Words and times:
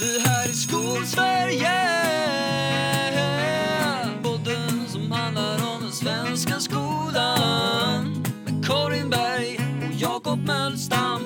Det 0.00 0.28
här 0.28 0.48
är 0.48 0.52
Skolsverige 0.52 1.70
Podden 4.22 4.88
som 4.88 5.12
handlar 5.12 5.54
om 5.54 5.82
den 5.82 5.92
svenska 5.92 6.60
skolan 6.60 8.24
Med 8.44 8.66
Karin 8.66 9.10
Berg 9.10 9.60
och 9.88 9.94
Jakob 10.00 10.38
Mölstam 10.46 11.22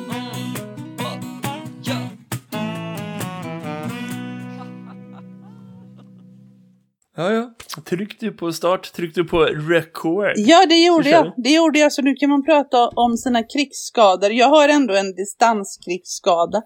ja. 7.16 7.32
Ja. 7.32 7.54
Tryckte 7.84 8.26
du 8.26 8.32
på 8.32 8.52
start? 8.52 8.92
Tryckte 8.92 9.20
du 9.20 9.28
på 9.28 9.44
record? 9.44 10.32
Ja, 10.36 10.66
det 10.66 10.84
gjorde 10.84 11.10
jag. 11.10 11.32
Det 11.36 11.50
gjorde 11.50 11.78
jag, 11.78 11.92
så 11.92 12.02
nu 12.02 12.14
kan 12.14 12.30
man 12.30 12.44
prata 12.44 12.88
om 12.88 13.16
sina 13.16 13.42
krigsskador. 13.42 14.30
Jag 14.30 14.48
har 14.48 14.68
ändå 14.68 14.94
en 14.94 15.14
distanskrigsskada. 15.14 16.62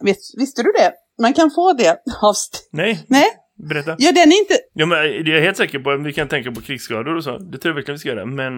Vis, 0.00 0.34
visste 0.36 0.62
du 0.62 0.72
det? 0.72 0.92
Man 1.20 1.34
kan 1.34 1.50
få 1.50 1.72
det 1.72 1.90
av... 2.22 2.34
Nej, 2.72 3.04
Nej, 3.08 3.26
berätta. 3.68 3.96
ja, 3.98 4.12
den 4.12 4.32
är 4.32 4.38
inte... 4.40 4.54
Ja, 4.74 4.86
men 4.86 4.98
jag 4.98 5.28
är 5.28 5.40
helt 5.40 5.56
säker 5.56 5.78
på 5.78 5.90
att 5.90 6.06
vi 6.06 6.12
kan 6.12 6.28
tänka 6.28 6.52
på 6.52 6.60
krigsskador 6.60 7.16
och 7.16 7.24
så. 7.24 7.38
Det 7.38 7.58
tror 7.58 7.70
jag 7.70 7.74
verkligen 7.74 7.94
vi 7.94 7.98
ska 7.98 8.08
göra. 8.08 8.26
Men 8.26 8.52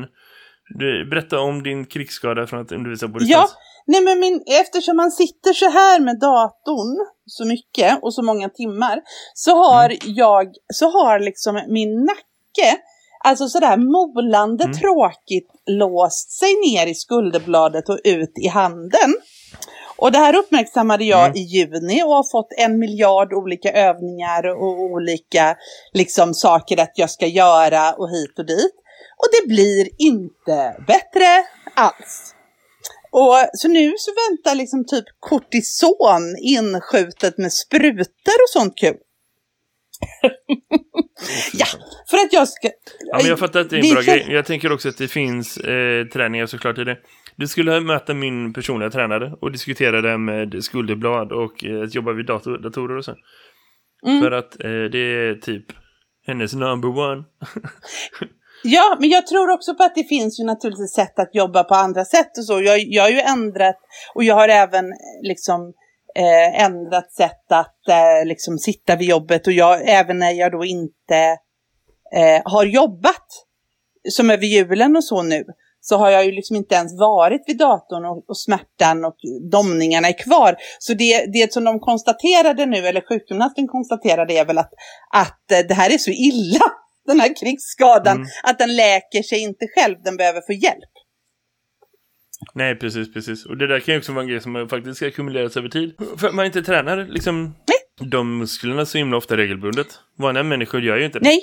du, 0.79 1.09
berätta 1.11 1.41
om 1.41 1.62
din 1.62 1.85
krigsskada 1.87 2.47
från 2.47 2.61
att 2.61 2.73
undervisa 2.73 3.09
på 3.09 3.12
Ja, 3.15 3.19
distans. 3.21 3.55
nej 3.87 4.01
men 4.05 4.21
min, 4.21 4.43
eftersom 4.61 4.97
man 4.97 5.11
sitter 5.11 5.52
så 5.52 5.69
här 5.71 6.01
med 6.01 6.19
datorn 6.21 7.07
så 7.27 7.45
mycket 7.47 7.98
och 8.02 8.15
så 8.15 8.23
många 8.23 8.48
timmar 8.48 9.01
så 9.35 9.51
har 9.57 9.85
Mm. 9.85 9.99
jag, 10.05 10.47
så 10.74 10.91
har 10.91 11.21
liksom 11.21 11.55
min 11.69 12.05
nacke, 12.05 12.79
alltså 13.24 13.49
sådär 13.49 13.77
molande 13.77 14.65
Mm. 14.65 14.77
tråkigt 14.79 15.49
låst 15.66 16.30
sig 16.38 16.49
ner 16.66 16.87
i 16.87 16.95
skulderbladet 16.95 17.88
och 17.88 17.99
ut 18.05 18.33
i 18.45 18.49
handen. 18.49 19.15
Och 20.02 20.12
det 20.12 20.19
här 20.19 20.37
uppmärksammade 20.37 21.05
jag 21.05 21.24
Mm. 21.27 21.37
i 21.37 21.41
juni 21.41 22.02
och 22.02 22.09
har 22.15 22.30
fått 22.33 22.52
en 22.59 22.79
miljard 22.79 23.33
olika 23.33 23.70
övningar 23.73 24.47
och 24.48 24.80
olika 24.80 25.56
liksom, 25.93 26.35
saker 26.35 26.80
att 26.80 26.93
jag 26.95 27.10
ska 27.10 27.27
göra 27.27 27.93
och 27.93 28.10
hit 28.10 28.38
och 28.38 28.46
dit. 28.46 28.74
Och 29.16 29.27
det 29.32 29.49
blir 29.49 29.88
inte 29.99 30.77
bättre 30.87 31.29
alls. 31.74 32.35
Och 33.10 33.35
så 33.52 33.68
nu 33.68 33.93
så 33.99 34.10
väntar 34.29 34.54
liksom 34.54 34.87
typ 34.87 35.04
kortison 35.21 36.37
inskjutet 36.40 37.38
med 37.38 37.52
sprutor 37.52 38.37
och 38.45 38.51
sånt 38.51 38.79
kul. 38.79 38.96
ja, 41.52 41.66
för 42.10 42.16
att 42.16 42.32
jag 42.32 42.49
ska... 42.49 42.68
Ja, 43.01 43.16
men 43.16 43.27
jag 43.27 43.38
fattar 43.38 43.60
att 43.60 43.71
det 43.71 43.77
är 43.79 43.84
en 43.84 43.95
bra 43.95 44.02
för- 44.02 44.12
grej. 44.12 44.27
Jag 44.30 44.46
tänker 44.46 44.73
också 44.73 44.88
att 44.88 44.99
det 44.99 45.09
finns 45.09 45.57
eh, 45.57 46.05
träningar 46.12 46.46
såklart 46.46 46.79
i 46.79 46.84
det. 46.84 46.96
Du 47.37 47.49
skulle 47.49 47.80
möta 47.80 48.15
min 48.15 48.52
personliga 48.52 48.91
tränare 48.91 49.33
och 49.41 49.52
diskutera 49.52 50.01
det 50.01 50.19
med 50.19 50.65
skulderblad 50.65 51.33
och 51.33 51.65
eh, 51.65 51.85
jobba 51.85 52.13
vid 52.13 52.27
dator, 52.27 52.59
datorer 52.59 52.97
och 52.97 53.05
så. 53.05 53.15
Mm. 54.07 54.23
För 54.23 54.30
att 54.30 54.65
eh, 54.65 54.71
det 54.71 54.99
är 54.99 55.35
typ 55.35 55.65
hennes 56.27 56.55
number 56.55 56.99
one. 56.99 57.24
Ja, 58.65 58.97
men 59.01 59.09
jag 59.09 59.27
tror 59.27 59.51
också 59.51 59.74
på 59.74 59.83
att 59.83 59.95
det 59.95 60.05
finns 60.05 60.41
ju 60.41 60.45
naturligtvis 60.45 60.93
sätt 60.93 61.19
att 61.19 61.35
jobba 61.35 61.65
på 61.65 61.74
andra 61.74 62.05
sätt 62.05 62.39
och 62.39 62.45
så. 62.45 62.63
Jag, 62.63 62.80
jag 62.80 63.02
har 63.02 63.11
ju 63.11 63.21
ändrat 63.21 63.79
och 64.15 64.25
jag 64.25 64.34
har 64.34 64.49
även 64.49 64.84
eh, 64.84 64.99
liksom 65.22 65.72
eh, 66.15 66.65
ändrat 66.65 67.12
sätt 67.12 67.53
att 67.53 67.89
eh, 67.89 68.27
liksom 68.27 68.59
sitta 68.59 68.97
vid 68.97 69.09
jobbet 69.09 69.47
och 69.47 69.53
jag, 69.53 69.89
även 69.89 70.19
när 70.19 70.31
jag 70.31 70.53
då 70.53 70.65
inte 70.65 71.39
eh, 72.15 72.43
har 72.44 72.65
jobbat 72.65 73.27
som 74.09 74.31
över 74.31 74.44
julen 74.44 74.97
och 74.97 75.05
så 75.05 75.22
nu 75.22 75.44
så 75.84 75.97
har 75.97 76.11
jag 76.11 76.25
ju 76.27 76.33
liksom 76.33 76.56
inte 76.56 76.75
ens 76.75 77.00
varit 77.00 77.44
vid 77.47 77.59
datorn 77.59 78.05
och, 78.05 78.25
och 78.28 78.38
smärtan 78.38 79.05
och 79.05 79.16
domningarna 79.53 80.09
är 80.09 80.19
kvar. 80.25 80.56
Så 80.78 80.94
det, 80.94 81.27
det 81.33 81.53
som 81.53 81.65
de 81.65 81.81
konstaterade 81.81 82.66
nu, 82.66 82.77
eller 82.77 83.00
sjukgymnasten 83.09 83.69
konstaterade 83.69 84.34
är 84.34 84.44
väl 84.44 84.59
att, 84.59 84.71
att 85.15 85.53
eh, 85.53 85.59
det 85.69 85.75
här 85.75 85.94
är 85.94 85.99
så 85.99 86.11
illa, 86.11 86.65
den 87.06 87.21
här 87.21 87.41
krigsskadan, 87.41 88.16
Mm. 88.16 88.28
att 88.43 88.59
den 88.59 88.77
läker 88.77 89.22
sig 89.22 89.39
inte 89.43 89.67
själv, 89.75 89.97
den 90.05 90.17
behöver 90.17 90.41
få 90.41 90.53
hjälp. 90.53 90.93
Nej, 92.55 92.79
precis, 92.79 93.15
precis. 93.15 93.47
Och 93.47 93.56
det 93.56 93.67
där 93.67 93.81
kan 93.81 93.95
ju 93.95 93.99
också 93.99 94.12
vara 94.12 94.23
en 94.23 94.29
grej 94.29 94.41
som 94.41 94.69
faktiskt 94.71 94.97
ska 94.97 95.06
ackumuleras 95.06 95.56
över 95.56 95.69
tid. 95.69 95.95
För 96.19 96.33
man 96.33 96.47
inte 96.47 96.62
tränar 96.62 96.97
liksom 96.97 97.55
de 98.01 98.39
musklerna 98.39 98.87
så 98.87 98.99
himla 98.99 99.17
ofta 99.17 99.37
regelbundet. 99.37 99.87
Vanliga 100.19 100.45
människor 100.45 100.83
gör 100.83 100.97
ju 100.97 101.05
inte 101.05 101.19
det. 101.19 101.25
Nej, 101.25 101.41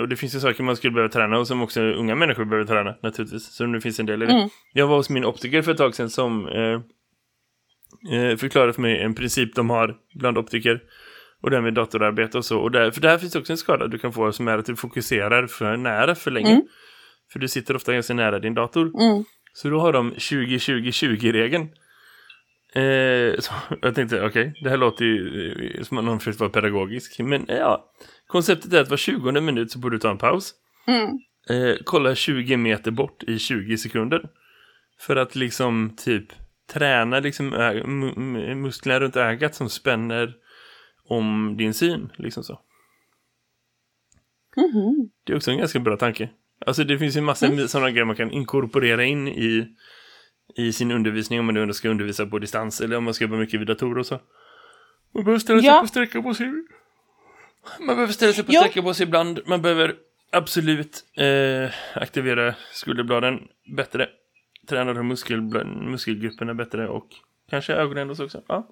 Och 0.00 0.08
det 0.08 0.16
finns 0.16 0.34
ju 0.34 0.40
saker 0.40 0.62
man 0.62 0.76
skulle 0.76 0.92
behöva 0.92 1.12
träna 1.12 1.38
och 1.38 1.46
som 1.46 1.62
också 1.62 1.80
unga 1.80 2.14
människor 2.14 2.44
behöver 2.44 2.66
träna 2.66 2.94
naturligtvis. 3.02 3.54
Så 3.54 3.66
det 3.66 3.80
finns 3.80 4.00
en 4.00 4.06
del 4.06 4.22
i 4.22 4.26
det. 4.26 4.32
Mm. 4.32 4.48
Jag 4.72 4.86
var 4.86 4.96
hos 4.96 5.10
min 5.10 5.24
optiker 5.24 5.62
för 5.62 5.72
ett 5.72 5.78
tag 5.78 5.94
sedan 5.94 6.10
som 6.10 6.48
eh, 6.48 6.80
eh, 8.14 8.36
förklarade 8.36 8.72
för 8.72 8.82
mig 8.82 9.02
en 9.02 9.14
princip 9.14 9.54
de 9.54 9.70
har 9.70 9.96
bland 10.14 10.38
optiker. 10.38 10.80
Och 11.42 11.50
det 11.50 11.56
här 11.56 11.62
med 11.62 11.74
datorarbete 11.74 12.38
och 12.38 12.44
så. 12.44 12.58
Och 12.58 12.70
där, 12.70 12.90
för 12.90 13.00
där 13.00 13.18
finns 13.18 13.36
också 13.36 13.52
en 13.52 13.56
skada 13.56 13.86
du 13.86 13.98
kan 13.98 14.12
få 14.12 14.32
som 14.32 14.48
är 14.48 14.58
att 14.58 14.66
du 14.66 14.76
fokuserar 14.76 15.46
för 15.46 15.76
nära 15.76 16.14
för 16.14 16.30
länge. 16.30 16.50
Mm. 16.50 16.62
För 17.32 17.38
du 17.38 17.48
sitter 17.48 17.76
ofta 17.76 17.92
ganska 17.92 18.14
nära 18.14 18.38
din 18.38 18.54
dator. 18.54 18.82
mm. 19.00 19.24
Så 19.52 19.70
då 19.70 19.80
har 19.80 19.92
de 19.92 20.12
20-20-20-regeln. 20.12 21.68
Eh, 22.74 22.82
jag 23.82 23.94
tänkte, 23.94 24.26
okej, 24.26 24.52
det 24.62 24.70
här 24.70 24.76
låter 24.76 25.04
ju 25.04 25.76
eh, 25.76 25.82
som 25.82 25.98
att 25.98 26.04
någon 26.04 26.18
försökt 26.18 26.40
vara 26.40 26.50
pedagogisk. 26.50 27.18
Men 27.18 27.48
eh, 27.48 27.56
ja, 27.56 27.92
konceptet 28.28 28.72
är 28.72 28.80
att 28.80 28.90
var 28.90 28.96
20 28.96 29.32
minut 29.40 29.70
så 29.72 29.78
borde 29.78 29.96
du 29.96 30.00
ta 30.00 30.10
en 30.10 30.18
paus. 30.18 30.54
Mm. 30.86 31.08
Eh, 31.50 31.76
kolla 31.84 32.14
20 32.14 32.56
meter 32.56 32.90
bort 32.90 33.22
i 33.22 33.38
20 33.38 33.78
sekunder. 33.78 34.28
För 35.00 35.16
att 35.16 35.36
liksom 35.36 35.94
typ 35.96 36.26
träna 36.72 37.20
liksom 37.20 37.48
musklerna 38.62 39.00
runt 39.00 39.16
ögat 39.16 39.54
som 39.54 39.68
spänner 39.70 40.34
om 41.04 41.54
din 41.58 41.74
syn. 41.74 42.12
Liksom 42.16 42.44
så. 42.44 42.60
Mhm. 44.56 45.10
Det 45.24 45.32
är 45.32 45.36
också 45.36 45.50
en 45.50 45.58
ganska 45.58 45.78
bra 45.80 45.96
tanke. 45.96 46.30
Alltså 46.66 46.84
det 46.84 46.98
finns 46.98 47.16
ju 47.16 47.18
en 47.18 47.24
massa 47.24 47.46
Mm. 47.46 47.68
sådana 47.68 47.90
grejer 47.90 48.04
man 48.04 48.16
kan 48.16 48.30
inkorporera 48.30 49.04
in 49.04 49.28
i, 49.28 49.66
i 50.56 50.72
sin 50.72 50.90
undervisning 50.90 51.40
om 51.40 51.46
man 51.46 51.54
nu 51.54 51.72
ska 51.72 51.88
undervisa 51.88 52.26
på 52.26 52.38
distans 52.38 52.80
eller 52.80 52.96
om 52.96 53.04
man 53.04 53.14
ska 53.14 53.24
jobba 53.24 53.36
mycket 53.36 53.60
vid 53.60 53.66
datorer 53.66 53.98
och 53.98 54.06
så. 54.06 54.20
Man 55.14 55.24
behöver 55.24 55.38
ställa 55.38 55.60
sig 55.60 55.68
Ja. 55.68 55.80
på 55.80 55.86
sträcka 55.86 56.22
på 56.22 56.34
sig. 56.34 56.52
Man 57.78 57.96
behöver 57.96 58.12
ställa 58.12 58.32
sig 58.32 58.44
på 58.44 58.52
Ja. 58.52 58.60
sträcka 58.60 58.82
på 58.82 58.94
sig 58.94 59.06
ibland. 59.06 59.40
Man 59.46 59.62
behöver 59.62 59.94
absolut 60.32 61.04
eh, 61.16 61.70
aktivera 62.02 62.54
skulderbladen 62.72 63.38
bättre. 63.76 64.08
Träna 64.68 64.92
de 64.94 65.08
muskel, 65.08 65.40
muskelgrupperna 65.90 66.54
bättre 66.54 66.88
och 66.88 67.06
kanske 67.50 67.72
ögonen 67.72 68.10
också. 68.10 68.40
Ja. 68.48 68.66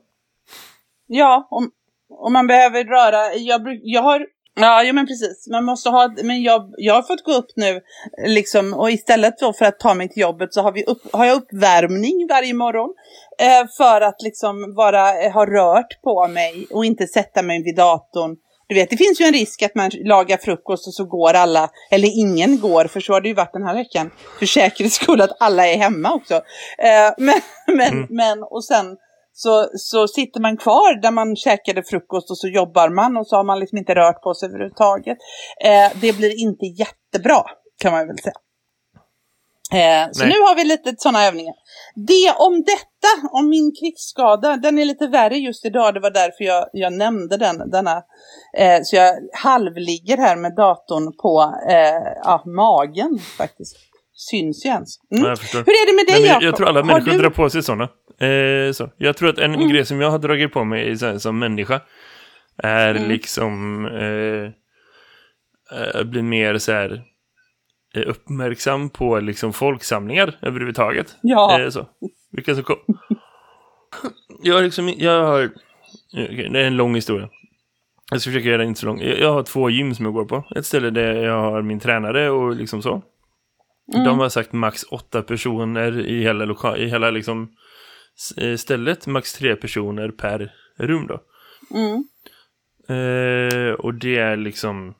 Ja, 1.07 1.49
om, 1.51 1.71
om 2.11 2.33
man 2.33 2.47
behöver 2.47 2.85
röra, 2.85 3.35
jag, 3.35 3.61
bruk- 3.63 3.81
jag 3.83 4.03
har, 4.03 4.27
ja, 4.55 4.83
ja 4.83 4.93
men 4.93 5.07
precis, 5.07 5.49
man 5.51 5.65
måste 5.65 5.91
ha, 5.91 6.15
men 6.23 6.43
jag, 6.43 6.75
jag 6.77 6.95
har 6.95 7.03
fått 7.03 7.25
gå 7.25 7.33
upp 7.33 7.51
nu, 7.57 7.81
liksom, 8.27 8.75
och 8.75 8.91
istället 8.91 9.35
för 9.59 9.65
att 9.65 9.81
ta 9.81 9.95
mig 9.95 10.09
till 10.09 10.21
jobbet 10.23 10.55
så 10.55 10.63
har, 10.63 10.73
vi 10.73 10.85
upp, 10.85 11.03
har 11.13 11.25
jag 11.25 11.37
uppvärmning 11.37 12.27
varje 12.31 12.55
morgon. 12.55 12.95
Eh, 13.39 13.67
för 13.77 14.01
att 14.01 14.23
liksom 14.23 14.75
vara, 14.75 15.31
ha 15.31 15.47
rört 15.47 16.03
på 16.03 16.29
mig 16.29 16.67
och 16.71 16.85
inte 16.85 17.07
sätta 17.07 17.43
mig 17.43 17.63
vid 17.63 17.77
datorn. 17.77 18.37
Du 18.69 18.75
vet, 18.75 18.91
det 18.91 18.97
finns 18.97 19.21
ju 19.21 19.25
en 19.25 19.33
risk 19.33 19.63
att 19.63 19.75
man 19.75 19.91
lagar 20.05 20.37
frukost 20.37 20.87
och 20.87 20.95
så 20.95 21.05
går 21.05 21.35
alla, 21.35 21.71
eller 21.91 22.09
ingen 22.19 22.61
går, 22.61 22.85
för 22.85 23.01
så 23.01 23.13
har 23.13 23.21
det 23.21 23.29
ju 23.29 23.35
varit 23.35 23.53
den 23.53 23.63
här 23.67 23.75
veckan. 23.75 24.11
För 24.39 24.47
säkerhets 24.47 24.97
skull 24.97 25.21
att 25.21 25.37
alla 25.41 25.67
är 25.67 25.77
hemma 25.77 26.15
också. 26.15 26.35
Eh, 26.79 27.15
men, 27.19 27.41
men, 27.67 27.93
Mm. 27.93 28.07
men, 28.11 28.43
och 28.43 28.65
sen 28.65 28.97
så, 29.33 29.69
så 29.79 30.09
sitter 30.09 30.41
man 30.41 30.57
kvar 30.57 31.01
där 31.03 31.11
man 31.11 31.37
käkade 31.37 31.83
frukost 31.83 32.31
och 32.31 32.39
så 32.39 32.49
jobbar 32.49 32.89
man 32.89 33.17
och 33.17 33.27
så 33.27 33.37
har 33.37 33.45
man 33.45 33.61
liksom 33.61 33.79
inte 33.79 33.95
rört 33.95 34.23
på 34.23 34.35
sig 34.35 34.49
överhuvudtaget. 34.49 35.19
Eh, 35.65 35.99
det 36.01 36.17
blir 36.17 36.41
inte 36.41 36.67
jättebra 36.67 37.43
kan 37.83 37.93
man 37.93 38.07
väl 38.07 38.19
säga. 38.19 38.35
Eh, 39.73 40.09
så 40.13 40.25
nu 40.25 40.31
har 40.33 40.57
vi 40.57 40.65
lite 40.65 40.95
sådana 40.99 41.25
övningar. 41.27 41.55
Det 41.95 42.33
om 42.39 42.55
detta, 42.65 43.29
om 43.33 43.49
min 43.49 43.73
krigsskada, 43.81 44.57
den 44.57 44.79
är 44.79 44.85
lite 44.85 45.07
värre 45.07 45.37
just 45.37 45.65
idag. 45.65 45.95
Det 45.95 46.01
var 46.01 46.11
därför 46.11 46.45
jag, 46.45 46.67
jag 46.73 46.93
nämnde 46.93 47.37
den. 47.37 47.71
Denna, 47.71 47.97
eh, 48.59 48.79
så 48.83 48.97
jag 48.97 49.15
halvligger 49.33 50.17
här 50.17 50.37
med 50.37 50.55
datorn 50.55 51.17
på 51.17 51.55
eh, 51.71 52.13
ja, 52.25 52.43
magen 52.47 53.19
faktiskt. 53.39 53.77
Syns 54.15 54.65
ju 54.67 54.69
ens. 54.71 54.97
Mm. 55.17 55.25
Ja. 55.25 55.35
Hur 55.53 55.59
är 55.61 55.87
det 55.87 55.97
med 55.97 56.07
dig 56.15 56.21
Nej, 56.23 56.31
jag, 56.33 56.43
jag 56.43 56.57
tror 56.57 56.69
alla 56.69 56.83
människor 56.85 57.13
du- 57.13 57.19
drar 57.19 57.31
på 57.31 57.51
sig 57.51 57.63
sådana. 57.63 57.85
Eh, 58.21 58.73
så. 58.73 58.91
Jag 58.97 59.17
tror 59.17 59.29
att 59.29 59.39
en 59.39 59.55
Mm. 59.55 59.69
grej 59.69 59.87
som 59.87 60.01
jag 60.01 60.11
har 60.11 60.19
dragit 60.19 60.53
på 60.53 60.65
mig 60.65 60.89
här, 61.01 61.19
som 61.19 61.39
människa 61.39 61.81
är 62.63 62.95
Mm. 62.95 63.09
liksom 63.09 63.85
eh, 63.87 64.53
eh, 65.81 66.03
bli 66.05 66.23
mer 66.23 66.59
så 66.59 66.73
här 66.73 67.03
uppmärksam 67.95 68.91
på 68.91 69.21
liksom 69.21 69.53
folksamlingar 69.53 70.39
överhuvudtaget. 70.43 71.17
Ja. 71.23 71.61
Eh, 71.61 71.69
så. 71.69 71.87
Vilka 72.33 72.55
som 72.55 72.65
kom. 72.65 72.77
jag 74.43 74.63
liksom, 74.63 74.89
jag 74.89 75.27
har, 75.27 75.51
okej, 76.13 76.49
det 76.53 76.61
är 76.61 76.67
en 76.67 76.77
lång 76.77 76.95
historia. 76.95 77.29
Jag 78.11 78.21
ska 78.21 78.31
försöka 78.31 78.49
göra 78.49 78.59
den 78.59 78.69
inte 78.69 78.81
så 78.81 78.87
lång. 78.87 79.01
Jag 79.01 79.33
har 79.33 79.43
två 79.43 79.71
gym 79.71 79.95
som 79.95 80.05
jag 80.05 80.15
går 80.15 80.25
på. 80.25 80.45
Ett 80.57 80.67
ställe 80.67 80.91
där 80.91 81.15
jag 81.15 81.41
har 81.41 81.63
min 81.63 81.81
tränare 81.81 82.31
och 82.31 82.57
liksom 82.57 82.83
så. 82.83 83.03
Mm. 83.95 84.05
De 84.05 84.19
har 84.19 84.29
sagt 84.29 84.53
max 84.53 84.83
åtta 84.83 85.23
personer 85.23 86.07
i 86.07 86.23
hela, 86.23 86.45
loka- 86.45 86.77
i 86.77 86.87
hela 86.89 87.11
liksom 87.11 87.49
eh, 88.37 88.57
stället. 88.57 89.07
Max 89.07 89.35
tre 89.35 89.57
personer 89.57 90.09
per 90.09 90.53
rum 90.79 91.07
då. 91.07 91.21
Mm. 91.75 92.05
Eh, 92.89 93.73
och 93.73 93.95
det 93.95 94.19
är 94.19 94.37
liksom 94.37 94.89
eh, 94.89 94.95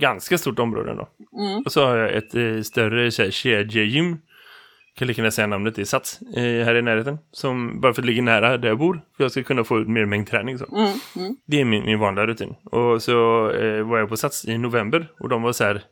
ganska 0.00 0.38
stort 0.38 0.58
område 0.58 0.94
då. 0.94 1.08
Mm. 1.40 1.62
Och 1.62 1.72
så 1.72 1.86
har 1.86 1.96
jag 1.96 2.14
ett 2.14 2.34
eh, 2.34 2.60
större 2.62 3.10
kedjegym. 3.30 4.18
Kan 4.94 5.08
lika 5.08 5.22
gärna 5.22 5.30
säga 5.30 5.46
namnet, 5.46 5.74
det 5.74 5.82
är 5.82 5.84
Sats 5.84 6.20
eh, 6.36 6.64
här 6.64 6.74
i 6.74 6.82
närheten. 6.82 7.18
Som 7.32 7.80
bara 7.80 7.94
för 7.94 8.02
att 8.02 8.06
det 8.06 8.10
ligger 8.10 8.22
nära 8.22 8.58
där 8.58 8.68
jag 8.68 8.78
bor. 8.78 9.00
För 9.16 9.24
jag 9.24 9.30
ska 9.30 9.42
kunna 9.42 9.64
få 9.64 9.78
ut 9.78 9.88
mer 9.88 10.04
mängdträning 10.04 10.58
så. 10.58 10.64
Mm. 10.64 10.92
Mm. 11.16 11.36
Det 11.46 11.60
är 11.60 11.64
min, 11.64 11.84
min 11.84 11.98
vanliga 11.98 12.26
rutin. 12.26 12.54
Och 12.64 13.02
så 13.02 13.50
eh, 13.50 13.82
var 13.82 13.98
jag 13.98 14.08
på 14.08 14.16
Sats 14.16 14.44
i 14.44 14.58
november. 14.58 15.08
Och 15.20 15.28
de 15.28 15.42
var 15.42 15.52
så 15.52 15.64
här. 15.64 15.82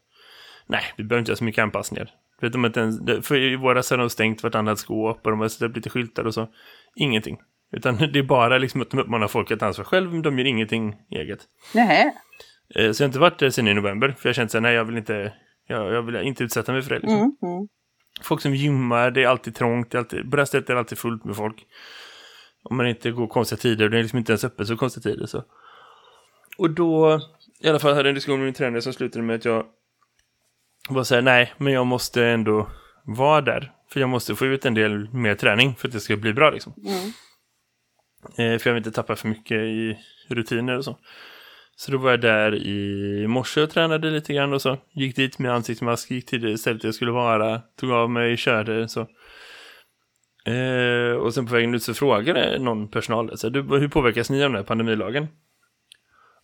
Nej, 0.66 0.82
vi 0.96 1.04
behöver 1.04 1.20
inte 1.20 1.30
göra 1.30 1.36
så 1.36 1.44
mycket 1.44 1.62
anpassningar. 1.62 2.10
Vet 2.40 2.52
de 2.52 2.64
inte 2.64 2.80
ens, 2.80 3.26
för 3.26 3.36
i 3.36 3.56
våras 3.56 3.90
har 3.90 3.98
de 3.98 4.10
stängt 4.10 4.42
vartannat 4.42 4.78
skåp 4.78 5.20
och 5.24 5.30
de 5.30 5.40
har 5.40 5.48
ställt 5.48 5.76
lite 5.76 5.90
skyltar 5.90 6.24
och 6.24 6.34
så. 6.34 6.48
Ingenting. 6.96 7.38
Utan 7.72 7.96
det 8.12 8.18
är 8.18 8.22
bara 8.22 8.58
liksom 8.58 8.82
att 8.82 8.90
de 8.90 9.00
uppmanar 9.00 9.28
folk 9.28 9.50
att 9.50 9.60
ta 9.60 9.66
ansvar 9.66 9.84
själv, 9.84 10.12
men 10.12 10.22
de 10.22 10.38
gör 10.38 10.46
ingenting 10.46 10.96
eget. 11.10 11.40
Nähä. 11.74 12.12
Eh, 12.74 12.92
Så 12.92 13.02
jag 13.02 13.06
har 13.06 13.08
inte 13.08 13.18
varit 13.18 13.38
där 13.38 13.50
sedan 13.50 13.68
i 13.68 13.74
november, 13.74 14.14
för 14.18 14.28
jag 14.28 14.36
kände 14.36 14.50
så 14.50 14.56
här, 14.56 14.62
nej 14.62 14.74
jag 14.74 14.84
vill 14.84 14.96
inte, 14.96 15.32
jag, 15.66 15.92
jag 15.92 16.02
vill 16.02 16.16
inte 16.16 16.44
utsätta 16.44 16.72
mig 16.72 16.82
för 16.82 16.90
det. 16.90 16.98
Liksom. 16.98 17.18
Mm. 17.18 17.36
Mm. 17.42 17.68
Folk 18.22 18.40
som 18.40 18.54
gymmar, 18.54 19.10
det 19.10 19.22
är 19.22 19.28
alltid 19.28 19.54
trångt, 19.54 19.90
det 19.90 19.96
är 19.96 19.98
alltid, 19.98 20.30
på 20.30 20.36
det 20.36 20.40
här 20.40 20.46
stället 20.46 20.70
är 20.70 20.74
det 20.74 20.80
alltid 20.80 20.98
fullt 20.98 21.24
med 21.24 21.36
folk. 21.36 21.66
Om 22.62 22.76
man 22.76 22.86
inte 22.86 23.10
går 23.10 23.26
konstiga 23.26 23.58
tider, 23.58 23.88
det 23.88 23.98
är 23.98 24.02
liksom 24.02 24.18
inte 24.18 24.32
ens 24.32 24.44
öppet 24.44 24.66
så 24.66 24.76
konstiga 24.76 25.02
tider. 25.02 25.26
Så. 25.26 25.44
Och 26.58 26.70
då, 26.70 27.20
i 27.60 27.68
alla 27.68 27.78
fall 27.78 27.90
hade 27.90 28.00
jag 28.00 28.08
en 28.08 28.14
diskussion 28.14 28.38
med 28.38 28.44
min 28.44 28.54
tränare 28.54 28.82
som 28.82 28.92
slutade 28.92 29.24
med 29.24 29.36
att 29.36 29.44
jag 29.44 29.66
var 30.88 31.04
så 31.04 31.14
här, 31.14 31.22
nej, 31.22 31.52
men 31.58 31.72
jag 31.72 31.86
måste 31.86 32.24
ändå 32.24 32.70
vara 33.04 33.40
där. 33.40 33.72
För 33.90 34.00
jag 34.00 34.08
måste 34.08 34.34
få 34.34 34.46
ut 34.46 34.64
en 34.64 34.74
del 34.74 35.14
mer 35.14 35.34
träning 35.34 35.74
för 35.74 35.88
att 35.88 35.94
det 35.94 36.00
ska 36.00 36.16
bli 36.16 36.32
bra 36.32 36.50
liksom. 36.50 36.74
Mm. 36.86 37.12
Eh, 38.28 38.58
för 38.58 38.70
jag 38.70 38.74
vill 38.74 38.80
inte 38.86 38.92
tappa 38.92 39.16
för 39.16 39.28
mycket 39.28 39.56
i 39.56 39.98
rutiner 40.28 40.76
och 40.78 40.84
så. 40.84 40.98
Så 41.76 41.92
då 41.92 41.98
var 41.98 42.10
jag 42.10 42.20
där 42.20 42.54
i 42.54 43.26
morse 43.28 43.62
och 43.62 43.70
tränade 43.70 44.10
lite 44.10 44.32
grann 44.32 44.52
och 44.52 44.62
så. 44.62 44.78
Gick 44.92 45.16
dit 45.16 45.38
med 45.38 45.52
ansiktsmask, 45.52 46.10
gick 46.10 46.26
till 46.26 46.40
det 46.40 46.58
stället 46.58 46.84
jag 46.84 46.94
skulle 46.94 47.10
vara, 47.10 47.62
tog 47.80 47.90
av 47.90 48.10
mig, 48.10 48.36
körde 48.36 48.88
så. 48.88 49.00
Eh, 50.46 51.16
och 51.16 51.34
sen 51.34 51.46
på 51.46 51.52
vägen 51.52 51.74
ut 51.74 51.82
så 51.82 51.94
frågade 51.94 52.58
någon 52.58 52.88
personal, 52.88 53.38
så 53.38 53.48
du, 53.48 53.62
hur 53.62 53.88
påverkas 53.88 54.30
ni 54.30 54.44
av 54.44 54.50
den 54.50 54.56
här 54.56 54.64
pandemilagen? 54.64 55.26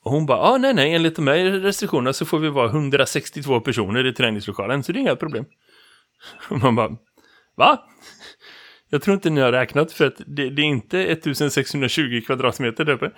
Och 0.02 0.12
hon 0.12 0.26
bara, 0.26 0.38
ah, 0.38 0.58
nej 0.58 0.74
nej, 0.74 0.94
enligt 0.94 1.16
de 1.16 1.26
här 1.26 1.44
restriktionerna 1.44 2.12
så 2.12 2.24
får 2.24 2.38
vi 2.38 2.48
vara 2.48 2.68
162 2.68 3.60
personer 3.60 4.06
i 4.06 4.12
träningslokalen, 4.12 4.82
så 4.82 4.92
det 4.92 4.98
är 4.98 5.00
inga 5.00 5.16
problem. 5.16 5.44
Och 6.50 6.58
man 6.58 6.76
bara, 6.76 6.96
va? 7.56 7.88
Jag 8.90 9.02
tror 9.02 9.14
inte 9.14 9.30
ni 9.30 9.40
har 9.40 9.52
räknat 9.52 9.92
för 9.92 10.06
att 10.06 10.22
det, 10.26 10.50
det 10.50 10.62
är 10.62 10.66
inte 10.66 11.04
1620 11.04 12.22
kvadratmeter 12.26 12.84
där 12.84 12.92
uppe. 12.92 13.10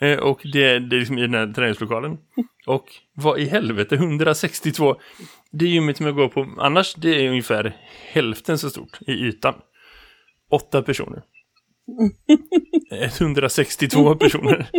Eh, 0.00 0.18
och 0.18 0.40
det, 0.52 0.78
det 0.78 0.96
är 0.96 0.98
liksom 0.98 1.18
i 1.18 1.20
den 1.20 1.34
här 1.34 1.52
träningslokalen. 1.52 2.18
Och 2.66 2.84
vad 3.14 3.38
i 3.38 3.44
helvete, 3.44 3.94
162. 3.94 4.96
Det 5.50 5.66
gymmet 5.66 5.96
som 5.96 6.06
jag 6.06 6.14
går 6.14 6.28
på 6.28 6.46
annars, 6.58 6.94
det 6.94 7.24
är 7.24 7.28
ungefär 7.28 7.76
hälften 8.12 8.58
så 8.58 8.70
stort 8.70 8.98
i 9.06 9.12
ytan. 9.12 9.54
Åtta 10.50 10.82
personer. 10.82 11.22
162 13.20 14.14
personer. 14.14 14.70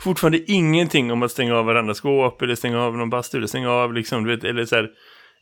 Fortfarande 0.00 0.52
ingenting 0.52 1.12
om 1.12 1.22
att 1.22 1.30
stänga 1.30 1.56
av 1.56 1.64
varandra 1.64 1.94
skåp 1.94 2.42
eller 2.42 2.54
stänga 2.54 2.80
av 2.80 2.96
någon 2.96 3.10
bastu 3.10 3.36
eller 3.36 3.46
stänga 3.46 3.70
av 3.70 3.94
liksom, 3.94 4.24
du 4.24 4.36
vet, 4.36 4.44
eller 4.44 4.64
så 4.64 4.76
här 4.76 4.90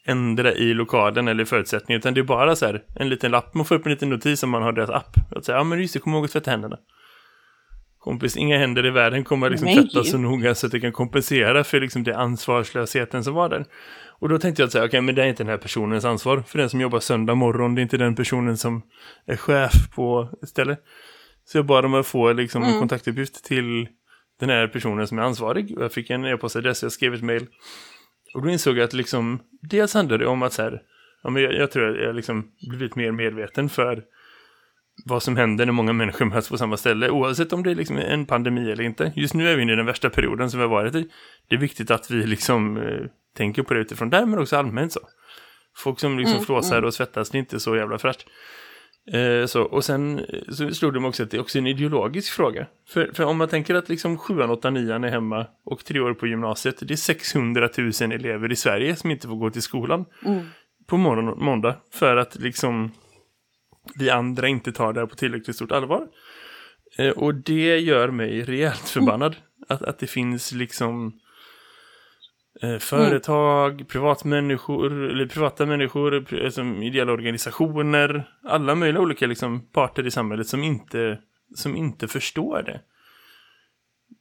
ändra 0.06 0.52
i 0.52 0.74
lokalen 0.74 1.28
eller 1.28 1.44
förutsättningar 1.44 1.98
utan 1.98 2.14
det 2.14 2.20
är 2.20 2.22
bara 2.22 2.56
så 2.56 2.66
här 2.66 2.82
en 2.94 3.08
liten 3.08 3.30
lapp, 3.30 3.54
man 3.54 3.64
får 3.66 3.74
upp 3.74 3.86
en 3.86 3.92
liten 3.92 4.10
notis 4.10 4.42
om 4.42 4.50
man 4.50 4.62
har 4.62 4.72
deras 4.72 4.90
app. 4.90 5.16
Att 5.36 5.44
säga, 5.44 5.58
ja 5.58 5.64
men 5.64 5.80
just 5.80 5.94
det, 5.94 6.00
kom 6.00 6.14
ihåg 6.14 6.24
att 6.24 6.30
tvätta 6.32 6.50
händerna. 6.50 6.76
Kompis, 7.98 8.36
inga 8.36 8.58
händer 8.58 8.86
i 8.86 8.90
världen 8.90 9.24
kommer 9.24 9.50
liksom 9.50 9.68
gud. 9.68 10.06
så 10.06 10.18
noga 10.18 10.54
så 10.54 10.66
att 10.66 10.72
det 10.72 10.80
kan 10.80 10.92
kompensera 10.92 11.64
för 11.64 11.80
liksom 11.80 12.04
det 12.04 12.16
ansvarslösheten 12.16 13.24
som 13.24 13.34
var 13.34 13.48
där. 13.48 13.64
Och 14.18 14.28
då 14.28 14.38
tänkte 14.38 14.62
jag 14.62 14.66
att 14.66 14.72
säga, 14.72 14.84
okej 14.84 15.00
men 15.00 15.14
det 15.14 15.22
är 15.22 15.26
inte 15.26 15.42
den 15.42 15.50
här 15.50 15.56
personens 15.56 16.04
ansvar. 16.04 16.42
För 16.46 16.58
den 16.58 16.70
som 16.70 16.80
jobbar 16.80 17.00
söndag 17.00 17.34
morgon, 17.34 17.74
det 17.74 17.80
är 17.80 17.82
inte 17.82 17.96
den 17.96 18.14
personen 18.14 18.56
som 18.56 18.82
är 19.26 19.36
chef 19.36 19.72
på 19.94 20.28
stället. 20.46 20.78
Så 21.44 21.58
jag 21.58 21.66
bad 21.66 21.84
om 21.84 21.94
att 21.94 22.06
få 22.06 22.32
liksom 22.32 22.62
en 22.62 22.68
Mm. 22.68 22.80
kontaktuppgift 22.80 23.44
till 23.44 23.88
den 24.40 24.50
här 24.50 24.68
personen 24.68 25.06
som 25.06 25.18
är 25.18 25.22
ansvarig. 25.22 25.78
Och 25.78 25.84
jag 25.84 25.92
fick 25.92 26.10
en 26.10 26.24
e-postadress, 26.24 26.82
jag 26.82 26.92
skrev 26.92 27.14
ett 27.14 27.22
mejl. 27.22 27.46
Och 28.36 28.42
då 28.42 28.50
insåg 28.50 28.78
jag 28.78 28.84
att 28.84 28.92
liksom, 28.92 29.38
dels 29.62 29.94
handlade 29.94 30.24
det 30.24 30.28
om 30.28 30.42
att 30.42 30.52
så 30.52 30.62
här, 30.62 30.82
ja, 31.22 31.30
men 31.30 31.42
jag, 31.42 31.54
jag 31.54 31.70
tror 31.70 31.90
att 31.90 32.02
jag 32.02 32.14
liksom 32.14 32.50
blivit 32.70 32.96
mer 32.96 33.10
medveten 33.12 33.68
för 33.68 34.02
vad 35.04 35.22
som 35.22 35.36
händer 35.36 35.66
när 35.66 35.72
många 35.72 35.92
människor 35.92 36.24
möts 36.24 36.48
på 36.48 36.58
samma 36.58 36.76
ställe, 36.76 37.10
oavsett 37.10 37.52
om 37.52 37.62
det 37.62 37.70
är 37.70 37.74
liksom 37.74 37.96
en 37.96 38.26
pandemi 38.26 38.70
eller 38.70 38.84
inte. 38.84 39.12
Just 39.16 39.34
nu 39.34 39.48
är 39.48 39.56
vi 39.56 39.62
inne 39.62 39.72
i 39.72 39.76
den 39.76 39.86
värsta 39.86 40.10
perioden 40.10 40.50
som 40.50 40.60
vi 40.60 40.64
har 40.64 40.70
varit 40.70 40.94
i. 40.94 41.08
Det 41.48 41.54
är 41.54 41.58
viktigt 41.58 41.90
att 41.90 42.10
vi 42.10 42.26
liksom 42.26 42.76
eh, 42.76 43.06
tänker 43.36 43.62
på 43.62 43.74
det 43.74 43.80
utifrån 43.80 44.10
där, 44.10 44.26
men 44.26 44.38
också 44.38 44.56
allmänt 44.56 44.92
så. 44.92 45.00
Folk 45.76 46.00
som 46.00 46.18
liksom 46.18 46.34
Mm, 46.34 46.46
flåsar 46.46 46.82
och 46.82 46.94
svettas, 46.94 47.30
det 47.30 47.38
är 47.38 47.40
inte 47.40 47.60
så 47.60 47.76
jävla 47.76 47.98
fräscht. 47.98 48.26
Eh, 49.12 49.46
så, 49.46 49.62
och 49.62 49.84
sen 49.84 50.18
eh, 50.18 50.40
så 50.52 50.70
slog 50.70 50.94
det 50.94 51.00
mig 51.00 51.08
också 51.08 51.22
att 51.22 51.30
det 51.30 51.36
är 51.36 51.40
också 51.40 51.58
en 51.58 51.66
ideologisk 51.66 52.32
fråga. 52.32 52.66
För, 52.88 53.10
för 53.14 53.24
om 53.24 53.36
man 53.36 53.48
tänker 53.48 53.74
att 53.74 53.88
liksom 53.88 54.18
7, 54.18 54.42
8, 54.42 54.70
9 54.70 54.94
är 54.94 55.10
hemma 55.10 55.46
och 55.64 55.84
tre 55.84 56.00
år 56.00 56.14
på 56.14 56.26
gymnasiet, 56.26 56.76
det 56.80 56.94
är 56.94 56.96
600 56.96 57.68
000 57.78 58.12
elever 58.12 58.52
i 58.52 58.56
Sverige 58.56 58.96
som 58.96 59.10
inte 59.10 59.28
får 59.28 59.36
gå 59.36 59.50
till 59.50 59.62
skolan 59.62 60.04
Mm. 60.24 60.46
på 60.86 60.96
morgon, 60.96 61.44
måndag 61.44 61.76
för 61.94 62.16
att 62.16 62.36
liksom 62.36 62.90
vi 63.94 64.10
andra 64.10 64.48
inte 64.48 64.72
tar 64.72 64.92
det 64.92 65.00
här 65.00 65.06
på 65.06 65.16
tillräckligt 65.16 65.56
stort 65.56 65.72
allvar. 65.72 66.06
Eh, 66.98 67.10
och 67.10 67.34
det 67.34 67.78
gör 67.78 68.08
mig 68.10 68.42
rejält 68.42 68.88
förbannad. 68.88 69.36
Att, 69.68 69.82
att 69.82 69.98
det 69.98 70.06
finns 70.06 70.52
liksom 70.52 71.12
eh, 72.62 72.78
företag, 72.78 73.88
privatmänniskor, 73.88 74.92
eller 75.10 75.26
privata 75.26 75.66
människor, 75.66 76.12
pri- 76.20 76.50
som 76.50 76.82
ideella 76.82 77.12
organisationer, 77.12 78.28
alla 78.44 78.74
möjliga 78.74 79.02
olika 79.02 79.26
liksom, 79.26 79.60
parter 79.72 80.06
i 80.06 80.10
samhället 80.10 80.46
som 80.46 80.62
inte, 80.62 81.18
som 81.54 81.76
inte 81.76 82.08
förstår 82.08 82.62
det. 82.62 82.80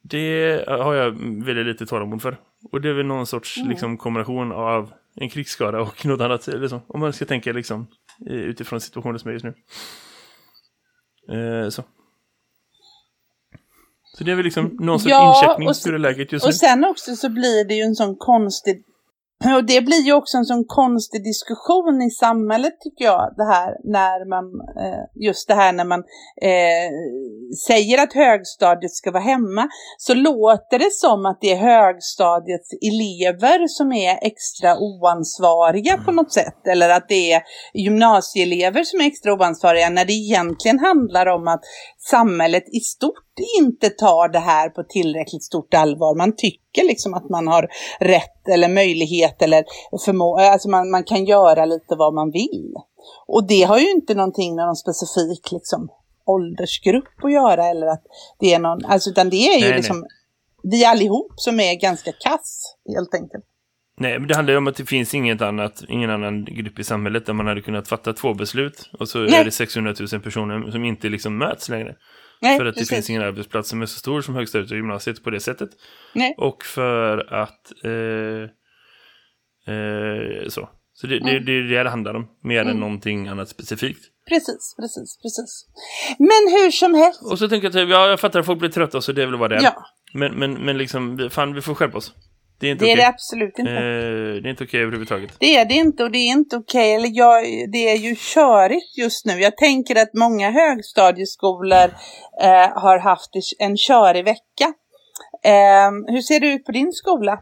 Det 0.03 0.63
har 0.67 0.93
jag 0.93 1.11
väldigt 1.45 1.65
lite 1.65 1.85
tålamod 1.85 2.21
för. 2.21 2.37
Och 2.71 2.81
det 2.81 2.89
är 2.89 2.93
väl 2.93 3.05
någon 3.05 3.25
sorts 3.27 3.57
Mm. 3.57 3.69
liksom, 3.69 3.97
kombination 3.97 4.51
av 4.51 4.91
en 5.15 5.29
krigsskada 5.29 5.81
och 5.81 6.05
något 6.05 6.21
annat. 6.21 6.43
Så. 6.43 6.81
Om 6.87 6.99
man 6.99 7.13
ska 7.13 7.25
tänka 7.25 7.53
liksom, 7.53 7.87
eh, 8.29 8.35
utifrån 8.35 8.81
situationen 8.81 9.19
som 9.19 9.29
är 9.29 9.33
just 9.33 9.45
nu. 9.45 9.53
Eh, 11.63 11.69
så. 11.69 11.83
Så 14.17 14.23
det 14.23 14.31
är 14.31 14.35
väl 14.35 14.45
liksom 14.45 14.77
någon 14.79 14.99
sorts 14.99 15.09
Ja, 15.09 15.41
incheckning 15.41 15.67
hur 15.85 15.93
är 15.93 15.99
läget 15.99 16.31
just 16.31 16.45
nu. 16.45 16.49
Och 16.49 16.55
sen 16.55 16.85
också 16.85 17.15
så 17.15 17.29
blir 17.29 17.67
det 17.67 17.73
ju 17.73 17.83
en 17.83 17.95
sån 17.95 18.15
konstig 18.15 18.83
och 19.43 19.65
det 19.65 19.81
blir 19.81 20.01
ju 20.01 20.13
också 20.13 20.37
en 20.37 20.45
sån 20.45 20.65
konstig 20.67 21.23
diskussion 21.23 22.01
i 22.01 22.09
samhället 22.09 22.73
tycker 22.83 23.05
jag, 23.05 23.33
det 23.37 23.43
här 23.43 23.77
när 23.83 24.29
man, 24.29 24.45
eh, 24.83 25.03
just 25.15 25.47
det 25.47 25.53
här 25.53 25.73
när 25.73 25.85
man 25.85 25.99
eh, 26.41 26.91
säger 27.67 28.03
att 28.03 28.13
högstadiet 28.13 28.91
ska 28.91 29.11
vara 29.11 29.23
hemma, 29.23 29.67
så 29.97 30.13
låter 30.13 30.79
det 30.79 30.91
som 30.91 31.25
att 31.25 31.37
det 31.41 31.51
är 31.51 31.57
högstadiets 31.57 32.69
elever 32.81 33.67
som 33.67 33.91
är 33.91 34.19
extra 34.21 34.77
oansvariga 34.77 35.97
på 35.97 36.11
något 36.11 36.33
sätt, 36.33 36.67
eller 36.67 36.89
att 36.89 37.07
det 37.07 37.31
är 37.31 37.41
gymnasieelever 37.73 38.83
som 38.83 39.01
är 39.01 39.07
extra 39.07 39.33
oansvariga, 39.33 39.89
när 39.89 40.05
det 40.05 40.13
egentligen 40.13 40.79
handlar 40.79 41.25
om 41.25 41.47
att 41.47 41.61
samhället 42.09 42.63
i 42.71 42.79
stort 42.79 43.24
inte 43.59 43.89
tar 43.89 44.29
det 44.29 44.39
här 44.39 44.69
på 44.69 44.83
tillräckligt 44.83 45.43
stort 45.43 45.73
allvar. 45.73 46.15
Man 46.15 46.35
tycker 46.35 46.83
liksom 46.83 47.13
att 47.13 47.29
man 47.29 47.47
har 47.47 47.67
rätt 47.99 48.47
eller 48.47 48.67
möjlighet 48.67 49.41
eller 49.41 49.65
förmå 50.05 50.37
alltså 50.37 50.69
man, 50.69 50.91
man 50.91 51.03
kan 51.03 51.25
göra 51.25 51.65
lite 51.65 51.95
vad 51.95 52.13
man 52.13 52.31
vill. 52.31 52.73
Och 53.27 53.47
det 53.47 53.63
har 53.63 53.79
ju 53.79 53.91
inte 53.91 54.15
någonting 54.15 54.55
med 54.55 54.65
någon 54.65 54.75
specifik 54.75 55.51
liksom, 55.51 55.89
åldersgrupp 56.25 57.23
att 57.23 57.31
göra 57.31 57.65
eller 57.65 57.87
att 57.87 58.03
det 58.39 58.53
är 58.53 58.59
någon, 58.59 58.85
alltså 58.85 59.09
utan 59.09 59.29
det 59.29 59.47
är 59.47 59.59
ju 59.59 59.65
Nej, 59.67 59.75
liksom 59.75 60.05
vi 60.63 60.85
allihop 60.85 61.33
som 61.35 61.59
är 61.59 61.81
ganska 61.81 62.11
kass 62.11 62.75
helt 62.95 63.13
enkelt. 63.13 63.45
Nej, 63.97 64.19
men 64.19 64.27
det 64.27 64.35
handlar 64.35 64.53
ju 64.53 64.57
om 64.57 64.67
att 64.67 64.75
det 64.75 64.85
finns 64.85 65.13
inget 65.13 65.41
annat, 65.41 65.83
ingen 65.87 66.09
annan 66.09 66.45
grupp 66.45 66.79
i 66.79 66.83
samhället 66.83 67.25
där 67.25 67.33
man 67.33 67.47
hade 67.47 67.61
kunnat 67.61 67.87
fatta 67.87 68.13
två 68.13 68.33
beslut. 68.33 68.89
Och 68.99 69.09
så 69.09 69.19
Nej. 69.19 69.39
är 69.39 69.45
det 69.45 69.51
600 69.51 69.93
000 70.11 70.21
personer 70.21 70.71
som 70.71 70.85
inte 70.85 71.09
liksom 71.09 71.37
möts 71.37 71.69
längre. 71.69 71.95
Nej, 72.41 72.57
för 72.57 72.65
att 72.65 72.75
det 72.75 72.85
finns 72.89 73.09
ingen 73.09 73.21
arbetsplats 73.21 73.69
som 73.69 73.81
är 73.81 73.85
så 73.85 73.99
stor 73.99 74.21
som 74.21 74.35
högstadiet 74.35 74.71
och 74.71 74.77
gymnasiet 74.77 75.23
på 75.23 75.29
det 75.29 75.39
sättet. 75.39 75.69
Nej. 76.13 76.35
Och 76.37 76.63
för 76.65 77.33
att... 77.33 77.71
Eh, 77.83 78.49
eh, 79.75 80.47
så. 80.49 80.69
Så 80.93 81.07
det, 81.07 81.19
det, 81.19 81.29
Mm. 81.31 81.45
det 81.45 81.51
är 81.51 81.63
det 81.63 81.83
det 81.83 81.89
handlar 81.89 82.13
om. 82.13 82.27
Mer 82.43 82.61
än 82.61 82.67
Mm. 82.67 82.79
någonting 82.79 83.27
annat 83.27 83.49
specifikt. 83.49 83.99
Precis, 84.29 84.75
precis, 84.79 85.17
precis. 85.21 85.65
Men 86.19 86.27
hur 86.53 86.71
som 86.71 86.93
helst. 86.93 87.21
Och 87.31 87.39
så 87.39 87.49
tänker 87.49 87.77
jag 87.79 87.89
ja, 87.89 88.07
jag 88.09 88.19
fattar 88.19 88.39
att 88.39 88.45
folk 88.45 88.59
blir 88.59 88.69
trötta 88.69 89.01
så 89.01 89.11
det 89.11 89.21
är 89.21 89.25
väl 89.25 89.35
vad 89.35 89.49
det 89.49 89.55
är. 89.55 89.61
Ja, 89.63 89.85
Men, 90.13 90.33
men, 90.39 90.53
men 90.53 90.77
liksom, 90.77 91.29
fan 91.31 91.53
vi 91.53 91.61
får 91.61 91.75
skärpa 91.75 91.97
oss. 91.97 92.13
Det 92.59 92.67
är 92.67 92.71
inte 92.71 92.85
Det 92.85 92.91
är 92.91 92.95
okej. 92.95 93.03
det 93.03 93.07
absolut 93.07 93.59
inte. 93.59 93.71
Eh, 93.71 94.41
det 94.41 94.47
är 94.47 94.47
inte 94.47 94.63
okej 94.63 94.81
överhuvudtaget. 94.81 95.35
Det 95.39 95.55
är 95.55 95.65
det 95.65 95.73
inte 95.73 96.03
och 96.03 96.11
det 96.11 96.17
är 96.17 96.31
inte 96.31 96.57
okej. 96.57 97.11
Jag, 97.13 97.43
det 97.71 97.91
är 97.91 97.97
ju 97.97 98.15
körigt 98.15 98.97
just 98.97 99.25
nu. 99.25 99.33
Jag 99.33 99.57
tänker 99.57 99.95
att 100.01 100.13
många 100.13 100.51
högstadieskolor 100.51 101.89
eh, 102.41 102.81
har 102.81 102.99
haft 102.99 103.29
en 103.59 103.77
körig 103.77 104.25
vecka. 104.25 104.73
Eh, 105.43 105.91
hur 106.07 106.21
ser 106.21 106.39
det 106.39 106.47
ut 106.53 106.65
på 106.65 106.71
din 106.71 106.91
skola? 106.91 107.33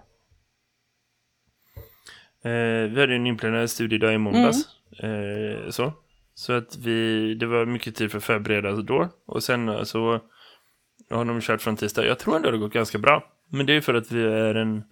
Eh, 2.45 2.91
vi 2.91 2.99
hade 2.99 3.15
en 3.15 3.27
inplanerad 3.27 3.69
studiedag 3.69 4.13
i 4.13 4.17
måndags. 4.17 4.57
Mm. 5.03 5.63
Eh, 5.63 5.69
så. 5.69 5.93
så 6.33 6.53
att 6.53 6.77
vi, 6.77 7.33
det 7.35 7.45
var 7.45 7.65
mycket 7.65 7.95
tid 7.95 8.11
för 8.11 8.17
att 8.17 8.23
förbereda 8.23 8.71
då. 8.71 9.09
Och 9.27 9.43
sen 9.43 9.69
eh, 9.69 9.83
så 9.83 10.19
har 11.09 11.25
de 11.25 11.41
kört 11.41 11.61
från 11.61 11.77
tisdag. 11.77 12.05
Jag 12.05 12.19
tror 12.19 12.35
ändå 12.35 12.51
det 12.51 12.57
har 12.57 12.61
gått 12.61 12.73
ganska 12.73 12.97
bra. 12.97 13.23
Men 13.53 13.65
det 13.65 13.73
är 13.73 13.81
för 13.81 13.93
att 13.93 14.11
vi 14.11 14.23
är 14.23 14.55
en 14.55 14.83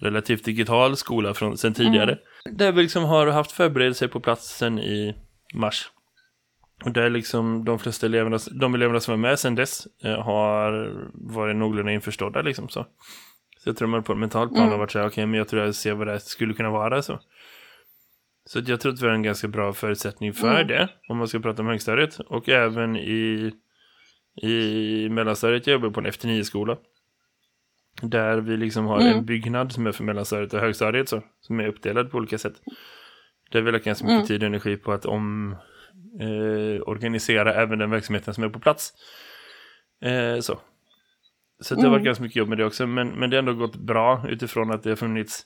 relativt 0.00 0.44
digital 0.44 0.96
skola 0.96 1.34
från, 1.34 1.58
sen 1.58 1.74
tidigare. 1.74 2.18
Där 2.52 2.72
vi 2.72 2.82
liksom 2.82 3.04
har 3.04 3.26
haft 3.26 3.52
förberedelser 3.52 4.08
på 4.08 4.20
plats 4.20 4.56
sen 4.56 4.78
i 4.78 5.14
mars. 5.54 5.90
Och 6.84 6.92
där 6.92 7.10
liksom 7.10 7.64
de 7.64 7.78
flesta 7.78 8.06
eleverna, 8.06 8.38
de 8.60 8.74
eleverna 8.74 9.00
som 9.00 9.12
var 9.12 9.18
med 9.18 9.38
sen 9.38 9.54
dess 9.54 9.86
eh, 10.04 10.22
har 10.22 10.92
varit 11.14 11.56
någorlunda 11.56 11.92
införstådda 11.92 12.42
liksom 12.42 12.68
så. 12.68 12.86
Så 13.58 13.68
jag 13.68 13.76
tror 13.76 13.88
man 13.88 14.02
på 14.02 14.12
ett 14.12 14.18
mentalt 14.18 14.50
plan 14.50 14.62
Mm. 14.62 14.72
har 14.72 14.78
varit 14.78 14.90
så 14.90 14.98
här, 14.98 15.06
okej 15.08 15.26
men 15.26 15.38
jag 15.38 15.48
tror 15.48 15.62
jag 15.64 15.74
ser 15.74 15.94
vad 15.94 16.06
det 16.06 16.20
skulle 16.20 16.54
kunna 16.54 16.70
vara 16.70 17.02
så. 17.02 17.20
Så 18.44 18.60
jag 18.66 18.80
tror 18.80 18.92
att 18.92 19.02
vi 19.02 19.06
har 19.06 19.14
en 19.14 19.22
ganska 19.22 19.48
bra 19.48 19.72
förutsättning 19.72 20.32
för 20.32 20.54
Mm. 20.54 20.66
det, 20.66 20.88
om 21.08 21.16
man 21.18 21.28
ska 21.28 21.38
prata 21.38 21.62
om 21.62 21.68
högstadiet. 21.68 22.18
Och 22.20 22.48
även 22.48 22.96
i, 22.96 23.52
i 24.42 25.08
mellanstadiet, 25.10 25.66
jag 25.66 25.72
jobbar 25.72 25.90
på 25.90 26.00
en 26.00 26.06
F9-skola. 26.06 26.76
Där 28.02 28.38
vi 28.40 28.56
liksom 28.56 28.86
har 28.86 29.00
Mm. 29.00 29.18
en 29.18 29.24
byggnad 29.24 29.72
som 29.72 29.86
är 29.86 29.92
för 29.92 30.04
mellanstadiet 30.04 30.54
och 30.54 30.60
högstadiet 30.60 31.08
så, 31.08 31.22
som 31.40 31.60
är 31.60 31.66
uppdelad 31.68 32.10
på 32.10 32.16
olika 32.18 32.38
sätt. 32.38 32.54
Där 33.52 33.60
vi 33.60 33.72
lägger 33.72 33.84
ganska 33.84 34.04
mycket 34.04 34.16
Mm. 34.16 34.26
tid 34.26 34.42
och 34.42 34.46
energi 34.46 34.76
på 34.76 34.92
att 34.92 35.06
om, 35.06 35.56
eh, 36.20 36.82
organisera 36.88 37.54
även 37.54 37.78
den 37.78 37.90
verksamheten 37.90 38.34
som 38.34 38.44
är 38.44 38.48
på 38.48 38.60
plats. 38.60 38.92
Eh, 40.02 40.40
så. 40.40 40.58
Så 41.60 41.74
det 41.74 41.80
har 41.82 41.88
varit 41.88 41.96
Mm. 41.98 42.04
ganska 42.04 42.22
mycket 42.24 42.36
jobb 42.36 42.48
med 42.48 42.58
det 42.58 42.64
också, 42.64 42.86
men, 42.86 43.08
men 43.08 43.30
det 43.30 43.36
har 43.36 43.38
ändå 43.38 43.54
gått 43.54 43.76
bra 43.76 44.24
utifrån 44.28 44.70
att 44.70 44.82
det 44.82 44.88
har 44.90 44.96
funnits 44.96 45.42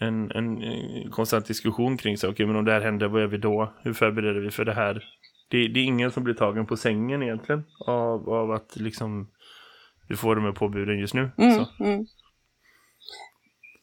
en, 0.00 0.30
en, 0.30 0.62
eh, 0.62 1.10
konstant 1.10 1.46
diskussion 1.46 1.96
kring 1.96 2.16
så, 2.18 2.30
okej 2.30 2.46
men 2.46 2.56
om 2.56 2.64
det 2.64 2.72
här 2.72 2.80
händer, 2.80 3.08
vad 3.08 3.20
gör 3.20 3.28
vi 3.28 3.36
då? 3.38 3.72
Hur 3.82 3.92
förbereder 3.92 4.40
vi 4.40 4.50
för 4.50 4.64
det 4.64 4.74
här? 4.74 5.04
Det, 5.50 5.68
det 5.68 5.80
är 5.80 5.84
ingen 5.84 6.10
som 6.10 6.24
blir 6.24 6.34
tagen 6.34 6.66
på 6.66 6.76
sängen 6.76 7.22
egentligen 7.22 7.64
av, 7.86 8.28
av 8.30 8.50
att 8.50 8.76
liksom 8.76 9.28
vi 10.08 10.16
får 10.16 10.34
de 10.36 10.44
här 10.44 10.52
påbuden 10.52 10.98
just 10.98 11.14
nu. 11.14 11.30
Mm, 11.38 11.54
Så. 11.54 11.84
mm, 11.84 12.06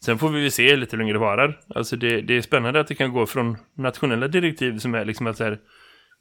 Sen 0.05 0.17
får 0.19 0.29
vi 0.29 0.51
se 0.51 0.75
lite 0.75 0.95
hur 0.95 0.97
länge 1.03 1.13
det 1.13 1.19
varar. 1.19 1.59
Alltså 1.75 1.95
det, 1.95 2.21
det 2.21 2.37
är 2.37 2.41
spännande 2.41 2.79
att 2.79 2.87
det 2.87 2.95
kan 2.95 3.13
gå 3.13 3.25
från 3.25 3.57
nationella 3.77 4.27
direktiv 4.27 4.77
som 4.79 4.95
är 4.95 5.05
liksom 5.05 5.27
att 5.27 5.37
så 5.37 5.43
här, 5.43 5.59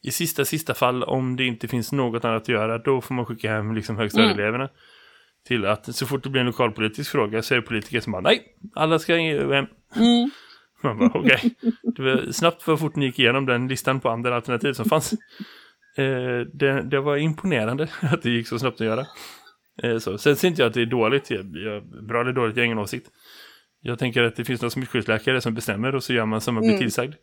i 0.02 0.11
sista, 0.11 0.45
sista 0.45 0.75
fall, 0.75 1.02
om 1.04 1.37
det 1.37 1.45
inte 1.45 1.69
finns 1.69 1.92
något 1.92 2.25
annat 2.25 2.42
att 2.42 2.49
göra, 2.49 2.78
då 2.78 3.00
får 3.00 3.14
man 3.14 3.26
skicka 3.26 3.52
hem 3.52 3.75
liksom 3.75 3.97
högstadieeleverna. 3.97 4.69
Till 5.47 5.66
att 5.66 5.95
så 5.97 6.07
fort 6.07 6.23
det 6.25 6.30
blir 6.30 6.40
en 6.40 6.47
lokalpolitisk 6.47 7.11
fråga 7.12 7.42
så 7.42 7.54
är 7.54 7.57
det 7.57 7.62
politiker 7.66 8.00
som 8.00 8.12
bara, 8.12 8.23
nej, 8.23 8.42
alla 8.75 8.99
ska 8.99 9.14
hem. 9.14 9.50
mm. 9.50 9.66
Man 10.83 10.99
bara, 10.99 11.11
okej. 11.14 11.54
Det 11.97 12.02
var 12.02 12.33
snabbt 12.33 12.66
vad 12.66 12.80
fort 12.80 12.97
ni 12.97 13.07
gick 13.07 13.19
igenom 13.19 13.47
den 13.47 13.69
listan 13.69 14.00
på 14.00 14.09
andra 14.11 14.35
alternativ 14.37 14.73
som 14.73 14.85
fanns. 14.85 15.12
Eh, 15.97 16.40
det, 16.52 16.83
det 16.83 17.00
var 17.00 17.16
imponerande 17.16 17.88
att 18.00 18.23
det 18.23 18.30
gick 18.30 18.49
så 18.49 18.59
snabbt 18.59 18.80
att 18.80 18.87
göra. 18.87 19.07
Eh, 19.83 19.99
så. 19.99 20.19
Sen 20.19 20.37
ser 20.37 20.49
inte 20.49 20.63
jag 20.63 20.69
att 20.69 20.75
det 20.75 20.83
är 20.83 20.87
dåligt. 20.87 21.31
Jag, 21.31 21.57
jag, 21.57 22.05
bra 22.07 22.21
eller 22.21 22.33
dåligt, 22.33 22.57
jag 22.57 22.63
har 22.63 22.67
ingen 22.67 22.79
åsikt. 22.79 23.11
Jag 23.81 23.99
tänker 23.99 24.23
att 24.23 24.37
det 24.37 24.45
finns 24.45 24.63
någon 24.63 24.71
smittskyddsläkare 24.71 25.41
som 25.41 25.55
bestämmer 25.55 25.95
och 25.95 26.05
så 26.05 26.13
gör 26.13 26.27
man 26.27 26.41
som 26.41 26.55
man 26.55 26.63
blir 26.63 26.71
Mm. 26.71 26.81
tillsagd. 26.81 27.15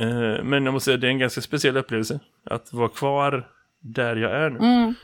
Eh, 0.00 0.44
men 0.44 0.64
jag 0.64 0.72
måste 0.72 0.84
säga 0.84 0.94
att 0.94 1.00
det 1.00 1.06
är 1.06 1.10
en 1.10 1.18
ganska 1.18 1.40
speciell 1.40 1.76
upplevelse. 1.76 2.20
Att 2.44 2.72
vara 2.72 2.88
kvar 2.88 3.48
där 3.80 4.16
jag 4.16 4.30
är 4.32 4.50
nu. 4.50 4.58
Mm. 4.58 4.94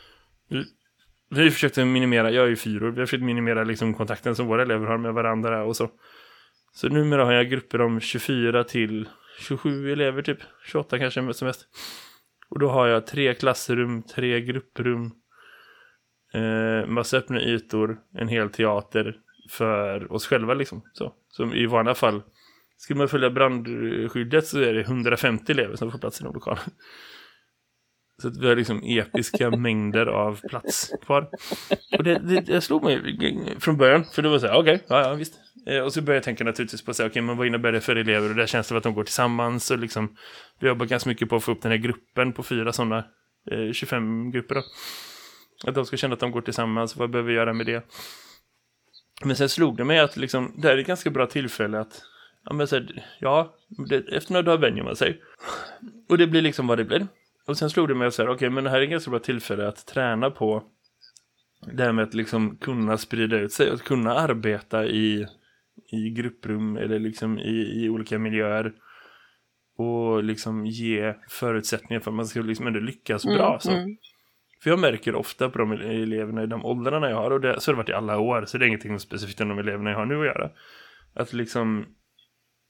Vi 1.31 1.43
har 1.43 1.51
försökt 1.51 1.77
minimera, 1.77 2.31
jag 2.31 2.45
är 2.45 2.49
ju 2.49 2.57
fyror, 2.57 2.91
vi 2.91 2.99
har 2.99 3.07
försökt 3.07 3.23
minimera 3.23 3.65
liksom 3.65 3.95
kontakten 3.95 4.37
som 4.37 4.47
våra 4.47 4.63
elever 4.63 4.87
har 4.87 4.99
med 4.99 5.15
varandra 5.15 5.65
och 5.65 5.77
så. 5.77 5.91
Så 6.73 6.89
numera 6.89 7.25
har 7.25 7.33
jag 7.33 7.51
grupper 7.51 7.81
om 7.81 8.01
24 8.01 8.65
till 8.65 9.09
27 9.41 9.93
elever 9.93 10.23
typ, 10.23 10.39
28 10.67 10.99
kanske 10.99 11.33
som 11.35 11.47
mest. 11.47 11.67
Och 12.49 12.59
då 12.59 12.69
har 12.69 12.87
jag 12.87 13.07
tre 13.07 13.35
klassrum, 13.35 14.03
tre 14.03 14.41
grupprum, 14.41 15.11
eh, 16.35 16.87
massa 16.87 17.17
öppna 17.17 17.41
ytor, 17.41 17.99
en 18.15 18.29
hel 18.29 18.51
teater 18.51 19.17
för 19.51 20.13
oss 20.13 20.27
själva 20.27 20.55
liksom. 20.55 20.83
Så, 20.93 21.13
som 21.29 21.55
i 21.55 21.67
vanliga 21.67 21.95
fall, 21.95 22.23
skulle 22.77 22.99
man 22.99 23.09
följa 23.09 23.31
brandskyddet 23.31 24.47
så 24.47 24.61
är 24.61 24.75
det 24.75 24.81
150 24.81 25.53
elever 25.53 25.77
som 25.77 25.91
får 25.91 25.99
plats 25.99 26.21
i 26.21 26.25
de 26.25 26.35
lokalen. 26.35 26.65
Så 28.23 28.29
att 28.29 28.37
vi 28.37 28.49
har 28.49 28.57
liksom 28.57 28.83
episka 28.85 29.51
mängder 29.57 30.07
av 30.07 30.41
plats 30.49 30.93
kvar. 31.03 31.29
Och 31.99 32.05
det, 32.05 32.19
det, 32.19 32.41
det 32.41 32.61
slog 32.61 32.85
mig 32.85 33.57
från 33.61 33.77
början, 33.77 34.05
för 34.05 34.23
det 34.23 34.29
var 34.29 34.39
så 34.39 34.47
här, 34.47 34.61
okej, 34.61 34.85
ja, 34.89 35.01
ja 35.01 35.15
visst. 35.15 35.35
Eh, 35.67 35.81
och 35.81 35.93
så 35.93 36.03
började 36.03 36.17
jag 36.17 36.25
tänka 36.25 36.45
naturligtvis 36.45 36.85
på 36.85 36.95
så 36.95 37.07
okej, 37.07 37.23
men 37.23 37.37
vad 37.37 37.47
innebär 37.47 37.73
det 37.73 37.81
för 37.81 37.97
elever? 37.97 38.31
Och 38.31 38.37
där 38.37 38.47
känns 38.47 38.69
det 38.69 38.77
att 38.77 38.83
de 38.83 38.95
går 38.95 39.05
tillsammans 39.05 39.71
och 39.71 39.79
liksom, 39.79 40.17
vi 40.61 40.69
jobbar 40.69 40.87
ganska 40.87 41.09
mycket 41.09 41.29
på 41.29 41.37
att 41.37 41.45
få 41.45 41.53
upp 41.53 41.63
den 41.63 41.73
här 41.73 41.79
gruppen 41.79 42.33
på 42.33 42.43
fyra 42.43 42.73
sådana, 42.73 43.05
eh, 43.51 43.73
25 43.73 44.31
grupper 44.31 44.55
då. 44.55 44.63
Att 45.67 45.75
de 45.75 45.87
ska 45.87 45.97
känna 45.97 46.15
att 46.15 46.21
de 46.21 46.31
går 46.31 46.41
tillsammans, 46.41 46.97
vad 46.97 47.11
behöver 47.11 47.29
vi 47.29 47.35
göra 47.35 47.53
med 47.53 47.67
det? 47.67 47.87
Men 49.25 49.37
sen 49.37 49.49
slog 49.49 49.77
det 49.77 49.85
mig 49.85 49.99
att 49.99 50.17
liksom, 50.17 50.55
det 50.57 50.69
här 50.69 50.75
är 50.75 50.81
ett 50.81 50.87
ganska 50.87 51.11
bra 51.11 51.27
tillfälle 51.27 51.81
att, 51.81 52.03
ja 52.45 52.53
men 52.53 52.67
så 52.67 52.77
här, 52.77 53.05
ja, 53.19 53.55
det, 53.89 54.09
efter 54.09 54.33
några 54.33 54.43
dagar 54.43 54.59
vänjer 54.59 54.85
man 54.85 54.97
sig. 54.97 55.21
Och 56.09 56.19
det 56.19 56.27
blir 56.27 56.43
liksom 56.43 56.67
vad 56.67 56.79
det 56.79 56.85
blir. 56.85 57.07
Och 57.47 57.59
sen 57.59 57.71
slog 57.71 57.89
det 57.89 57.95
mig 57.95 58.13
så 58.13 58.23
här, 58.23 58.31
okej, 58.31 58.51
men 58.51 58.65
det 58.65 58.71
här 58.71 58.79
är 58.79 58.83
ett 58.83 58.91
ganska 58.91 59.11
bra 59.11 59.21
tillfälle 59.21 59.69
att 59.69 59.87
träna 59.87 60.31
på 60.31 60.65
det 61.73 61.83
här 61.83 61.93
med 61.93 62.05
att 62.05 62.15
liksom 62.15 62.57
kunna 62.57 62.99
sprida 62.99 63.39
ut 63.39 63.53
sig, 63.53 63.71
att 63.71 63.83
kunna 63.83 64.15
arbeta 64.15 64.87
i, 64.87 65.27
i 65.93 66.11
grupprum 66.11 66.77
eller 66.77 66.99
liksom 66.99 67.39
i, 67.39 67.85
i 67.85 67.89
olika 67.89 68.19
miljöer 68.19 68.73
och 69.77 70.25
liksom 70.25 70.67
ge 70.67 71.15
förutsättningar 71.29 72.01
för 72.01 72.11
att 72.11 72.15
man 72.15 72.27
ska 72.27 72.41
liksom 72.41 72.67
ändå 72.67 72.81
lyckas 72.81 73.25
bra. 73.25 73.59
Så. 73.61 73.71
Mm. 73.71 73.97
För 74.63 74.71
jag 74.71 74.79
märker 74.79 75.15
ofta 75.15 75.51
på 75.51 75.59
de 75.59 75.73
eleverna 75.73 76.43
i 76.43 76.47
de 76.47 76.65
åldrarna 76.65 77.11
jag 77.11 77.17
har, 77.17 77.31
och 77.31 77.41
det, 77.41 77.61
så 77.61 77.71
har 77.71 77.75
det 77.75 77.77
varit 77.77 77.89
i 77.89 77.93
alla 77.93 78.19
år, 78.19 78.45
så 78.45 78.59
det 78.59 78.65
är 78.65 78.67
ingenting 78.67 79.01
specifikt 79.01 79.39
med 79.39 79.49
de 79.49 79.59
eleverna 79.59 79.91
jag 79.91 79.97
har 79.97 80.07
nu 80.07 80.21
att 80.21 80.27
göra. 80.27 80.51
Att 81.15 81.33
liksom, 81.33 81.87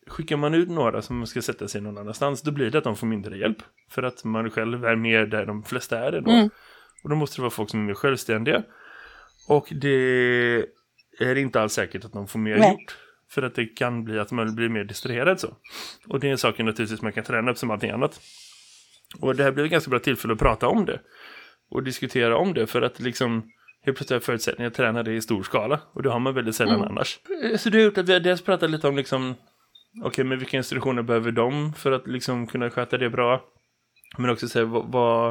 skickar 0.07 0.37
man 0.37 0.55
ut 0.55 0.69
några 0.69 1.03
som 1.03 1.27
ska 1.27 1.43
sätta 1.43 1.69
sig 1.69 1.81
någon 1.81 1.99
annanstans, 1.99 2.43
då 2.43 2.51
blir 2.51 2.71
det 2.71 2.79
att 2.79 2.85
de 2.85 2.97
får 2.97 3.07
mindre 3.07 3.39
hjälp. 3.39 3.59
För 3.91 4.03
att 4.03 4.25
man 4.25 4.51
själv 4.51 4.85
är 4.85 4.97
mer 4.97 5.27
där 5.27 5.47
de 5.47 5.63
flesta 5.63 5.99
är 5.99 6.13
ändå. 6.13 6.31
Mm. 6.31 6.51
Och 7.03 7.11
då 7.11 7.17
måste 7.17 7.37
det 7.37 7.43
vara 7.43 7.51
folk 7.51 7.71
som 7.71 7.81
är 7.81 7.85
mer 7.85 7.95
självständiga. 7.95 8.63
Och 9.49 9.69
det 9.71 10.67
är 11.21 11.37
inte 11.37 11.61
alls 11.61 11.73
säkert 11.73 12.05
att 12.05 12.13
de 12.13 12.29
får 12.29 12.39
mer 12.39 12.59
Nej. 12.59 12.71
gjort. 12.71 12.97
För 13.31 13.43
att 13.43 13.55
det 13.55 13.67
kan 13.67 14.05
bli 14.05 14.19
att 14.19 14.33
man 14.33 14.55
blir 14.55 14.69
mer 14.69 14.85
distraherad 14.85 15.41
så. 15.41 15.57
Och 16.09 16.21
det 16.21 16.27
är 16.27 16.33
en 16.33 16.39
sak 16.39 16.59
naturligtvis 16.59 17.03
man 17.03 17.13
kan 17.13 17.25
träna 17.25 17.51
upp 17.51 17.59
som 17.59 17.71
allting 17.71 17.91
annat. 17.91 18.21
Och 19.21 19.37
det 19.37 19.43
här 19.43 19.53
blir 19.53 19.65
ett 19.65 19.71
ganska 19.71 19.91
bra 19.91 19.99
tillfälle 19.99 20.33
att 20.33 20.39
prata 20.39 20.69
om 20.69 20.85
det. 20.85 21.01
Och 21.71 21.83
diskutera 21.83 22.37
om 22.37 22.55
det 22.55 22.67
för 22.67 22.83
att 22.83 23.01
liksom 23.01 23.43
helt 23.83 23.97
plötsligt 23.97 24.11
har 24.11 24.21
förutsättningar 24.21 24.71
att 24.71 24.77
träna 24.77 25.03
det 25.03 25.13
i 25.13 25.21
stor 25.21 25.43
skala. 25.43 25.81
Och 25.93 26.03
det 26.03 26.11
har 26.11 26.19
man 26.19 26.35
väldigt 26.35 26.55
sällan 26.55 26.75
Mm. 26.77 26.89
annars. 26.89 27.19
Så 27.59 27.71
det 27.71 27.79
har 27.79 27.85
gjort 27.85 27.99
att 27.99 28.09
vi 28.09 28.13
har 28.13 28.21
dels 28.21 28.43
pratat 28.43 28.71
lite 28.71 28.89
om 28.89 28.97
liksom 28.97 29.35
Okej, 30.05 30.25
men 30.25 30.39
vilka 30.39 30.57
instruktioner 30.57 31.03
behöver 31.03 31.33
de 31.33 31.73
för 31.73 31.93
att 31.93 32.07
liksom 32.07 32.47
kunna 32.47 32.71
sköta 32.71 32.99
det 32.99 33.11
bra? 33.11 33.45
Men 34.19 34.31
också 34.31 34.49
säga 34.49 34.65
vad, 34.65 34.93
vad 34.93 35.31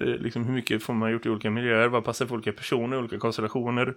eh, 0.00 0.06
liksom 0.06 0.44
hur 0.44 0.52
mycket 0.52 0.82
får 0.82 0.94
man 0.94 1.12
gjort 1.12 1.26
i 1.26 1.30
olika 1.30 1.50
miljöer? 1.50 1.88
Vad 1.88 2.04
passar 2.04 2.26
för 2.26 2.34
olika 2.34 2.52
personer, 2.52 2.98
olika 2.98 3.18
konstellationer? 3.18 3.94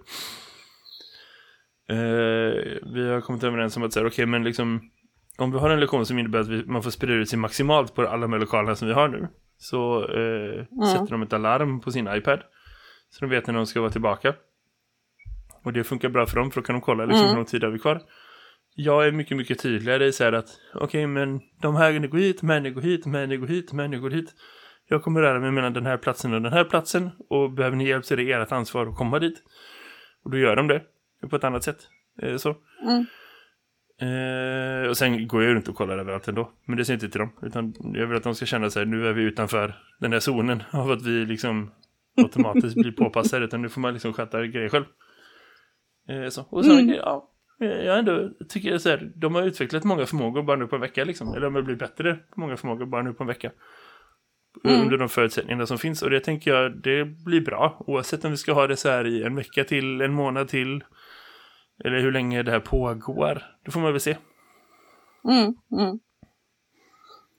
Eh, 1.88 2.80
vi 2.94 3.08
har 3.08 3.20
kommit 3.20 3.44
överens 3.44 3.76
om 3.76 3.82
att 3.82 3.92
säga, 3.92 4.06
okej, 4.06 4.26
men 4.26 4.44
liksom 4.44 4.90
om 5.38 5.52
vi 5.52 5.58
har 5.58 5.70
en 5.70 5.80
lektion 5.80 6.06
som 6.06 6.18
innebär 6.18 6.38
att 6.38 6.48
vi, 6.48 6.64
man 6.64 6.82
får 6.82 6.90
sprida 6.90 7.14
ut 7.14 7.28
sig 7.28 7.38
maximalt 7.38 7.94
på 7.94 8.02
alla 8.06 8.20
de 8.22 8.32
här 8.32 8.40
lokalerna 8.40 8.76
som 8.76 8.88
vi 8.88 8.94
har 8.94 9.08
nu 9.08 9.28
så 9.62 10.02
eh, 10.04 10.64
sätter 10.92 11.10
de 11.10 11.22
ett 11.22 11.32
alarm 11.32 11.80
på 11.80 11.90
sin 11.90 12.08
iPad 12.08 12.40
så 13.10 13.24
de 13.24 13.30
vet 13.30 13.46
när 13.46 13.54
de 13.54 13.66
ska 13.66 13.80
vara 13.80 13.90
tillbaka. 13.90 14.34
Och 15.64 15.72
det 15.72 15.84
funkar 15.84 16.08
bra 16.08 16.26
för 16.26 16.36
dem 16.36 16.50
för 16.50 16.60
då 16.60 16.64
kan 16.64 16.74
de 16.74 16.80
kolla 16.80 17.04
liksom, 17.04 17.20
Mm. 17.20 17.28
hur 17.30 17.36
lång 17.36 17.44
tid 17.44 17.64
har 17.64 17.70
vi 17.70 17.78
kvar. 17.78 18.02
Jag 18.74 19.06
är 19.06 19.12
mycket, 19.12 19.36
mycket 19.36 19.58
tydligare 19.58 20.06
i 20.06 20.12
så 20.12 20.24
här 20.24 20.32
att 20.32 20.48
okej, 20.74 21.06
men 21.06 21.40
de 21.60 21.76
här 21.76 22.06
går 22.06 22.18
hit, 22.18 22.42
men 22.42 22.74
går 22.74 22.80
hit, 22.82 23.06
men 23.06 23.40
går 23.40 23.46
hit, 23.46 23.72
men 23.72 24.00
går 24.00 24.10
hit. 24.10 24.34
Jag 24.88 25.02
kommer 25.02 25.20
röra 25.20 25.40
mig 25.40 25.50
mellan 25.50 25.72
den 25.72 25.86
här 25.86 25.96
platsen 25.96 26.34
och 26.34 26.42
den 26.42 26.52
här 26.52 26.64
platsen 26.64 27.10
och 27.28 27.50
behöver 27.52 27.76
ni 27.76 27.88
hjälp 27.88 28.04
så 28.04 28.14
är 28.14 28.18
det 28.18 28.32
ert 28.32 28.52
ansvar 28.52 28.86
att 28.86 28.96
komma 28.96 29.18
dit. 29.18 29.42
Och 30.24 30.30
då 30.30 30.38
gör 30.38 30.56
de 30.56 30.68
det 30.68 30.82
på 31.30 31.36
ett 31.36 31.44
annat 31.44 31.64
sätt. 31.64 31.78
Eh, 32.22 32.36
så. 32.36 32.56
Mm. 32.82 33.04
Eh, 34.00 34.88
och 34.88 34.96
sen 34.96 35.28
går 35.28 35.42
jag 35.42 35.54
runt 35.54 35.68
och 35.68 35.74
kollar 35.74 35.98
överallt 35.98 36.28
ändå. 36.28 36.52
Men 36.64 36.76
det 36.76 36.84
ser 36.84 36.94
inte 36.94 37.08
till 37.08 37.18
dem. 37.20 37.32
Utan 37.42 37.74
jag 37.94 38.06
vill 38.06 38.16
att 38.16 38.22
de 38.22 38.34
ska 38.34 38.46
känna 38.46 38.70
sig 38.70 38.86
nu 38.86 39.06
är 39.08 39.12
vi 39.12 39.22
utanför 39.22 39.74
den 40.00 40.12
här 40.12 40.20
zonen 40.20 40.62
av 40.72 40.90
att 40.90 41.02
vi 41.02 41.26
liksom 41.26 41.70
automatiskt 42.16 42.74
blir 42.76 42.92
påpassade. 42.92 43.44
Utan 43.44 43.62
nu 43.62 43.68
får 43.68 43.80
man 43.80 43.92
liksom 43.92 44.12
sköta 44.12 44.46
grejer 44.46 44.68
själv. 44.68 44.84
Eh, 46.08 46.28
så. 46.28 46.42
Och 46.50 46.64
så, 46.64 46.72
Mm. 46.72 46.88
ja, 46.94 47.28
jag 47.58 47.98
ändå 47.98 48.30
tycker 48.48 48.78
så 48.78 48.88
här, 48.88 49.12
de 49.14 49.34
har 49.34 49.42
utvecklat 49.42 49.84
många 49.84 50.06
förmågor 50.06 50.42
bara 50.42 50.56
nu 50.56 50.66
på 50.66 50.74
en 50.76 50.80
vecka 50.80 51.04
liksom. 51.04 51.28
Eller 51.28 51.40
de 51.40 51.54
har 51.54 51.62
blivit 51.62 51.80
bättre 51.80 52.14
på 52.14 52.40
många 52.40 52.56
förmågor 52.56 52.86
bara 52.86 53.02
nu 53.02 53.12
på 53.12 53.22
en 53.22 53.28
vecka. 53.28 53.50
Mm. 54.64 54.80
Under 54.82 54.98
de 54.98 55.08
förutsättningarna 55.08 55.66
som 55.66 55.78
finns. 55.78 56.02
Och 56.02 56.10
det 56.10 56.20
tänker 56.20 56.54
jag, 56.54 56.82
det 56.82 57.04
blir 57.04 57.40
bra. 57.40 57.76
Oavsett 57.86 58.24
om 58.24 58.30
vi 58.30 58.36
ska 58.36 58.52
ha 58.52 58.66
det 58.66 58.76
så 58.76 58.88
här 58.88 59.06
i 59.06 59.22
en 59.22 59.34
vecka 59.34 59.64
till, 59.64 60.00
en 60.00 60.12
månad 60.12 60.48
till. 60.48 60.84
Eller 61.84 62.00
hur 62.00 62.12
länge 62.12 62.42
det 62.42 62.50
här 62.50 62.60
pågår. 62.60 63.42
Det 63.64 63.70
får 63.70 63.80
man 63.80 63.92
väl 63.92 64.00
se. 64.00 64.16
Mm, 65.28 65.54
mm. 65.80 65.98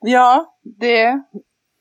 Ja, 0.02 0.60
det... 0.80 1.24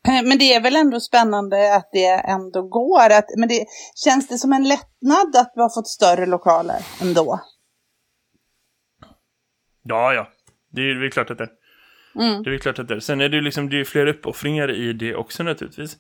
Men 0.05 0.39
det 0.39 0.55
är 0.55 0.63
väl 0.63 0.77
ändå 0.77 1.01
spännande 1.01 1.77
att 1.77 1.89
det 1.93 2.07
ändå 2.07 2.63
går. 2.63 3.11
Att, 3.13 3.25
men 3.39 3.49
det, 3.49 3.67
känns 4.05 4.29
det 4.29 4.39
som 4.39 4.53
en 4.53 4.69
lättnad 4.69 5.37
att 5.37 5.53
vi 5.55 5.63
har 5.63 5.75
fått 5.75 5.89
större 5.89 6.27
lokaler 6.27 6.79
ändå? 7.03 7.41
Ja, 9.83 10.15
ja. 10.15 10.29
Det 10.71 10.81
är 10.81 11.01
väl 11.01 11.11
klart 11.11 11.31
att 11.31 11.39
det 11.39 11.45
är. 11.45 11.51
Mm. 12.15 12.43
Det 12.43 12.49
är 12.49 12.51
väl 12.51 12.61
klart 12.61 12.79
att 12.79 12.89
det 12.89 12.95
är. 12.95 13.01
Sen 13.01 13.21
är 13.21 13.29
det 13.29 13.37
ju 13.37 13.43
liksom, 13.43 13.69
det 13.69 13.81
är 13.81 13.85
fler 13.85 14.07
uppoffringar 14.07 14.71
i 14.71 14.93
det 14.93 15.15
också 15.15 15.43
naturligtvis. 15.43 15.97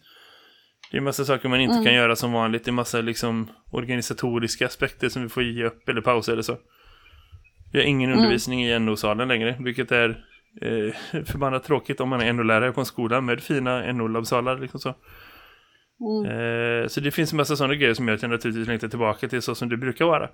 Det 0.92 0.96
är 0.98 1.00
massa 1.00 1.24
saker 1.24 1.48
man 1.48 1.60
inte 1.60 1.72
Mm. 1.74 1.84
kan 1.84 1.94
göra 1.94 2.16
som 2.16 2.32
vanligt. 2.32 2.64
Det 2.64 2.70
är 2.70 2.72
massa 2.72 3.00
liksom 3.00 3.48
organisatoriska 3.70 4.66
aspekter 4.66 5.08
som 5.08 5.22
vi 5.22 5.28
får 5.28 5.42
ge 5.42 5.64
upp 5.64 5.88
eller 5.88 6.00
pausa 6.00 6.32
eller 6.32 6.42
så. 6.42 6.56
Vi 7.72 7.78
har 7.78 7.86
ingen 7.86 8.10
Mm. 8.10 8.18
undervisning 8.18 8.64
i 8.64 8.78
NO-salen 8.78 9.28
längre, 9.28 9.56
vilket 9.60 9.92
är 9.92 10.24
eh, 10.62 11.22
förbannat 11.24 11.64
tråkigt 11.64 12.00
om 12.00 12.08
man 12.08 12.20
är 12.20 12.32
NO-lärare 12.32 12.72
på 12.72 12.80
en 12.80 12.86
skola 12.86 13.20
med 13.20 13.42
fina 13.42 13.92
NO-labbsalar 13.92 14.58
liksom 14.58 14.80
så. 14.80 14.94
Mm. 16.00 16.30
Eh, 16.30 16.86
så 16.88 17.00
det 17.00 17.10
finns 17.10 17.32
en 17.32 17.36
massa 17.36 17.56
sådana 17.56 17.74
grejer 17.74 17.94
som 17.94 18.08
gör 18.08 18.14
att 18.14 18.22
jag 18.22 18.30
naturligtvis 18.30 18.68
längtar 18.68 18.88
tillbaka 18.88 19.28
till 19.28 19.42
så 19.42 19.54
som 19.54 19.68
det 19.68 19.76
brukar 19.76 20.04
vara. 20.04 20.28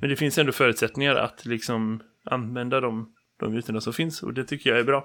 Men 0.00 0.10
det 0.10 0.16
finns 0.16 0.38
ändå 0.38 0.52
förutsättningar 0.52 1.14
att 1.14 1.46
liksom 1.46 2.02
använda 2.24 2.80
de, 2.80 3.08
de 3.42 3.56
ytorna 3.56 3.80
som 3.80 3.92
finns 3.92 4.22
och 4.22 4.34
det 4.34 4.44
tycker 4.44 4.70
jag 4.70 4.78
är 4.78 4.84
bra. 4.84 5.04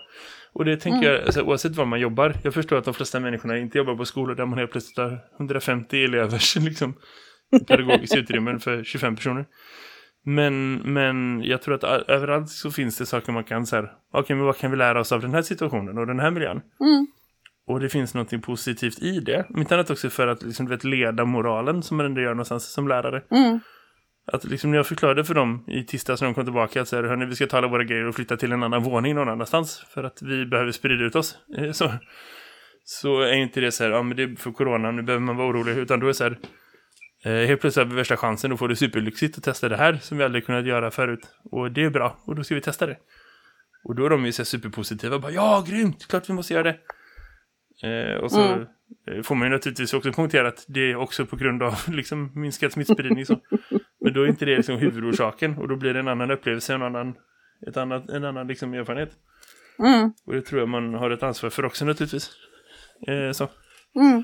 Och 0.54 0.66
det 0.66 0.78
tänker 0.78 1.12
jag, 1.12 1.24
alltså, 1.24 1.42
oavsett 1.42 1.76
var 1.76 1.86
man 1.86 2.00
jobbar, 2.00 2.34
jag 2.44 2.54
förstår 2.54 2.78
att 2.78 2.86
de 2.86 2.94
flesta 2.94 3.20
människorna 3.20 3.58
inte 3.58 3.78
jobbar 3.78 3.96
på 3.96 4.06
skolor 4.06 4.36
där 4.36 4.46
man 4.46 4.60
helt 4.60 4.72
plötsligt 4.72 4.98
har 4.98 5.20
150 5.40 6.04
elevers 6.04 6.56
liksom, 6.60 6.94
pedagogiskt 7.68 8.16
utrymmen 8.16 8.60
för 8.60 8.84
25 8.84 9.16
personer. 9.16 9.46
Men, 10.26 10.76
men 10.76 11.44
jag 11.44 11.62
tror 11.62 11.76
att 11.76 12.10
överallt 12.10 12.50
så 12.50 12.72
finns 12.72 12.98
det 12.98 13.06
saker 13.06 13.32
man 13.32 13.44
kan 13.44 13.66
säga, 13.66 13.90
okej 14.14 14.36
men 14.36 14.46
vad 14.46 14.58
kan 14.58 14.72
vi 14.72 14.78
lära 14.78 15.00
oss 15.00 15.12
av 15.12 15.22
den 15.22 15.34
här 15.34 15.42
situationen 15.42 15.98
och 15.98 16.08
den 16.08 16.20
här 16.20 16.32
miljön? 16.32 16.62
Mm. 16.80 17.08
Och 17.68 17.80
det 17.80 17.90
finns 17.90 18.14
något 18.14 18.42
positivt 18.42 19.00
i 19.00 19.20
det. 19.20 19.46
Om 19.50 19.60
inte 19.60 19.76
annat 19.76 19.90
också 19.90 20.10
för 20.10 20.28
att 20.28 20.44
liksom, 20.44 20.66
vet, 20.66 20.84
leda 20.84 21.26
moralen 21.26 21.84
som 21.84 21.98
man 21.98 22.06
ändå 22.06 22.22
gör 22.22 22.30
någonstans 22.30 22.74
som 22.74 22.88
lärare. 22.88 23.24
Mm. 23.32 23.60
Att 24.32 24.44
liksom 24.44 24.72
när 24.72 24.78
jag 24.78 24.88
förklarade 24.88 25.24
för 25.24 25.34
dem 25.34 25.64
i 25.68 25.84
tisdags 25.84 26.22
när 26.22 26.28
de 26.28 26.34
kom 26.34 26.44
tillbaka 26.44 26.82
att 26.82 26.88
så 26.88 26.96
här, 26.96 27.04
hörni, 27.04 27.26
vi 27.26 27.36
ska 27.36 27.48
ta 27.48 27.58
alla 27.58 27.68
våra 27.68 27.84
grejer 27.84 28.06
och 28.08 28.16
flytta 28.16 28.38
till 28.38 28.52
en 28.52 28.64
annan 28.64 28.84
våning 28.84 29.16
någon 29.16 29.30
annanstans 29.30 29.86
för 29.94 30.04
att 30.04 30.22
vi 30.22 30.46
behöver 30.46 30.72
sprida 30.72 31.04
ut 31.04 31.16
oss. 31.16 31.38
Så, 31.74 31.94
så 32.84 33.22
är 33.22 33.34
inte 33.34 33.62
det 33.62 33.72
så 33.72 33.84
här, 33.84 33.92
ja 33.92 34.04
men 34.04 34.18
det 34.18 34.24
är 34.24 34.36
för 34.36 34.52
corona, 34.52 34.92
nu 34.92 35.02
behöver 35.02 35.26
man 35.26 35.36
vara 35.36 35.48
orolig. 35.48 35.78
Utan 35.78 36.00
då 36.00 36.06
är 36.06 36.08
det 36.08 36.14
så 36.14 36.24
här, 36.24 36.38
eh, 37.26 37.48
helt 37.48 37.62
plötsligt 37.62 37.86
har 37.86 37.90
vi 37.92 37.96
värsta 37.96 38.18
chansen 38.18 38.52
och 38.52 38.60
får 38.60 38.68
det 38.68 38.76
superlyxigt 38.76 39.38
att 39.38 39.44
testa 39.44 39.70
det 39.70 39.78
här 39.78 39.94
som 40.02 40.18
vi 40.18 40.24
aldrig 40.24 40.46
kunnat 40.46 40.66
göra 40.66 40.92
förut. 40.92 41.20
Och 41.52 41.72
det 41.72 41.84
är 41.84 41.90
bra, 41.90 42.18
och 42.26 42.36
då 42.36 42.44
ska 42.44 42.56
vi 42.56 42.62
testa 42.62 42.86
det. 42.86 42.98
Och 43.84 43.96
då 43.96 44.06
är 44.06 44.10
de 44.10 44.26
ju 44.26 44.32
så 44.32 44.46
superpositiva, 44.46 45.20
bara 45.20 45.32
ja, 45.32 45.66
grymt, 45.70 46.08
klart 46.08 46.30
vi 46.30 46.34
måste 46.34 46.54
göra 46.54 46.64
det. 46.64 46.78
Eh, 47.88 48.18
och 48.24 48.32
så 48.32 48.42
Mm. 48.42 48.66
eh, 49.12 49.22
får 49.24 49.36
man 49.36 49.48
ju 49.48 49.54
naturligtvis 49.54 49.94
också 49.94 50.12
poängtera 50.12 50.48
att 50.48 50.66
det 50.68 50.92
är 50.92 50.96
också 50.96 51.26
på 51.26 51.36
grund 51.36 51.64
av 51.64 51.74
liksom, 51.88 52.32
minskad 52.36 52.72
smittspridning. 52.72 53.26
Så. 53.26 53.40
Men 54.02 54.14
då 54.14 54.22
är 54.24 54.28
inte 54.28 54.46
det 54.46 54.58
liksom 54.58 54.78
huvudorsaken 54.78 55.58
och 55.58 55.68
då 55.68 55.76
blir 55.76 55.94
det 55.94 56.00
en 56.00 56.08
annan 56.08 56.32
upplevelse, 56.32 56.74
en 56.74 56.82
annan, 56.82 57.16
ett 57.68 57.78
annat, 57.78 58.10
en 58.10 58.24
annan 58.24 58.48
liksom 58.48 58.74
erfarenhet. 58.74 59.12
Mm. 59.80 60.12
Och 60.28 60.34
det 60.34 60.42
tror 60.42 60.60
jag 60.60 60.70
man 60.70 60.94
har 60.94 61.10
ett 61.10 61.24
ansvar 61.24 61.50
för 61.50 61.66
också 61.66 61.86
naturligtvis. 61.86 62.30
Eh, 63.08 63.32
så. 63.32 63.50
Mm. 64.00 64.24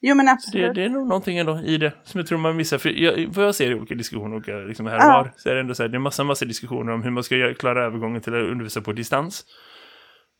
Jo 0.00 0.14
men 0.14 0.26
Det, 0.26 0.32
absolut. 0.32 0.74
det 0.74 0.84
är 0.84 0.88
nog 0.88 1.08
någonting 1.08 1.38
ändå 1.38 1.60
i 1.64 1.78
det 1.78 1.92
som 2.04 2.18
jag 2.18 2.26
tror 2.28 2.38
man 2.38 2.56
missar. 2.56 2.78
För 2.78 2.88
jag, 2.88 3.26
vad 3.28 3.44
jag 3.46 3.54
ser 3.54 3.70
i 3.70 3.74
olika 3.74 3.94
diskussioner 3.94 4.36
olika, 4.36 4.56
liksom 4.56 4.86
här 4.86 4.96
och 4.96 5.02
var, 5.24 5.32
så 5.36 5.48
är 5.50 5.54
det 5.54 5.60
ändå 5.60 5.74
så 5.74 5.82
här, 5.82 5.88
det 5.88 5.96
är 5.96 5.98
massa, 5.98 6.24
massa 6.24 6.44
diskussioner 6.44 6.92
om 6.92 7.02
hur 7.02 7.10
man 7.10 7.22
ska 7.22 7.54
klara 7.54 7.84
övergången 7.84 8.20
till 8.22 8.34
att 8.34 8.50
undervisa 8.50 8.80
på 8.80 8.92
distans. 8.92 9.44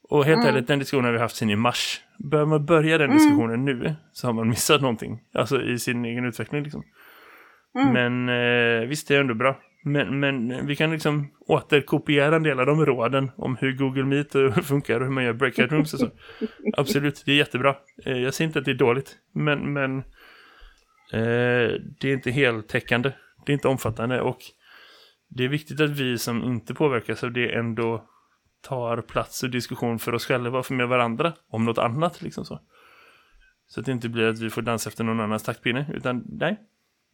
Och 0.08 0.24
helt 0.24 0.38
Mm. 0.38 0.54
ärligt, 0.54 0.66
den 0.68 0.78
diskussionen 0.78 1.04
har 1.04 1.12
vi 1.12 1.18
haft 1.18 1.36
sedan 1.36 1.50
i 1.50 1.56
mars. 1.56 2.00
Bör 2.30 2.44
man 2.46 2.66
börja 2.66 2.98
den 2.98 3.10
Mm. 3.10 3.16
diskussionen 3.18 3.64
nu 3.64 3.94
så 4.12 4.26
har 4.26 4.32
man 4.32 4.48
missat 4.48 4.80
någonting. 4.80 5.20
Alltså 5.34 5.62
i 5.62 5.78
sin 5.78 6.04
egen 6.04 6.24
utveckling 6.24 6.62
liksom. 6.62 6.82
Mm. 7.76 7.92
Men 7.92 8.28
eh, 8.28 8.88
visst, 8.88 9.08
det 9.08 9.16
är 9.16 9.20
ändå 9.20 9.34
bra. 9.34 9.60
Men, 9.84 10.20
men 10.20 10.66
vi 10.66 10.76
kan 10.76 10.90
liksom 10.90 11.30
återkopiera 11.40 12.36
en 12.36 12.42
del 12.42 12.60
av 12.60 12.66
de 12.66 12.86
råden 12.86 13.30
om 13.36 13.56
hur 13.56 13.72
Google 13.72 14.04
Meet 14.04 14.32
funkar 14.66 15.00
och 15.00 15.06
hur 15.06 15.12
man 15.12 15.24
gör 15.24 15.32
breakout 15.32 15.72
rooms 15.72 15.94
och 15.94 16.00
så. 16.00 16.10
Absolut, 16.76 17.22
det 17.26 17.32
är 17.32 17.36
jättebra. 17.36 17.76
Eh, 18.04 18.18
jag 18.18 18.34
säger 18.34 18.48
inte 18.48 18.58
att 18.58 18.64
det 18.64 18.70
är 18.70 18.74
dåligt, 18.74 19.16
men, 19.32 19.72
men 19.72 19.98
eh, 21.12 21.72
det 22.00 22.04
är 22.04 22.12
inte 22.12 22.30
heltäckande. 22.30 23.12
Det 23.46 23.52
är 23.52 23.54
inte 23.54 23.68
omfattande 23.68 24.20
och 24.20 24.38
det 25.28 25.44
är 25.44 25.48
viktigt 25.48 25.80
att 25.80 25.90
vi 25.90 26.18
som 26.18 26.44
inte 26.44 26.74
påverkas 26.74 27.24
av 27.24 27.32
det 27.32 27.54
ändå 27.54 28.04
tar 28.60 29.00
plats 29.00 29.42
och 29.42 29.50
diskussion 29.50 29.98
för 29.98 30.14
oss 30.14 30.26
själva 30.26 30.58
och 30.58 30.66
för 30.66 30.74
med 30.74 30.88
varandra 30.88 31.32
om 31.48 31.64
något 31.64 31.78
annat 31.78 32.22
liksom 32.22 32.44
så. 32.44 32.60
Så 33.68 33.80
att 33.80 33.86
det 33.86 33.92
inte 33.92 34.08
blir 34.08 34.28
att 34.28 34.38
vi 34.38 34.50
får 34.50 34.62
dansa 34.62 34.90
efter 34.90 35.04
någon 35.04 35.20
annans 35.20 35.42
taktpinne, 35.42 35.86
utan 35.94 36.24
nej. 36.26 36.60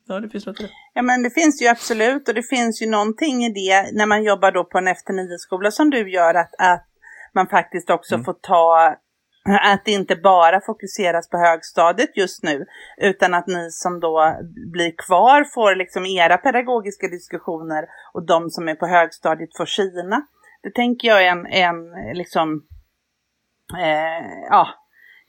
Ja, 0.08 0.20
det 0.20 0.28
finns 0.28 0.46
något 0.46 0.60
i 0.60 0.62
det. 0.62 0.70
Ja 0.94 1.02
men 1.02 1.22
det 1.22 1.30
finns 1.30 1.62
ju 1.62 1.66
absolut 1.66 2.28
och 2.28 2.34
det 2.34 2.42
finns 2.42 2.82
ju 2.82 2.90
någonting 2.90 3.44
i 3.44 3.52
det 3.52 3.92
när 3.92 4.06
man 4.06 4.24
jobbar 4.24 4.52
då 4.52 4.64
på 4.64 4.78
en 4.78 4.88
efter 4.88 5.12
nio-skola 5.12 5.70
som 5.70 5.90
du 5.90 6.10
gör 6.10 6.34
att, 6.34 6.54
att 6.58 6.86
man 7.34 7.46
faktiskt 7.48 7.90
också 7.90 8.14
Mm. 8.14 8.24
får 8.24 8.32
ta 8.32 8.96
att 9.44 9.84
det 9.84 9.90
inte 9.90 10.16
bara 10.16 10.60
fokuseras 10.60 11.28
på 11.28 11.38
högstadiet 11.38 12.16
just 12.16 12.42
nu 12.42 12.66
utan 12.96 13.34
att 13.34 13.46
ni 13.46 13.70
som 13.70 14.00
då 14.00 14.36
blir 14.72 14.94
kvar 15.06 15.44
får 15.44 15.74
liksom 15.76 16.06
era 16.06 16.36
pedagogiska 16.36 17.08
diskussioner 17.08 17.84
och 18.12 18.26
de 18.26 18.50
som 18.50 18.68
är 18.68 18.74
på 18.74 18.86
högstadiet 18.86 19.56
får 19.56 19.66
sina. 19.66 20.26
Det 20.62 20.70
tänker 20.74 21.08
jag 21.08 21.22
är 21.26 21.30
en, 21.30 21.46
en 21.46 21.76
liksom 22.14 22.62
eh, 23.78 24.46
ja, 24.50 24.68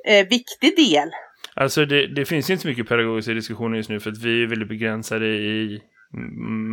eh, 0.06 0.28
viktig 0.28 0.76
del. 0.76 1.12
Alltså 1.56 1.86
det, 1.86 2.08
det 2.08 2.26
finns 2.26 2.50
inte 2.50 2.62
så 2.62 2.68
mycket 2.68 2.88
pedagogiska 2.90 3.34
diskussioner 3.34 3.78
just 3.78 3.90
nu 3.90 4.00
för 4.00 4.12
att 4.12 4.18
vi 4.18 4.44
är 4.44 4.48
väldigt 4.48 4.70
begränsade 4.70 5.28
i 5.28 5.82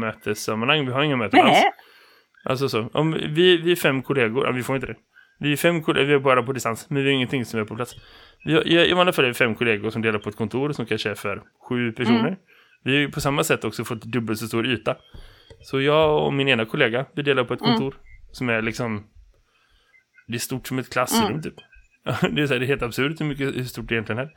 mötessammanhang. 0.01 0.87
Vi 0.87 0.93
har 0.93 1.03
inga 1.03 1.17
möten 1.17 1.41
alls. 1.41 1.59
Alltså 2.45 2.69
så. 2.69 2.89
Om 2.93 3.13
vi, 3.13 3.57
vi 3.57 3.73
är 3.73 3.77
fem 3.77 4.03
kollegor, 4.03 4.47
ja, 4.47 4.53
vi 4.53 4.63
får 4.63 4.77
inte 4.77 4.87
det. 4.87 4.97
Vi 5.39 5.53
är 5.53 5.57
fem 5.57 5.83
kollegor, 5.83 6.09
vi 6.09 6.15
är 6.15 6.19
bara 6.19 6.43
på 6.43 6.53
distans, 6.53 6.91
men 6.91 7.03
vi 7.03 7.09
har 7.09 7.15
ingenting 7.15 7.45
som 7.45 7.61
är 7.61 7.65
på 7.65 7.77
plats. 7.77 7.97
Vi 8.45 8.55
har, 8.55 8.67
I 8.67 8.93
vanliga 8.93 9.13
fall 9.13 9.25
är 9.25 9.29
vi 9.29 9.35
fem 9.35 9.55
kollegor 9.55 9.91
som 9.91 10.03
delar 10.03 10.19
på 10.19 10.29
ett 10.29 10.37
kontor 10.37 10.73
som 10.73 10.87
kanske 10.87 11.11
är 11.11 11.15
för 11.15 11.43
sju 11.69 11.93
personer. 11.93 12.19
Mm. 12.29 12.35
Vi 12.85 12.93
har 12.93 12.99
ju 12.99 13.11
på 13.11 13.21
samma 13.21 13.45
sätt 13.45 13.65
också 13.65 13.85
fått 13.85 14.03
dubbelt 14.03 14.39
så 14.39 14.47
stor 14.47 14.67
yta. 14.67 14.97
Så 15.61 15.81
jag 15.81 16.27
och 16.27 16.33
min 16.35 16.49
ena 16.49 16.65
kollega, 16.65 17.07
vi 17.15 17.23
delar 17.23 17.45
på 17.45 17.55
ett 17.55 17.61
Mm. 17.61 17.73
kontor 17.73 17.95
som 18.33 18.49
är 18.49 18.63
liksom... 18.63 19.07
Det 20.27 20.35
är 20.35 20.39
stort 20.39 20.69
som 20.69 20.79
ett 20.79 20.93
klassrum 20.93 21.27
Mm. 21.31 21.43
typ. 21.43 21.55
det, 22.35 22.43
är 22.43 22.47
så 22.47 22.53
här, 22.53 22.61
det 22.61 22.67
är 22.67 22.69
helt 22.69 22.83
absurt 22.83 23.21
hur, 23.21 23.27
mycket, 23.27 23.57
hur 23.57 23.65
stort 23.65 23.89
det 23.89 23.95
egentligen 23.95 24.19
är. 24.19 24.31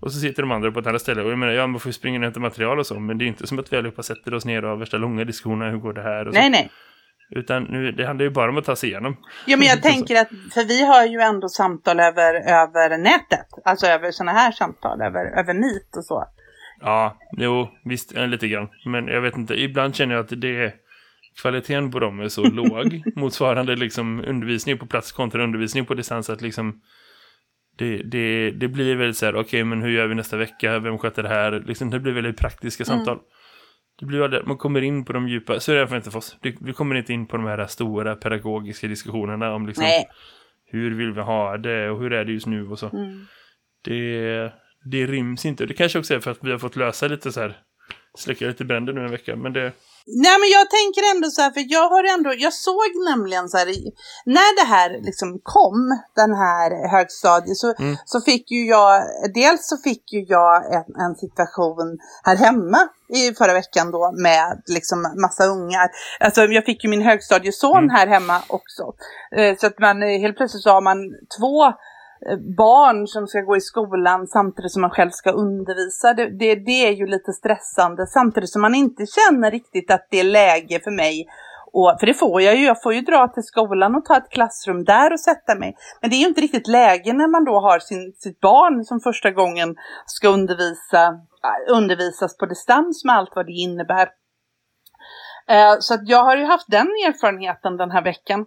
Och 0.00 0.12
så 0.12 0.20
sitter 0.20 0.42
de 0.42 0.52
andra 0.52 0.72
på 0.72 0.80
ett 0.80 0.86
annat 0.86 1.02
ställe. 1.02 1.22
Och 1.22 1.30
jag 1.30 1.38
menar, 1.38 1.52
ja, 1.52 1.66
man 1.66 1.80
får 1.80 1.88
ju 1.88 1.92
springa 1.92 2.18
och 2.18 2.24
hämta 2.24 2.40
material 2.40 2.78
och 2.78 2.86
så. 2.86 3.00
Men 3.00 3.18
det 3.18 3.24
är 3.24 3.26
inte 3.26 3.46
som 3.46 3.58
att 3.58 3.72
vi 3.72 3.76
allihopa 3.76 4.02
sätter 4.02 4.34
oss 4.34 4.44
ner 4.44 4.64
och 4.64 4.70
har 4.70 4.76
värsta 4.76 4.96
långa 4.96 5.24
diskussioner. 5.24 5.70
Hur 5.70 5.78
går 5.78 5.92
det 5.92 6.02
här? 6.02 6.28
Och 6.28 6.34
så. 6.34 6.40
nej, 6.40 6.50
nej. 6.50 6.70
Utan 7.30 7.62
nu, 7.62 7.92
det 7.92 8.06
handlar 8.06 8.24
ju 8.24 8.30
bara 8.30 8.50
om 8.50 8.56
att 8.58 8.64
ta 8.64 8.76
sig 8.76 8.88
igenom. 8.88 9.16
Ja, 9.46 9.56
men 9.56 9.66
jag 9.66 9.82
tänker 9.92 10.20
att, 10.20 10.28
för 10.28 10.64
vi 10.64 10.86
har 10.86 11.06
ju 11.06 11.20
ändå 11.20 11.48
samtal 11.48 12.00
över, 12.00 12.34
över 12.34 12.98
nätet, 12.98 13.46
alltså 13.64 13.86
över 13.86 14.10
sådana 14.10 14.32
här 14.32 14.52
samtal, 14.52 15.00
över, 15.00 15.38
över 15.38 15.54
Meet 15.54 15.96
och 15.96 16.04
så. 16.04 16.24
Ja, 16.80 17.18
jo, 17.32 17.68
visst, 17.84 18.16
eh, 18.16 18.26
lite 18.26 18.48
grann. 18.48 18.68
Men 18.84 19.06
jag 19.06 19.20
vet 19.20 19.36
inte, 19.36 19.54
ibland 19.54 19.94
känner 19.94 20.14
jag 20.14 20.24
att 20.24 20.40
det 20.40 20.64
är 20.64 20.74
kvaliteten 21.42 21.90
på 21.90 21.98
dem 21.98 22.20
är 22.20 22.28
så 22.28 22.42
låg. 22.50 23.02
Motsvarande 23.16 23.76
liksom 23.76 24.24
undervisning 24.26 24.78
på 24.78 24.86
plats 24.86 25.12
kontra 25.12 25.44
undervisning 25.44 25.86
på 25.86 25.94
distans. 25.94 26.30
Att 26.30 26.40
liksom 26.40 26.80
det, 27.76 27.96
det, 27.96 28.50
det 28.50 28.68
blir 28.68 28.96
väldigt 28.96 29.16
så 29.16 29.26
här, 29.26 29.36
okej 29.36 29.64
men 29.64 29.82
hur 29.82 29.90
gör 29.90 30.06
vi 30.06 30.14
nästa 30.14 30.36
vecka? 30.36 30.78
Vem 30.78 30.98
sköter 30.98 31.22
det 31.22 31.28
här? 31.28 31.64
Liksom, 31.66 31.90
det 31.90 32.00
blir 32.00 32.12
väldigt 32.12 32.36
praktiska 32.38 32.84
Mm. 32.84 32.96
samtal. 32.96 33.18
Det 33.98 34.06
blir 34.06 34.22
aldrig, 34.24 34.46
man 34.46 34.56
kommer 34.56 34.82
in 34.82 35.04
på 35.04 35.12
de 35.12 35.28
djupa, 35.28 35.60
så 35.60 35.72
är 35.72 35.86
det 35.86 35.96
inte 35.96 36.10
för 36.10 36.18
oss. 36.18 36.36
Vi 36.60 36.72
kommer 36.72 36.94
inte 36.94 37.12
in 37.12 37.26
på 37.26 37.36
de 37.36 37.46
här 37.46 37.66
stora 37.66 38.16
pedagogiska 38.16 38.86
diskussionerna 38.86 39.54
om 39.54 39.66
liksom, 39.66 39.84
Nej. 39.84 40.04
hur 40.64 40.94
vill 40.94 41.12
vi 41.12 41.20
ha 41.20 41.56
det 41.56 41.90
och 41.90 42.00
hur 42.00 42.12
är 42.12 42.24
det 42.24 42.32
just 42.32 42.46
nu 42.46 42.68
och 42.68 42.78
så. 42.78 42.88
Mm. 42.88 43.26
Det, 43.84 44.52
det 44.84 45.06
ryms 45.06 45.46
inte. 45.46 45.66
Det 45.66 45.74
kanske 45.74 45.98
också 45.98 46.14
är 46.14 46.20
för 46.20 46.30
att 46.30 46.38
vi 46.44 46.50
har 46.50 46.58
fått 46.58 46.76
lösa 46.76 47.08
lite 47.08 47.32
så 47.32 47.40
här 47.40 47.56
släcka 48.18 48.46
lite 48.46 48.64
bränder 48.64 48.92
nu 48.92 49.04
en 49.04 49.10
vecka. 49.10 49.36
Men 49.36 49.52
det, 49.52 49.72
Nej 50.08 50.38
men 50.40 50.48
jag 50.48 50.70
tänker 50.70 51.02
ändå 51.16 51.28
så 51.30 51.42
här, 51.42 51.50
för 51.50 51.64
jag 51.68 51.88
har 51.88 52.04
ändå, 52.14 52.34
jag 52.38 52.52
såg 52.52 52.90
nämligen 53.10 53.48
så 53.48 53.56
här, 53.58 53.66
när 54.24 54.56
det 54.60 54.66
här 54.66 54.90
liksom 55.02 55.40
kom, 55.42 55.98
den 56.16 56.34
här 56.34 56.88
högstadiet, 56.90 57.56
så, 57.56 57.74
Mm. 57.78 57.96
så 58.04 58.20
fick 58.20 58.50
ju 58.50 58.66
jag, 58.66 59.02
dels 59.34 59.68
så 59.68 59.76
fick 59.76 60.12
ju 60.12 60.20
jag 60.28 60.74
en, 60.74 60.84
en 61.04 61.14
situation 61.14 61.98
här 62.24 62.36
hemma 62.36 62.88
i 63.08 63.34
förra 63.34 63.52
veckan 63.52 63.90
då 63.90 64.12
med 64.22 64.62
liksom 64.66 65.02
massa 65.22 65.44
ungar. 65.46 65.88
Alltså 66.20 66.44
jag 66.44 66.64
fick 66.64 66.84
ju 66.84 66.90
min 66.90 67.02
högstadieson 67.02 67.78
Mm. 67.78 67.90
här 67.90 68.06
hemma 68.06 68.42
också. 68.46 68.82
Eh, 69.36 69.56
Så 69.58 69.66
att 69.66 69.78
man 69.78 70.02
eh, 70.02 70.18
helt 70.20 70.36
plötsligt 70.36 70.62
så 70.62 70.70
har 70.70 70.80
man 70.80 70.98
två 71.38 71.72
barn 72.56 73.06
som 73.06 73.26
ska 73.26 73.40
gå 73.40 73.56
i 73.56 73.60
skolan 73.60 74.26
samtidigt 74.26 74.72
som 74.72 74.82
man 74.82 74.90
själv 74.90 75.10
ska 75.10 75.30
undervisa. 75.30 76.14
Det, 76.14 76.38
det, 76.38 76.54
det 76.54 76.88
är 76.88 76.92
ju 76.92 77.06
lite 77.06 77.32
stressande 77.32 78.06
samtidigt 78.06 78.50
som 78.50 78.62
man 78.62 78.74
inte 78.74 79.04
känner 79.06 79.50
riktigt 79.50 79.90
att 79.90 80.06
det 80.10 80.20
är 80.20 80.24
läge 80.24 80.80
för 80.84 80.90
mig. 80.90 81.26
Och, 81.72 81.96
för 82.00 82.06
det 82.06 82.14
får 82.14 82.42
jag 82.42 82.56
ju, 82.56 82.64
jag 82.64 82.82
får 82.82 82.94
ju 82.94 83.00
dra 83.00 83.28
till 83.28 83.42
skolan 83.42 83.94
och 83.94 84.04
ta 84.04 84.16
ett 84.16 84.30
klassrum 84.30 84.84
där 84.84 85.12
och 85.12 85.20
sätta 85.20 85.54
mig. 85.54 85.76
Men 86.00 86.10
det 86.10 86.16
är 86.16 86.20
ju 86.20 86.26
inte 86.26 86.40
riktigt 86.40 86.68
läge 86.68 87.12
när 87.12 87.28
man 87.28 87.44
då 87.44 87.60
har 87.60 87.78
sin, 87.78 88.12
sitt 88.16 88.40
barn 88.40 88.84
som 88.84 89.00
första 89.00 89.30
gången 89.30 89.76
ska 90.06 90.28
undervisa, 90.28 91.20
undervisas 91.70 92.36
på 92.36 92.46
distans 92.46 93.04
med 93.04 93.16
allt 93.16 93.32
vad 93.34 93.46
det 93.46 93.52
innebär. 93.52 94.08
Eh, 95.48 95.76
så 95.80 95.94
att 95.94 96.08
jag 96.08 96.24
har 96.24 96.36
ju 96.36 96.44
haft 96.44 96.66
den 96.68 96.86
erfarenheten 96.86 97.76
den 97.76 97.90
här 97.90 98.02
veckan 98.02 98.46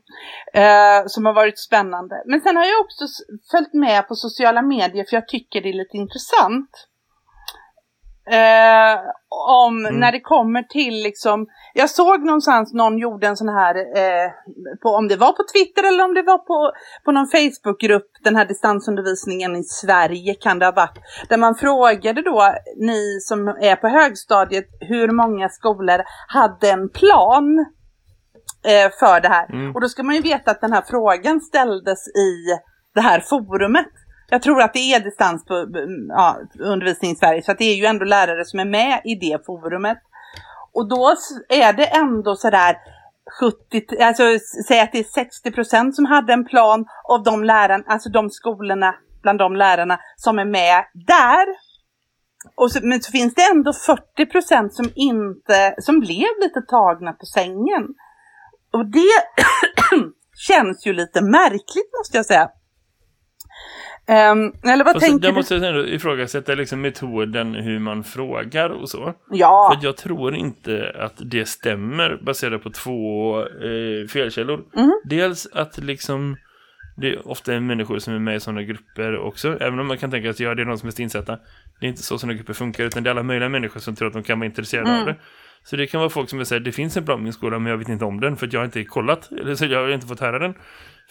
eh, 0.54 1.08
som 1.08 1.26
har 1.26 1.34
varit 1.34 1.60
spännande. 1.60 2.24
Men 2.26 2.42
sen 2.42 2.56
har 2.56 2.66
jag 2.66 2.82
också 2.82 3.06
följt 3.52 3.74
med 3.74 4.08
på 4.08 4.16
sociala 4.16 4.62
medier 4.62 5.06
för 5.10 5.16
jag 5.18 5.28
tycker 5.28 5.62
det 5.62 5.70
är 5.70 5.74
lite 5.74 5.98
intressant. 5.98 6.89
Eh, 8.32 9.00
om 9.66 9.86
Mm. 9.86 10.00
när 10.00 10.12
det 10.12 10.20
kommer 10.20 10.64
till 10.64 11.04
liksom, 11.04 11.48
jag 11.74 11.90
såg 11.90 12.26
någonstans 12.26 12.74
någon 12.74 12.98
gjorde 12.98 13.28
en 13.28 13.38
sån 13.38 13.50
här, 13.50 13.76
eh, 13.76 14.32
på, 14.82 14.90
om 14.90 15.08
det 15.08 15.16
var 15.16 15.32
på 15.32 15.44
Twitter 15.54 15.88
eller 15.88 16.04
om 16.06 16.14
det 16.14 16.22
var 16.22 16.38
på, 16.38 16.72
på 17.06 17.12
någon 17.12 17.28
Facebookgrupp, 17.28 18.12
den 18.24 18.36
här 18.36 18.46
distansundervisningen 18.46 19.56
i 19.56 19.64
Sverige 19.64 20.34
kan 20.34 20.60
det 20.60 20.66
ha 20.66 20.72
varit, 20.72 20.98
där 21.30 21.38
man 21.38 21.56
frågade 21.56 22.22
då 22.22 22.54
ni 22.78 23.20
som 23.22 23.48
är 23.48 23.76
på 23.76 23.88
högstadiet 23.88 24.66
hur 24.80 25.12
många 25.12 25.50
skolor 25.50 26.02
hade 26.28 26.70
en 26.70 26.90
plan 26.90 27.66
eh, 28.66 28.92
för 29.00 29.22
det 29.22 29.30
här. 29.30 29.46
Mm. 29.54 29.76
Och 29.76 29.82
då 29.82 29.88
ska 29.90 30.04
man 30.04 30.16
ju 30.16 30.22
veta 30.22 30.52
att 30.52 30.62
den 30.62 30.74
här 30.74 30.84
frågan 30.90 31.42
ställdes 31.42 32.08
i 32.08 32.60
det 32.96 33.02
här 33.02 33.20
forumet. 33.20 33.88
Jag 34.30 34.42
tror 34.42 34.62
att 34.62 34.74
det 34.74 34.94
är 34.94 35.00
distans 35.00 35.46
på 35.46 35.68
ja, 36.10 36.38
undervisning 36.60 37.12
i 37.12 37.16
Sverige, 37.16 37.44
så 37.44 37.52
att 37.52 37.58
det 37.58 37.66
är 37.66 37.76
ju 37.76 37.86
ändå 37.86 38.06
lärare 38.06 38.46
som 38.46 38.60
är 38.60 38.66
med 38.66 39.02
i 39.06 39.16
det 39.16 39.46
forumet. 39.46 39.98
Och 40.74 40.90
då 40.90 41.16
är 41.50 41.74
det 41.74 41.86
ändå 41.86 42.36
sådär 42.36 42.78
70, 43.40 44.04
alltså 44.04 44.24
säg 44.68 44.80
att 44.80 44.92
det 44.92 45.00
är 45.00 45.04
60 45.04 45.52
procent 45.52 45.96
som 45.96 46.06
hade 46.06 46.34
en 46.34 46.46
plan 46.46 46.86
av 47.04 47.24
de 47.24 47.44
lärarna, 47.44 47.84
alltså 47.88 48.10
de 48.10 48.30
skolorna, 48.30 48.96
bland 49.22 49.40
de 49.40 49.56
lärarna 49.56 50.00
som 50.16 50.40
är 50.40 50.46
med 50.46 50.86
där. 50.94 51.48
Och 52.56 52.72
så, 52.72 52.80
men 52.84 53.02
så 53.02 53.12
finns 53.12 53.34
det 53.34 53.42
ändå 53.52 53.74
40 53.74 54.26
procent 54.26 54.74
som 54.74 54.92
inte, 54.96 55.76
som 55.78 56.00
blev 56.00 56.28
lite 56.42 56.62
tagna 56.62 57.14
på 57.14 57.26
sängen. 57.26 57.88
Och 58.74 58.86
det 58.86 59.24
känns 60.48 60.86
ju 60.88 60.94
lite 60.94 61.22
märkligt 61.22 61.90
måste 62.00 62.18
jag 62.18 62.26
säga. 62.26 62.50
Ehm, 64.10 64.52
eller 64.64 64.84
vad 64.86 64.94
Fast 64.94 65.06
tänker 65.06 65.28
du? 65.28 65.34
måste 65.34 65.56
jag 65.56 65.64
ändå 65.64 65.88
ifrågasätta 65.88 66.56
liksom 66.56 66.82
metoden 66.82 67.54
hur 67.56 67.80
man 67.80 68.04
frågar 68.04 68.70
och 68.70 68.90
så. 68.90 69.14
Ja, 69.32 69.74
För 69.80 69.86
jag 69.86 69.98
tror 69.98 70.36
inte 70.36 70.96
att 71.00 71.14
det 71.18 71.46
stämmer 71.48 72.20
baserat 72.22 72.64
på 72.64 72.70
två 72.70 73.40
eh, 73.42 74.08
felkällor. 74.10 74.58
Mhm. 74.76 74.92
Dels 75.06 75.48
att 75.54 75.78
liksom 75.78 76.38
det 76.98 77.10
är 77.14 77.28
ofta 77.28 77.60
människor 77.60 78.00
som 78.00 78.14
är 78.14 78.20
med 78.20 78.36
i 78.36 78.40
sådana 78.40 78.64
grupper 78.64 79.18
också. 79.18 79.58
Även 79.60 79.80
om 79.80 79.88
man 79.88 79.98
kan 79.98 80.12
tänka 80.12 80.30
att 80.30 80.40
ja, 80.40 80.56
det 80.56 80.62
är 80.62 80.66
de 80.66 80.78
som 80.78 80.86
är 80.86 80.88
mest 80.88 81.00
insatta. 81.00 81.38
Det 81.80 81.86
är 81.86 81.90
inte 81.90 82.04
så 82.04 82.18
sådana 82.18 82.34
grupper 82.34 82.54
funkar 82.54 82.84
utan 82.84 83.04
det 83.04 83.10
är 83.10 83.12
alla 83.12 83.24
möjliga 83.24 83.50
människor 83.50 83.80
som 83.80 83.96
tror 83.96 84.08
att 84.08 84.14
de 84.14 84.24
kan 84.24 84.40
vara 84.40 84.46
intresserade 84.46 84.90
Mm. 84.90 85.02
av 85.02 85.06
det. 85.08 85.16
Så 85.64 85.76
det 85.76 85.88
kan 85.88 86.00
vara 86.00 86.10
folk 86.10 86.30
som 86.30 86.46
säger 86.46 86.60
det 86.60 86.72
finns 86.72 86.98
en 86.98 87.06
plan 87.06 87.20
i 87.20 87.24
min 87.24 87.34
skola 87.34 87.60
men 87.60 87.70
jag 87.72 87.78
vet 87.78 87.90
inte 87.90 88.06
om 88.06 88.20
den 88.20 88.38
för 88.38 88.48
att 88.48 88.54
jag 88.54 88.60
har 88.60 88.66
inte 88.66 88.84
kollat. 88.84 89.32
Eller 89.32 89.56
så 89.56 89.66
jag 89.66 89.80
har 89.82 89.90
inte 89.90 90.08
fått 90.08 90.20
höra 90.20 90.40
den. 90.40 90.54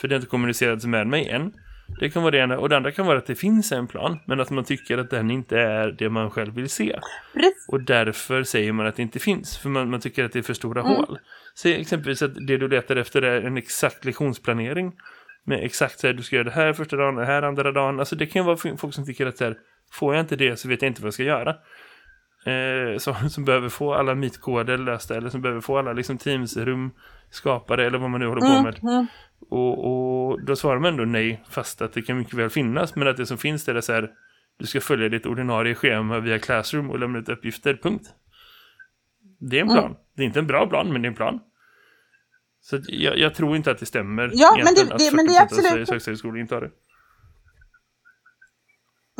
För 0.01 0.09
det 0.09 0.15
har 0.15 0.19
inte 0.19 0.31
kommunicerats 0.31 0.85
med 0.87 1.07
mig 1.07 1.29
än. 1.29 1.53
Det 2.01 2.11
kan 2.11 2.23
vara 2.23 2.31
det 2.31 2.39
ena. 2.39 2.59
Och 2.59 2.69
det 2.69 2.77
andra 2.77 2.93
kan 2.93 3.07
vara 3.07 3.19
att 3.19 3.27
det 3.27 3.35
finns 3.35 3.73
en 3.73 3.87
plan 3.87 4.19
men 4.25 4.41
att 4.41 4.51
man 4.51 4.65
tycker 4.65 4.99
att 4.99 5.11
den 5.11 5.31
inte 5.31 5.59
är 5.61 5.93
det 5.93 6.09
man 6.09 6.31
själv 6.31 6.55
vill 6.55 6.69
se. 6.69 6.99
precis. 7.35 7.69
Och 7.69 7.83
därför 7.83 8.43
säger 8.43 8.73
man 8.73 8.87
att 8.87 8.97
det 8.97 9.03
inte 9.03 9.19
finns. 9.19 9.59
För 9.59 9.69
man, 9.69 9.91
man 9.91 10.01
tycker 10.01 10.25
att 10.25 10.33
det 10.33 10.39
är 10.39 10.43
för 10.43 10.55
stora 10.55 10.81
Mm. 10.81 10.93
hål. 10.95 11.19
Säg 11.59 11.81
exempelvis 11.81 12.23
att 12.23 12.35
det 12.47 12.57
du 12.57 12.69
letar 12.69 12.97
efter 12.97 13.23
är 13.23 13.43
en 13.43 13.57
exakt 13.57 14.05
lektionsplanering. 14.05 14.93
Med 15.45 15.65
exakt 15.65 15.99
så 16.01 16.07
här, 16.07 16.15
du 16.15 16.23
ska 16.23 16.37
göra 16.37 16.45
det 16.45 16.51
här 16.51 16.73
första 16.73 16.97
dagen, 16.97 17.15
det 17.15 17.25
här 17.25 17.43
andra 17.43 17.73
dagen. 17.73 17.99
Alltså 17.99 18.17
det 18.17 18.27
kan 18.27 18.45
vara 18.47 18.57
folk 18.57 18.95
som 18.95 19.07
tycker 19.07 19.27
att 19.27 19.37
så 19.39 19.45
här, 19.45 19.57
får 19.93 20.15
jag 20.15 20.23
inte 20.23 20.37
det 20.37 20.57
så 20.57 20.69
vet 20.69 20.83
jag 20.83 20.91
inte 20.91 21.03
vad 21.03 21.07
jag 21.07 21.15
ska 21.15 21.23
göra. 21.23 21.51
Eh, 22.47 22.99
så, 22.99 23.15
som 23.31 23.45
behöver 23.45 23.69
få 23.69 23.95
alla 23.95 24.15
meetkoder 24.15 24.79
lösta 24.79 25.17
eller 25.17 25.29
som 25.31 25.43
behöver 25.43 25.61
få 25.61 25.79
alla 25.79 25.93
liksom, 25.93 26.19
Teams-rum 26.19 26.91
skapade 27.31 27.87
eller 27.87 27.99
vad 27.99 28.11
man 28.11 28.21
nu 28.21 28.27
håller 28.27 28.41
på 28.41 28.63
med. 28.63 28.79
Mm, 28.83 28.95
mm. 28.95 29.07
Och, 29.51 29.85
och 30.31 30.45
då 30.45 30.57
svarar 30.57 30.79
man 30.81 30.91
ändå 30.93 31.05
nej 31.05 31.43
fast 31.51 31.83
att 31.83 31.93
det 31.93 32.03
kan 32.03 32.19
mycket 32.19 32.35
väl 32.35 32.51
finnas. 32.51 32.97
Men 32.97 33.09
att 33.09 33.17
det 33.17 33.27
som 33.27 33.39
finns 33.39 33.65
där 33.65 33.75
är 33.75 33.81
så 33.81 33.93
här, 33.93 34.11
du 34.59 34.67
ska 34.67 34.81
följa 34.81 35.09
ditt 35.09 35.27
ordinarie 35.27 35.75
schema 35.75 36.21
via 36.21 36.39
Classroom 36.39 36.91
och 36.91 36.99
lämna 36.99 37.19
ut 37.19 37.29
uppgifter, 37.29 37.79
punkt. 37.83 38.07
Det 39.41 39.57
är 39.59 39.63
en 39.63 39.69
plan. 39.69 39.97
Det 40.17 40.23
är 40.23 40.27
inte 40.27 40.39
en 40.39 40.47
bra 40.47 40.67
plan, 40.67 40.93
men 40.93 41.03
det 41.03 41.07
är 41.07 41.11
en 41.11 41.17
plan. 41.17 41.41
Så 42.61 42.77
att 42.77 42.83
jag, 42.89 43.19
jag 43.19 43.35
tror 43.35 43.57
inte 43.57 43.71
att 43.71 43.79
det 43.79 43.87
stämmer. 43.87 44.31
Ja, 44.35 44.55
men 44.65 44.75
det- 44.75 44.93
att 44.95 44.99
det- 44.99 45.17
men 45.17 45.27
det 45.27 45.33
är 45.33 45.37
40% 45.37 45.41
av 45.41 45.43
absolut- 45.45 45.71
Sveriges 45.71 45.91
högstadieskolor 45.91 46.39
inte 46.39 46.55
har 46.55 46.63
det. 46.63 46.71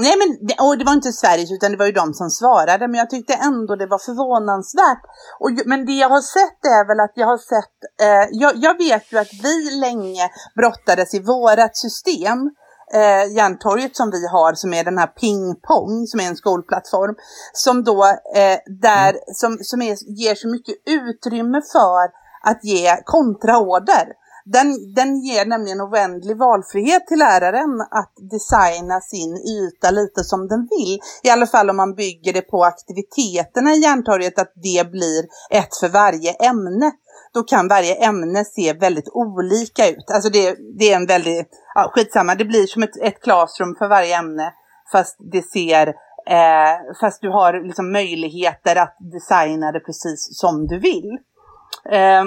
Nej, 0.01 0.15
men 0.19 0.47
det, 0.47 0.55
och 0.65 0.79
det 0.79 0.85
var 0.85 0.93
inte 0.93 1.13
Sveriges 1.13 1.53
utan 1.53 1.71
det 1.71 1.77
var 1.77 1.87
ju 1.87 1.93
de 1.93 2.15
som 2.15 2.31
svarade. 2.31 2.89
Men 2.89 2.99
jag 2.99 3.11
tyckte 3.11 3.35
ändå 3.35 3.77
det 3.77 3.87
var 3.87 3.99
förvånansvärt. 3.99 5.03
Och, 5.41 5.51
men 5.67 5.87
det 5.87 5.93
jag 5.93 6.09
har 6.09 6.21
sett 6.21 6.65
är 6.65 6.87
väl 6.89 7.01
att 7.01 7.13
jag 7.15 7.27
har 7.27 7.39
sett, 7.39 7.79
eh, 8.03 8.29
jag, 8.31 8.53
jag 8.57 8.79
vet 8.79 9.13
ju 9.13 9.19
att 9.19 9.33
vi 9.43 9.71
länge 9.71 10.31
brottades 10.57 11.15
i 11.15 11.21
vårat 11.21 11.77
system. 11.77 12.39
Eh, 12.95 13.25
Järntorget 13.37 13.97
som 13.97 14.11
vi 14.11 14.27
har 14.27 14.55
som 14.55 14.75
är 14.75 14.85
den 14.85 14.99
här 14.99 15.07
pingpong 15.07 16.07
som 16.07 16.21
är 16.21 16.29
en 16.29 16.37
skolplattform. 16.37 17.15
Som 17.53 17.85
då 17.85 18.05
eh, 18.35 18.59
där, 18.67 19.17
som, 19.33 19.59
som 19.61 19.83
är, 19.83 19.97
ger 20.21 20.35
så 20.35 20.49
mycket 20.49 20.75
utrymme 20.87 21.61
för 21.73 22.05
att 22.51 22.65
ge 22.65 22.97
kontraorder. 23.05 24.07
Den, 24.53 24.95
den 24.95 25.21
ger 25.21 25.47
nämligen 25.47 25.81
oändlig 25.81 26.37
valfrihet 26.37 27.07
till 27.07 27.19
läraren 27.19 27.81
att 27.81 28.13
designa 28.31 29.01
sin 29.01 29.37
yta 29.37 29.91
lite 29.91 30.25
som 30.25 30.49
den 30.49 30.69
vill. 30.71 30.99
I 31.23 31.31
alla 31.31 31.47
fall 31.47 31.71
om 31.71 31.77
man 31.77 31.95
bygger 31.95 32.33
det 32.33 32.43
på 32.43 32.65
aktiviteterna 32.65 33.75
i 33.75 33.79
Järntorget, 33.79 34.39
att 34.39 34.53
det 34.55 34.91
blir 34.91 35.25
ett 35.51 35.77
för 35.81 35.89
varje 35.89 36.33
ämne. 36.33 36.93
Då 37.35 37.43
kan 37.43 37.69
varje 37.69 37.95
ämne 37.95 38.45
se 38.45 38.73
väldigt 38.73 39.09
olika 39.13 39.89
ut. 39.89 40.11
Alltså 40.11 40.31
det, 40.31 40.57
det 40.79 40.93
är 40.93 40.97
en 40.97 41.07
väldigt, 41.07 41.49
ja 41.75 41.91
skitsamma, 41.95 42.35
det 42.35 42.45
blir 42.45 42.67
som 42.67 42.83
ett, 42.83 42.97
ett 43.03 43.23
klassrum 43.23 43.75
för 43.79 43.89
varje 43.89 44.17
ämne. 44.19 44.53
Fast 44.93 45.17
det 45.19 45.43
ser, 45.43 45.87
eh, 46.27 46.95
fast 47.01 47.21
du 47.23 47.31
har 47.31 47.67
liksom 47.67 47.93
möjligheter 47.93 48.77
att 48.77 48.97
designa 49.13 49.73
det 49.73 49.81
precis 49.81 50.39
som 50.39 50.67
du 50.67 50.79
vill. 50.79 51.19
Eh, 51.91 52.25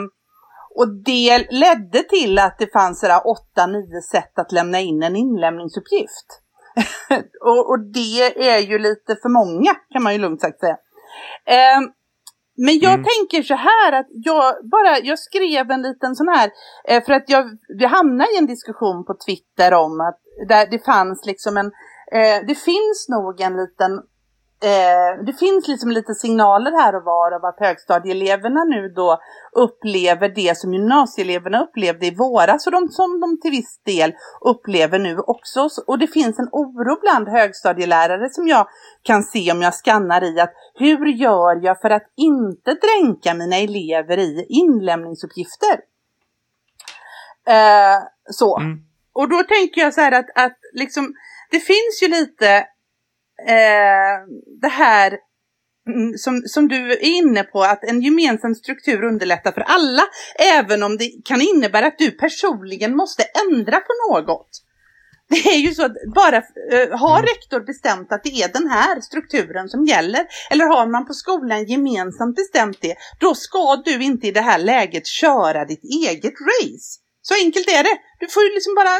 och 0.76 0.88
det 1.06 1.48
ledde 1.52 2.04
till 2.04 2.40
att 2.40 2.60
det 2.60 2.74
fanns 2.74 3.00
sådär 3.00 3.28
åtta, 3.28 3.68
nio 3.68 4.02
sätt 4.02 4.40
att 4.40 4.52
lämna 4.52 4.80
in 4.80 5.04
en 5.04 5.16
inlämningsuppgift. 5.16 6.28
och, 7.42 7.70
och 7.70 7.80
det 7.80 8.48
är 8.50 8.60
ju 8.60 8.80
lite 8.80 9.16
för 9.22 9.30
många 9.30 9.76
kan 9.94 10.04
man 10.04 10.14
ju 10.14 10.20
lugnt 10.20 10.42
sagt 10.42 10.60
säga. 10.60 10.78
Ehm, 11.46 11.92
men 12.58 12.80
jag 12.80 12.94
Mm. 12.94 13.06
tänker 13.06 13.44
så 13.44 13.56
här 13.56 13.92
att 13.92 14.08
jag 14.10 14.70
bara, 14.72 15.00
jag 15.00 15.20
skrev 15.20 15.72
en 15.72 15.82
liten 15.82 16.16
sån 16.16 16.28
här, 16.28 16.52
eh, 16.88 17.04
för 17.04 17.14
att 17.14 17.30
jag, 17.30 17.46
vi 17.78 17.86
hamnade 17.86 18.34
i 18.34 18.38
en 18.38 18.46
diskussion 18.46 19.06
på 19.06 19.14
Twitter 19.26 19.74
om 19.74 20.02
att 20.02 20.20
där 20.48 20.68
det 20.72 20.86
fanns 20.86 21.26
liksom 21.26 21.58
en, 21.58 21.66
eh, 22.12 22.46
det 22.48 22.56
finns 22.56 23.10
nog 23.10 23.42
en 23.42 23.58
liten 23.58 24.02
eh, 24.64 25.24
det 25.26 25.34
finns 25.34 25.68
liksom 25.68 25.92
lite 25.92 26.14
signaler 26.14 26.72
här 26.72 26.96
och 26.96 27.04
var 27.04 27.32
av 27.32 27.46
att 27.46 27.60
högstadieeleverna 27.60 28.64
nu 28.64 28.90
då 28.90 29.20
upplever 29.52 30.30
det 30.30 30.58
som 30.58 30.74
gymnasieeleverna 30.74 31.64
upplevde 31.64 32.06
i 32.06 32.16
våras 32.16 32.66
och 32.68 32.72
de, 32.72 32.90
som 32.90 33.20
de 33.20 33.40
till 33.42 33.52
viss 33.52 33.82
del 33.86 34.14
upplever 34.42 35.00
nu 35.00 35.18
också. 35.18 35.70
Och 35.88 36.00
det 36.00 36.08
finns 36.08 36.40
en 36.40 36.50
oro 36.52 37.00
bland 37.02 37.30
högstadielärare 37.30 38.30
som 38.30 38.48
jag 38.48 38.68
kan 39.04 39.24
se 39.24 39.52
om 39.52 39.62
jag 39.62 39.74
skannar 39.74 40.24
i 40.24 40.40
att 40.40 40.54
hur 40.74 41.06
gör 41.06 41.64
jag 41.66 41.82
för 41.82 41.90
att 41.90 42.06
inte 42.18 42.74
dränka 42.74 43.34
mina 43.34 43.56
elever 43.56 44.18
i 44.18 44.46
inlämningsuppgifter? 44.50 45.80
Eh, 47.48 48.04
så. 48.30 48.60
Mm. 48.60 48.80
Och 49.14 49.30
då 49.30 49.44
tänker 49.44 49.82
jag 49.82 49.94
så 49.94 50.02
här 50.02 50.12
att, 50.12 50.30
att 50.36 50.58
liksom, 50.74 51.14
det 51.52 51.60
finns 51.60 52.04
ju 52.04 52.08
lite 52.08 52.66
eh, 53.48 54.16
det 54.62 54.68
här 54.68 55.18
mm, 55.88 56.18
som, 56.18 56.42
som 56.46 56.68
du 56.68 56.92
är 56.92 57.04
inne 57.04 57.44
på, 57.44 57.64
att 57.64 57.84
en 57.84 58.02
gemensam 58.02 58.56
struktur 58.56 59.04
underlättar 59.04 59.52
för 59.52 59.62
alla, 59.62 60.04
även 60.40 60.84
om 60.84 60.98
det 60.98 61.12
kan 61.26 61.42
innebära 61.42 61.88
att 61.88 61.98
du 61.98 62.12
personligen 62.12 62.96
måste 62.96 63.24
ändra 63.24 63.80
på 63.80 63.94
något. 64.10 64.50
Det 65.30 65.50
är 65.50 65.58
ju 65.58 65.74
så 65.74 65.86
att 65.86 65.94
bara 66.16 66.38
uh, 66.38 66.98
har 66.98 67.20
Mm. 67.20 67.26
rektor 67.26 67.60
bestämt 67.60 68.12
att 68.12 68.24
det 68.24 68.30
är 68.44 68.54
den 68.54 68.68
här 68.68 69.02
strukturen 69.02 69.70
som 69.70 69.86
gäller, 69.86 70.28
eller 70.52 70.66
har 70.66 70.88
man 70.88 71.06
på 71.06 71.14
skolan 71.14 71.66
gemensamt 71.66 72.36
bestämt 72.36 72.78
det, 72.82 72.96
då 73.20 73.36
ska 73.36 73.82
du 73.86 74.04
inte 74.04 74.28
i 74.28 74.32
det 74.32 74.42
här 74.42 74.60
läget 74.60 75.08
köra 75.08 75.66
ditt 75.66 75.84
eget 75.84 76.34
race. 76.34 77.00
Så 77.22 77.34
enkelt 77.46 77.68
är 77.68 77.84
det. 77.84 77.98
Du 78.20 78.28
får 78.28 78.44
ju 78.44 78.50
liksom 78.54 78.76
bara 78.76 78.96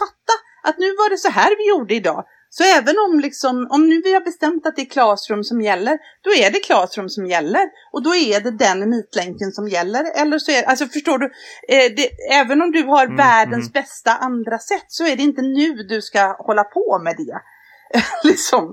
fatta 0.00 0.34
att 0.68 0.78
nu 0.78 0.86
var 0.86 1.10
det 1.10 1.18
så 1.18 1.30
här 1.30 1.56
vi 1.58 1.68
gjorde 1.68 1.94
idag. 1.94 2.24
Så 2.54 2.64
även 2.64 2.94
om, 2.98 3.20
liksom, 3.20 3.66
om 3.70 3.88
nu 3.88 4.02
vi 4.04 4.14
har 4.14 4.20
bestämt 4.20 4.66
att 4.66 4.76
det 4.76 4.82
är 4.82 4.90
Classroom 4.90 5.44
som 5.44 5.60
gäller, 5.60 5.98
då 6.22 6.30
är 6.30 6.50
det 6.50 6.58
Classroom 6.58 7.08
som 7.08 7.26
gäller. 7.26 7.64
Och 7.92 8.02
då 8.02 8.14
är 8.14 8.40
det 8.40 8.50
den 8.50 8.90
mitlänken 8.90 9.52
som 9.52 9.68
gäller. 9.68 10.20
Eller 10.20 10.38
så 10.38 10.50
är, 10.50 10.62
alltså 10.62 10.86
förstår 10.86 11.18
du, 11.18 11.26
eh, 11.68 11.92
det, 11.96 12.32
även 12.32 12.62
om 12.62 12.70
du 12.70 12.82
har 12.82 13.04
Mm, 13.04 13.16
världens 13.16 13.64
mm. 13.64 13.72
bästa 13.72 14.16
andra 14.16 14.58
sätt 14.58 14.84
så 14.88 15.06
är 15.06 15.16
det 15.16 15.22
inte 15.22 15.42
nu 15.42 15.74
du 15.74 16.02
ska 16.02 16.36
hålla 16.38 16.64
på 16.64 17.00
med 17.04 17.16
det. 17.16 17.40
liksom. 18.28 18.64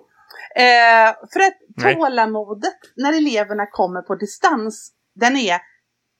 eh, 0.55 1.15
för 1.33 1.39
att 1.39 1.57
Nej. 1.77 1.95
tålamodet 1.95 2.79
när 2.95 3.13
eleverna 3.13 3.65
kommer 3.65 4.01
på 4.01 4.15
distans, 4.15 4.91
den 5.15 5.37
är, 5.37 5.61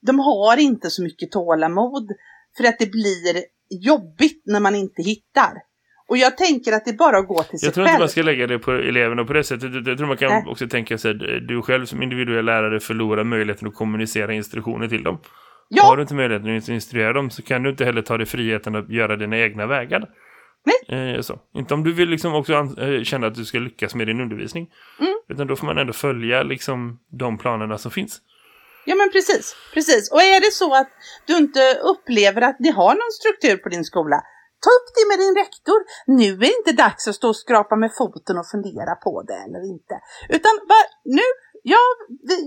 de 0.01 0.19
har 0.19 0.57
inte 0.57 0.89
så 0.89 1.03
mycket 1.03 1.31
tålamod. 1.31 2.11
För 2.57 2.63
att 2.63 2.79
det 2.79 2.91
blir 2.91 3.43
jobbigt 3.69 4.43
när 4.45 4.59
man 4.59 4.75
inte 4.75 5.01
hittar. 5.01 5.68
Och 6.09 6.17
jag 6.17 6.37
tänker 6.37 6.73
att 6.73 6.85
det 6.85 6.91
är 6.91 6.95
bara 6.95 7.17
att 7.17 7.27
gå 7.27 7.43
till 7.43 7.59
sig 7.59 7.67
Jag 7.67 7.73
tror 7.73 7.83
själv. 7.85 7.93
inte 7.93 8.01
man 8.01 8.09
ska 8.09 8.21
lägga 8.21 8.47
det 8.47 8.59
på 8.59 8.71
eleverna 8.71 9.25
på 9.25 9.33
det 9.33 9.43
sättet. 9.43 9.87
Jag 9.87 9.97
tror 9.97 10.07
man 10.07 10.17
kan 10.17 10.29
Nej. 10.31 10.43
också 10.47 10.67
tänka 10.67 10.97
sig 10.97 11.11
att 11.11 11.19
du 11.47 11.61
själv 11.61 11.85
som 11.85 12.03
individuell 12.03 12.45
lärare 12.45 12.79
förlorar 12.79 13.23
möjligheten 13.23 13.67
att 13.67 13.75
kommunicera 13.75 14.33
instruktioner 14.33 14.87
till 14.87 15.03
dem. 15.03 15.19
Ja, 15.67 15.83
Har 15.83 15.95
du 15.95 16.01
inte 16.01 16.13
möjligheten 16.13 16.57
att 16.57 16.69
instruera 16.69 17.13
dem 17.13 17.29
så 17.29 17.41
kan 17.41 17.63
du 17.63 17.69
inte 17.69 17.85
heller 17.85 18.01
ta 18.01 18.17
dig 18.17 18.25
friheten 18.25 18.75
att 18.75 18.89
göra 18.89 19.15
dina 19.15 19.37
egna 19.37 19.65
vägar. 19.65 20.05
Nej. 20.87 21.15
Eh, 21.15 21.21
så. 21.21 21.39
Inte 21.55 21.73
om 21.73 21.83
du 21.83 21.93
vill 21.93 22.09
liksom 22.09 22.35
också 22.35 22.53
eh, 22.53 23.03
känna 23.03 23.27
att 23.27 23.35
du 23.35 23.45
ska 23.45 23.59
lyckas 23.59 23.95
med 23.95 24.07
din 24.07 24.21
undervisning. 24.21 24.69
Mm. 24.99 25.13
Utan 25.29 25.47
då 25.47 25.55
får 25.55 25.65
man 25.65 25.77
ändå 25.77 25.93
följa 25.93 26.43
liksom 26.43 26.99
de 27.11 27.37
planerna 27.37 27.77
som 27.77 27.91
finns. 27.91 28.21
ja 28.85 28.95
men 28.95 29.11
precis, 29.11 29.55
precis. 29.73 30.11
Och 30.11 30.21
är 30.21 30.39
det 30.41 30.51
så 30.53 30.75
att 30.75 30.89
du 31.27 31.37
inte 31.37 31.59
upplever 31.83 32.41
att 32.41 32.59
ni 32.59 32.71
har 32.71 32.89
någon 32.89 33.11
struktur 33.19 33.57
på 33.63 33.69
din 33.69 33.83
skola, 33.83 34.21
ta 34.65 34.69
upp 34.77 34.89
det 34.97 35.05
med 35.09 35.19
din 35.23 35.35
rektor. 35.43 35.79
Nu 36.19 36.29
är 36.33 36.37
det 36.37 36.57
inte 36.57 36.83
dags 36.83 37.07
att 37.07 37.15
stå 37.15 37.27
och 37.29 37.35
skrapa 37.35 37.75
med 37.75 37.91
foten 37.97 38.37
och 38.37 38.47
fundera 38.47 38.95
på 38.95 39.23
det 39.23 39.39
eller 39.45 39.61
inte. 39.73 39.95
Utan 40.29 40.51
va, 40.69 40.79
nu, 41.03 41.21
ja, 41.63 41.83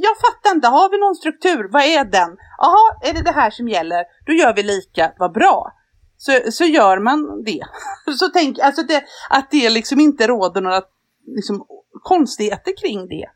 jag 0.06 0.16
fattar 0.18 0.50
inte, 0.54 0.68
har 0.68 0.90
vi 0.90 0.98
någon 0.98 1.14
struktur? 1.14 1.68
Vad 1.72 1.82
är 1.82 2.04
den? 2.04 2.36
Jaha, 2.58 2.86
är 3.02 3.12
det 3.12 3.22
det 3.22 3.32
här 3.32 3.50
som 3.50 3.68
gäller? 3.68 4.04
Då 4.26 4.32
gör 4.32 4.54
vi 4.54 4.62
lika, 4.62 5.12
vad 5.18 5.32
bra. 5.32 5.72
Så, 6.16 6.52
så 6.52 6.64
gör 6.64 6.98
man 6.98 7.44
det. 7.44 7.62
Så 8.18 8.28
tänk, 8.28 8.58
alltså 8.58 8.82
det, 8.82 9.04
att 9.30 9.50
det 9.50 9.70
liksom 9.70 10.00
inte 10.00 10.26
råder 10.26 10.60
några 10.60 10.82
liksom, 11.26 11.66
konstigheter 12.02 12.72
kring 12.76 13.08
det. 13.08 13.26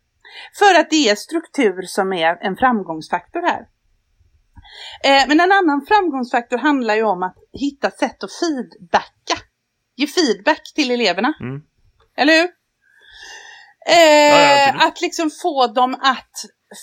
För 0.58 0.80
att 0.80 0.90
det 0.90 1.08
är 1.08 1.14
struktur 1.14 1.82
som 1.82 2.12
är 2.12 2.38
en 2.40 2.56
framgångsfaktor 2.56 3.42
här. 3.42 3.66
Eh, 5.04 5.28
men 5.28 5.40
en 5.40 5.52
annan 5.52 5.86
framgångsfaktor 5.88 6.58
handlar 6.58 6.94
ju 6.94 7.02
om 7.02 7.22
att 7.22 7.36
hitta 7.52 7.90
sätt 7.90 8.24
att 8.24 8.32
feedbacka. 8.32 9.36
Ge 9.96 10.06
feedback 10.06 10.72
till 10.74 10.90
eleverna. 10.90 11.34
Mm. 11.40 11.60
Eller 12.16 12.32
hur? 12.32 12.48
ja, 13.86 13.92
Eh, 13.94 14.68
absolut. 14.68 14.82
att 14.82 15.00
liksom 15.00 15.30
få 15.42 15.66
dem 15.66 15.94
att 15.94 16.32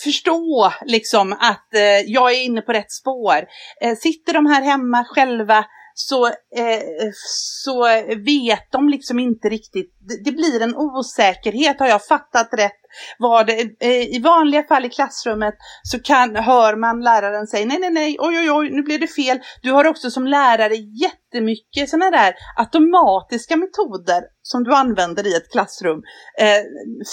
förstå 0.03 0.73
liksom 0.86 1.34
att 1.34 1.73
eh, 1.73 1.82
jag 2.06 2.32
är 2.32 2.43
inne 2.43 2.62
på 2.62 2.73
rätt 2.73 2.91
spår. 2.91 3.45
Eh, 3.82 3.95
sitter 3.95 4.34
de 4.34 4.45
här 4.45 4.62
hemma 4.62 5.06
själva 5.06 5.65
så, 5.93 6.27
eh, 6.27 6.82
så 7.15 7.84
vet 8.25 8.71
de 8.71 8.89
liksom 8.89 9.19
inte 9.19 9.49
riktigt. 9.49 9.95
Det, 9.99 10.23
det 10.23 10.32
blir 10.32 10.62
en 10.62 10.75
osäkerhet. 10.75 11.79
Har 11.79 11.88
jag 11.88 12.06
fattat 12.06 12.49
rätt? 12.53 12.83
Var 13.19 13.43
det, 13.43 13.53
eh, 13.79 14.15
I 14.15 14.19
vanliga 14.23 14.63
fall 14.63 14.86
i 14.86 14.89
klassrummet 14.89 15.53
så 15.84 15.99
kan, 15.99 16.36
hör 16.36 16.75
man 16.75 17.01
läraren 17.01 17.47
säga 17.47 17.65
nej, 17.65 17.79
nej, 17.79 17.91
nej, 17.91 18.17
oj, 18.19 18.39
oj, 18.39 18.51
oj, 18.51 18.69
nu 18.71 18.82
blev 18.82 18.99
det 18.99 19.08
fel. 19.08 19.39
Du 19.62 19.71
har 19.71 19.88
också 19.88 20.12
som 20.12 20.27
lärare 20.27 20.75
jättemycket 20.75 21.89
sådana 21.89 22.12
där 22.12 22.34
automatiska 22.58 23.56
metoder 23.58 24.21
som 24.41 24.63
du 24.63 24.73
använder 24.73 25.27
i 25.27 25.36
ett 25.36 25.51
klassrum. 25.51 26.01
Eh, 26.39 26.63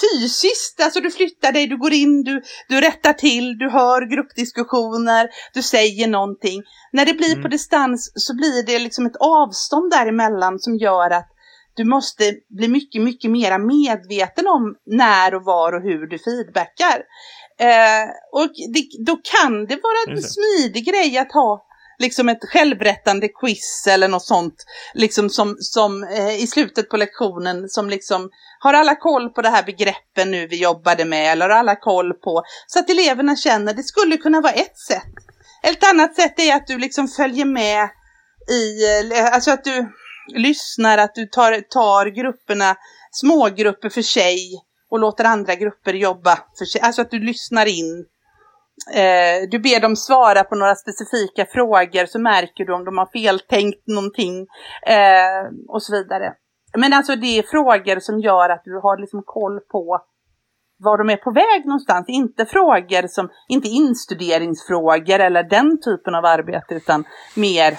fysiskt, 0.01 0.81
alltså 0.81 0.99
du 0.99 1.11
flyttar 1.11 1.51
dig, 1.51 1.67
du 1.67 1.77
går 1.77 1.93
in, 1.93 2.23
du, 2.23 2.41
du 2.69 2.81
rättar 2.81 3.13
till, 3.13 3.57
du 3.57 3.69
hör 3.69 4.15
gruppdiskussioner, 4.15 5.29
du 5.53 5.61
säger 5.61 6.07
någonting. 6.07 6.61
När 6.91 7.05
det 7.05 7.13
blir 7.13 7.31
Mm. 7.31 7.41
på 7.41 7.47
distans 7.47 8.11
så 8.15 8.35
blir 8.35 8.65
det 8.65 8.79
liksom 8.79 9.05
ett 9.05 9.15
avstånd 9.19 9.91
däremellan 9.91 10.59
som 10.59 10.75
gör 10.77 11.09
att 11.09 11.30
du 11.73 11.83
måste 11.83 12.35
bli 12.49 12.67
mycket, 12.67 13.01
mycket 13.01 13.31
mera 13.31 13.57
medveten 13.57 14.47
om 14.47 14.75
när 14.85 15.35
och 15.35 15.43
var 15.43 15.73
och 15.73 15.81
hur 15.81 16.07
du 16.07 16.19
feedbackar. 16.19 17.01
Eh, 17.59 18.09
och 18.31 18.49
det, 18.73 18.87
då 19.05 19.15
kan 19.15 19.65
det 19.65 19.79
vara 19.83 20.15
en 20.15 20.21
smidig 20.21 20.85
grej 20.85 21.17
att 21.17 21.31
ha 21.31 21.65
liksom 21.99 22.29
ett 22.29 22.49
självrättande 22.49 23.27
quiz 23.27 23.87
eller 23.87 24.07
något 24.07 24.25
sånt 24.25 24.65
liksom 24.93 25.29
som, 25.29 25.57
som 25.59 26.03
eh, 26.03 26.43
i 26.43 26.47
slutet 26.47 26.89
på 26.89 26.97
lektionen 26.97 27.69
som 27.69 27.89
liksom 27.89 28.29
har 28.59 28.73
alla 28.73 28.95
koll 28.95 29.29
på 29.29 29.41
det 29.41 29.49
här 29.49 29.63
begreppen 29.63 30.31
nu 30.31 30.47
vi 30.47 30.61
jobbade 30.61 31.05
med 31.05 31.31
eller 31.31 31.49
har 31.49 31.55
alla 31.55 31.75
koll 31.75 32.13
på 32.13 32.43
så 32.67 32.79
att 32.79 32.89
eleverna 32.89 33.35
känner 33.35 33.73
det 33.73 33.83
skulle 33.83 34.17
kunna 34.17 34.41
vara 34.41 34.53
ett 34.53 34.77
sätt. 34.77 35.13
Ett 35.63 35.89
annat 35.89 36.15
sätt 36.15 36.39
är 36.39 36.55
att 36.55 36.67
du 36.67 36.77
liksom 36.77 37.07
följer 37.07 37.45
med 37.45 37.89
i, 38.51 38.85
eh, 39.17 39.33
alltså 39.33 39.51
att 39.51 39.63
du 39.63 39.91
lyssnar, 40.27 40.97
att 40.97 41.15
du 41.15 41.25
tar, 41.25 41.61
tar 41.61 42.05
grupperna, 42.05 42.75
smågrupper 43.11 43.89
för 43.89 44.01
sig 44.01 44.37
och 44.91 44.99
låter 44.99 45.23
andra 45.23 45.55
grupper 45.55 45.93
jobba 45.93 46.39
för 46.57 46.65
sig. 46.65 46.81
Alltså 46.81 47.01
att 47.01 47.11
du 47.11 47.19
lyssnar 47.19 47.65
in. 47.65 48.05
Eh, 48.93 49.49
du 49.51 49.59
ber 49.59 49.79
dem 49.79 49.95
svara 49.95 50.43
på 50.43 50.55
några 50.55 50.75
specifika 50.75 51.45
frågor 51.45 52.05
så 52.05 52.19
märker 52.19 52.65
du 52.65 52.73
om 52.73 52.85
de 52.85 52.97
har 52.97 53.05
feltänkt 53.05 53.87
någonting 53.87 54.47
eh, 54.87 55.43
och 55.67 55.83
så 55.83 55.93
vidare. 55.93 56.33
Men 56.77 56.93
alltså 56.93 57.15
det 57.15 57.37
är 57.37 57.43
frågor 57.43 57.99
som 57.99 58.19
gör 58.19 58.49
att 58.49 58.61
du 58.65 58.79
har 58.83 58.97
liksom 58.97 59.23
koll 59.25 59.59
på 59.59 60.01
var 60.77 60.97
de 60.97 61.09
är 61.09 61.17
på 61.17 61.31
väg 61.31 61.65
någonstans. 61.65 62.05
Inte 62.07 62.45
frågor 62.45 63.07
som, 63.07 63.29
inte 63.47 63.67
instuderingsfrågor 63.67 65.19
eller 65.19 65.43
den 65.43 65.81
typen 65.81 66.15
av 66.15 66.25
arbete 66.25 66.75
utan 66.75 67.03
mer 67.35 67.77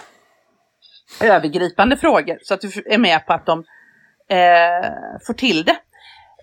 övergripande 1.21 1.97
frågor. 1.97 2.39
Så 2.43 2.55
att 2.55 2.61
du 2.61 2.69
är 2.87 2.99
med 2.99 3.27
på 3.27 3.33
att 3.33 3.47
de 3.47 3.59
eh, 4.29 4.91
får 5.27 5.35
till 5.35 5.65
det. 5.65 5.77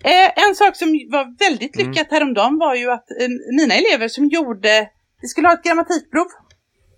Eh, 0.04 0.44
en 0.48 0.54
sak 0.54 0.76
som 0.76 0.88
var 0.88 1.38
väldigt 1.38 1.76
Mm. 1.76 1.90
lyckat 1.90 2.06
häromdagen 2.10 2.58
var 2.58 2.74
ju 2.74 2.90
att 2.90 3.10
eh, 3.20 3.28
mina 3.58 3.74
elever 3.74 4.08
som 4.08 4.24
gjorde, 4.26 4.88
vi 5.22 5.28
skulle 5.28 5.48
ha 5.48 5.54
ett 5.54 5.62
grammatikprov. 5.62 6.26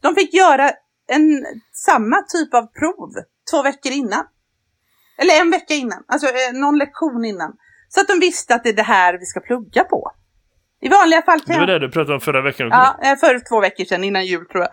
De 0.02 0.14
fick 0.14 0.34
göra 0.34 0.70
en, 1.08 1.46
samma 1.72 2.16
typ 2.22 2.54
av 2.54 2.66
prov 2.66 3.10
två 3.50 3.62
veckor 3.62 3.92
innan. 3.92 4.24
Eller 5.18 5.40
en 5.40 5.50
vecka 5.50 5.74
innan, 5.74 6.04
alltså 6.08 6.26
eh, 6.26 6.52
någon 6.52 6.78
lektion 6.78 7.24
innan. 7.24 7.52
Så 7.88 8.00
att 8.00 8.08
de 8.08 8.20
visste 8.20 8.54
att 8.54 8.62
det 8.64 8.68
är 8.68 8.72
det 8.74 8.82
här 8.82 9.14
vi 9.18 9.26
ska 9.26 9.40
plugga 9.40 9.84
på. 9.84 10.12
I 10.80 10.88
vanliga 10.88 11.22
fall 11.22 11.40
kan 11.40 11.54
Det 11.54 11.60
var 11.60 11.68
jag... 11.72 11.80
det 11.80 11.86
du 11.86 11.92
pratade 11.92 12.14
om 12.14 12.20
förra 12.20 12.42
veckan 12.42 12.66
också. 12.66 12.78
Ja, 13.02 13.10
eh, 13.12 13.16
för 13.18 13.48
två 13.48 13.60
veckor 13.60 13.84
sedan 13.84 14.04
innan 14.04 14.26
jul 14.26 14.46
tror 14.46 14.62
jag. 14.64 14.70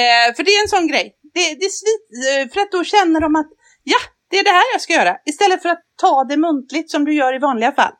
Eh, 0.00 0.34
för 0.36 0.42
det 0.42 0.50
är 0.50 0.62
en 0.62 0.68
sån 0.68 0.86
grej. 0.86 1.16
Det, 1.34 1.54
det 1.54 1.70
svit, 1.70 2.06
eh, 2.28 2.52
för 2.52 2.60
att 2.60 2.72
då 2.72 2.84
känner 2.84 3.20
de 3.20 3.36
att 3.36 3.50
ja, 3.84 3.98
det 4.30 4.38
är 4.38 4.44
det 4.44 4.50
här 4.50 4.72
jag 4.72 4.80
ska 4.80 4.92
göra. 4.92 5.16
Istället 5.26 5.62
för 5.62 5.68
att 5.68 5.82
ta 6.00 6.24
det 6.24 6.36
muntligt 6.36 6.90
som 6.90 7.04
du 7.04 7.14
gör 7.14 7.34
i 7.34 7.38
vanliga 7.38 7.72
fall. 7.72 7.92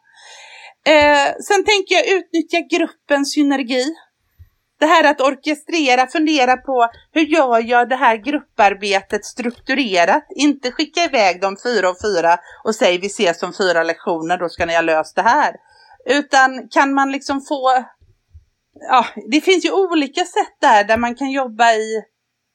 Eh, 0.86 1.32
sen 1.48 1.64
tänker 1.64 1.94
jag 1.94 2.08
utnyttja 2.08 2.58
gruppens 2.70 3.32
synergi. 3.34 3.84
Det 4.80 4.86
här 4.86 5.04
att 5.04 5.20
orkestrera, 5.20 6.06
fundera 6.06 6.56
på 6.56 6.88
hur 7.12 7.22
gör 7.22 7.70
jag 7.70 7.88
det 7.88 7.96
här 7.96 8.16
grupparbetet 8.16 9.24
strukturerat? 9.24 10.26
Inte 10.36 10.72
skicka 10.72 11.04
iväg 11.04 11.40
dem 11.40 11.56
fyra 11.62 11.90
och 11.90 12.00
fyra 12.02 12.38
och 12.64 12.74
säg 12.74 12.98
vi 12.98 13.06
ses 13.06 13.42
om 13.42 13.52
fyra 13.52 13.82
lektioner, 13.82 14.38
då 14.38 14.48
ska 14.48 14.66
ni 14.66 14.74
ha 14.74 14.80
löst 14.80 15.16
det 15.16 15.22
här. 15.22 15.54
Utan 16.06 16.68
kan 16.68 16.94
man 16.94 17.12
liksom 17.12 17.40
få 17.40 17.84
ja, 18.74 19.06
det 19.30 19.40
finns 19.40 19.64
ju 19.64 19.72
olika 19.72 20.24
sätt 20.24 20.56
där, 20.60 20.84
där 20.84 20.96
man 20.96 21.14
kan 21.14 21.30
jobba 21.30 21.72
i, 21.72 22.02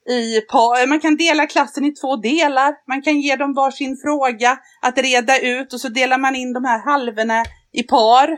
i 0.09 0.41
par. 0.41 0.87
Man 0.87 0.99
kan 0.99 1.15
dela 1.17 1.45
klassen 1.47 1.85
i 1.85 1.91
två 1.91 2.15
delar. 2.15 2.73
Man 2.87 3.01
kan 3.01 3.19
ge 3.21 3.35
dem 3.35 3.53
varsin 3.53 3.97
fråga 4.03 4.57
att 4.81 4.97
reda 4.97 5.39
ut 5.39 5.73
och 5.73 5.79
så 5.81 5.89
delar 5.89 6.17
man 6.17 6.35
in 6.35 6.53
de 6.53 6.65
här 6.65 6.79
halvorna 6.91 7.43
i 7.73 7.83
par. 7.83 8.37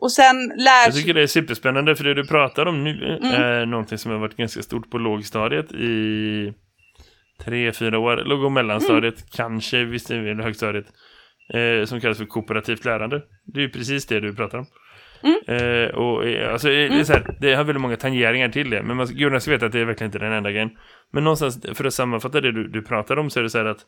Och 0.00 0.12
sen 0.12 0.36
lär 0.56 0.84
Jag 0.86 0.94
tycker 0.94 1.14
det 1.14 1.22
är 1.22 1.26
superspännande 1.26 1.96
för 1.96 2.04
det 2.04 2.14
du 2.14 2.26
pratar 2.26 2.66
om 2.66 2.84
nu 2.84 3.18
Mm. 3.22 3.42
är 3.42 3.66
någonting 3.66 3.98
som 3.98 4.10
har 4.12 4.18
varit 4.18 4.36
ganska 4.36 4.62
stort 4.62 4.90
på 4.90 4.98
lågstadiet 4.98 5.72
i 5.72 6.52
tre, 7.44 7.72
fyra 7.72 7.98
år. 7.98 8.16
Låg 8.24 8.44
och 8.44 8.52
mellanstadiet, 8.52 9.14
Mm. 9.18 9.28
kanske 9.32 9.84
visst 9.84 10.08
högstadiet. 10.10 10.86
eh, 11.54 11.84
som 11.86 12.00
kallas 12.00 12.18
för 12.18 12.24
kooperativt 12.24 12.84
lärande. 12.84 13.22
Det 13.46 13.60
är 13.60 13.62
ju 13.62 13.70
precis 13.70 14.06
det 14.06 14.20
du 14.20 14.34
pratar 14.34 14.58
om. 14.58 14.66
Eh, 15.46 15.94
och, 15.94 16.26
eh, 16.26 16.52
alltså, 16.52 16.68
eh, 16.68 16.90
det, 16.90 17.00
är 17.00 17.04
så 17.04 17.12
här, 17.12 17.36
det 17.40 17.54
har 17.54 17.64
väldigt 17.64 17.82
många 17.82 17.96
tangeringar 17.96 18.48
till 18.48 18.70
det, 18.70 18.82
men 18.82 18.96
man, 18.96 19.08
Jonas 19.10 19.42
ska 19.42 19.52
veta 19.52 19.66
att 19.66 19.72
det 19.72 19.80
är 19.80 19.84
verkligen 19.84 20.08
inte 20.08 20.18
den 20.18 20.32
enda 20.32 20.50
grejen. 20.50 20.70
Men 21.12 21.24
någonstans, 21.24 21.66
för 21.74 21.84
att 21.84 21.94
sammanfatta 21.94 22.40
det 22.40 22.52
du, 22.52 22.68
du 22.68 22.82
pratar 22.82 23.16
om 23.16 23.30
så 23.30 23.38
är 23.38 23.42
det 23.42 23.50
så 23.50 23.58
här 23.58 23.64
att 23.64 23.80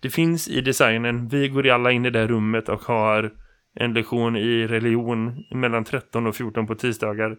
det 0.00 0.10
finns 0.10 0.48
i 0.48 0.60
designen, 0.60 1.28
vi 1.28 1.48
går 1.48 1.68
alla 1.68 1.92
in 1.92 2.06
i 2.06 2.10
det 2.10 2.18
här 2.18 2.26
rummet 2.26 2.68
och 2.68 2.82
har 2.82 3.30
en 3.80 3.94
lektion 3.94 4.36
i 4.36 4.66
religion 4.66 5.44
mellan 5.50 5.84
13 5.84 6.26
och 6.26 6.36
14 6.36 6.66
på 6.66 6.74
tisdagar 6.74 7.36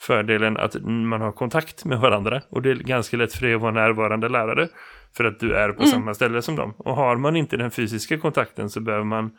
fördelen 0.00 0.56
att 0.56 0.76
man 0.84 1.20
har 1.20 1.32
kontakt 1.32 1.84
med 1.84 1.98
varandra 1.98 2.42
och 2.48 2.62
det 2.62 2.70
är 2.70 2.74
ganska 2.74 3.16
lätt 3.16 3.32
för 3.34 3.46
dig 3.46 3.54
att 3.54 3.60
vara 3.60 3.72
närvarande 3.72 4.28
lärare 4.28 4.68
för 5.16 5.24
att 5.24 5.40
du 5.40 5.54
är 5.54 5.68
på 5.68 5.82
Mm. 5.82 5.90
samma 5.90 6.14
ställe 6.14 6.42
som 6.42 6.56
dem. 6.56 6.74
Och 6.78 6.96
har 6.96 7.16
man 7.16 7.36
inte 7.36 7.56
den 7.56 7.70
fysiska 7.70 8.18
kontakten 8.18 8.70
så 8.70 8.80
behöver 8.80 9.04
man 9.04 9.30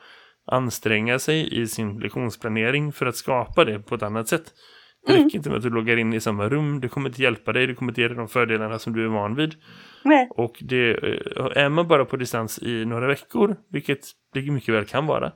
anstränga 0.48 1.20
sig 1.20 1.62
i 1.62 1.68
sin 1.68 2.00
lektionsplanering 2.00 2.92
för 2.92 3.06
att 3.06 3.16
skapa 3.16 3.66
det 3.66 3.80
på 3.80 3.96
ett 3.96 4.04
annat 4.04 4.28
sätt. 4.28 4.54
Det 5.08 5.14
Mm. 5.14 5.24
räcker 5.24 5.38
inte 5.38 5.50
med 5.50 5.58
att 5.58 5.64
du 5.64 5.70
loggar 5.70 5.98
in 5.98 6.14
i 6.14 6.20
samma 6.20 6.50
rum, 6.50 6.80
det 6.82 6.88
kommer 6.88 7.10
inte 7.10 7.22
hjälpa 7.22 7.54
dig, 7.54 7.68
det 7.68 7.74
kommer 7.76 7.92
inte 7.92 8.02
ge 8.02 8.08
dig 8.08 8.18
de 8.18 8.28
fördelarna 8.28 8.80
som 8.80 8.94
du 8.94 9.04
är 9.04 9.08
van 9.08 9.36
vid. 9.36 9.56
Nej. 10.04 10.28
Och 10.32 10.58
det, 10.62 10.90
eh, 10.92 11.46
är 11.64 11.70
man 11.70 11.88
bara 11.88 12.06
på 12.06 12.18
distans 12.18 12.60
i 12.64 12.86
några 12.86 13.08
veckor, 13.08 13.56
vilket 13.72 14.00
det 14.34 14.52
mycket 14.52 14.76
väl 14.76 14.86
kan 14.86 15.06
vara, 15.06 15.32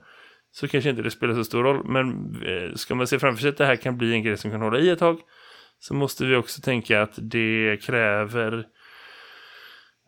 så 0.51 0.67
kanske 0.67 0.89
inte 0.89 1.01
det 1.01 1.11
spelar 1.11 1.33
så 1.33 1.43
stor 1.43 1.63
roll. 1.63 1.83
Men 1.85 2.35
eh, 2.45 2.75
ska 2.75 2.95
man 2.95 3.07
se 3.07 3.19
framför 3.19 3.41
sig 3.41 3.49
att 3.49 3.57
det 3.57 3.65
här 3.65 3.75
kan 3.75 3.97
bli 3.97 4.13
en 4.13 4.23
grej 4.23 4.37
som 4.37 4.51
kan 4.51 4.61
hålla 4.61 4.79
i 4.79 4.89
ett 4.89 4.99
tag, 4.99 5.19
så 5.79 5.93
måste 5.93 6.25
vi 6.25 6.35
också 6.35 6.61
tänka 6.61 7.01
att 7.01 7.13
det 7.21 7.77
kräver 7.81 8.65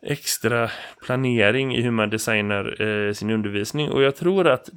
extra 0.05 0.69
planering 1.05 1.75
i 1.75 1.81
hur 1.81 1.91
man 1.91 2.09
designar 2.09 2.81
eh, 2.81 3.13
sin 3.13 3.29
undervisning. 3.29 3.89
Och 3.89 4.03
jag 4.03 4.15
tror 4.15 4.47
att 4.47 4.69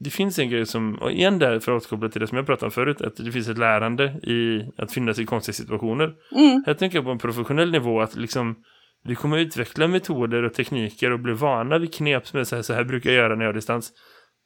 det 0.00 0.10
finns 0.10 0.38
en 0.38 0.50
grej 0.50 0.66
som, 0.66 0.94
och 0.94 1.12
igen 1.12 1.38
där 1.38 1.60
för 1.60 1.72
att 1.72 1.82
återkoppla 1.82 2.08
till 2.08 2.20
det 2.20 2.26
som 2.26 2.36
jag 2.36 2.46
pratade 2.46 2.66
om 2.66 2.70
förut, 2.70 3.00
att 3.00 3.16
det 3.16 3.32
finns 3.32 3.48
ett 3.48 3.58
lärande 3.58 4.04
i 4.04 4.70
att 4.76 4.92
finnas 4.92 5.18
i 5.18 5.24
konstiga 5.24 5.54
situationer. 5.54 6.14
Mm. 6.36 6.62
Jag 6.66 6.78
tänker 6.78 7.02
på 7.02 7.10
en 7.10 7.18
professionell 7.18 7.70
nivå 7.70 8.00
att 8.00 8.16
liksom 8.16 8.56
vi 9.04 9.14
kommer 9.14 9.38
utveckla 9.38 9.88
metoder 9.88 10.42
och 10.42 10.54
tekniker 10.54 11.12
och 11.12 11.20
bli 11.20 11.32
vana 11.32 11.78
vid 11.78 11.94
knep 11.94 12.26
som 12.26 12.40
är 12.40 12.44
så 12.44 12.56
här, 12.56 12.62
så 12.62 12.74
här 12.74 12.84
brukar 12.84 13.10
jag 13.10 13.16
göra 13.16 13.34
när 13.34 13.44
jag 13.44 13.48
har 13.48 13.54
distans. 13.54 13.92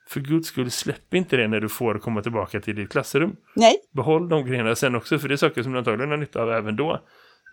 För 0.09 0.21
guds 0.21 0.49
skull, 0.49 0.71
släpp 0.71 1.14
inte 1.14 1.37
det 1.37 1.49
när 1.49 1.61
du 1.61 1.69
får 1.69 1.99
komma 1.99 2.23
tillbaka 2.23 2.61
till 2.61 2.77
ditt 2.77 2.90
klassrum. 2.90 3.37
Nej. 3.57 3.75
Behåll 3.93 4.29
de 4.29 4.47
grejerna 4.47 4.75
sen 4.75 4.95
också, 4.95 5.19
för 5.19 5.29
det 5.29 5.35
är 5.35 5.37
saker 5.37 5.62
som 5.62 5.73
du 5.73 5.79
antagligen 5.79 6.11
har 6.11 6.17
nytta 6.17 6.43
av 6.43 6.53
även 6.53 6.77
då. 6.77 7.01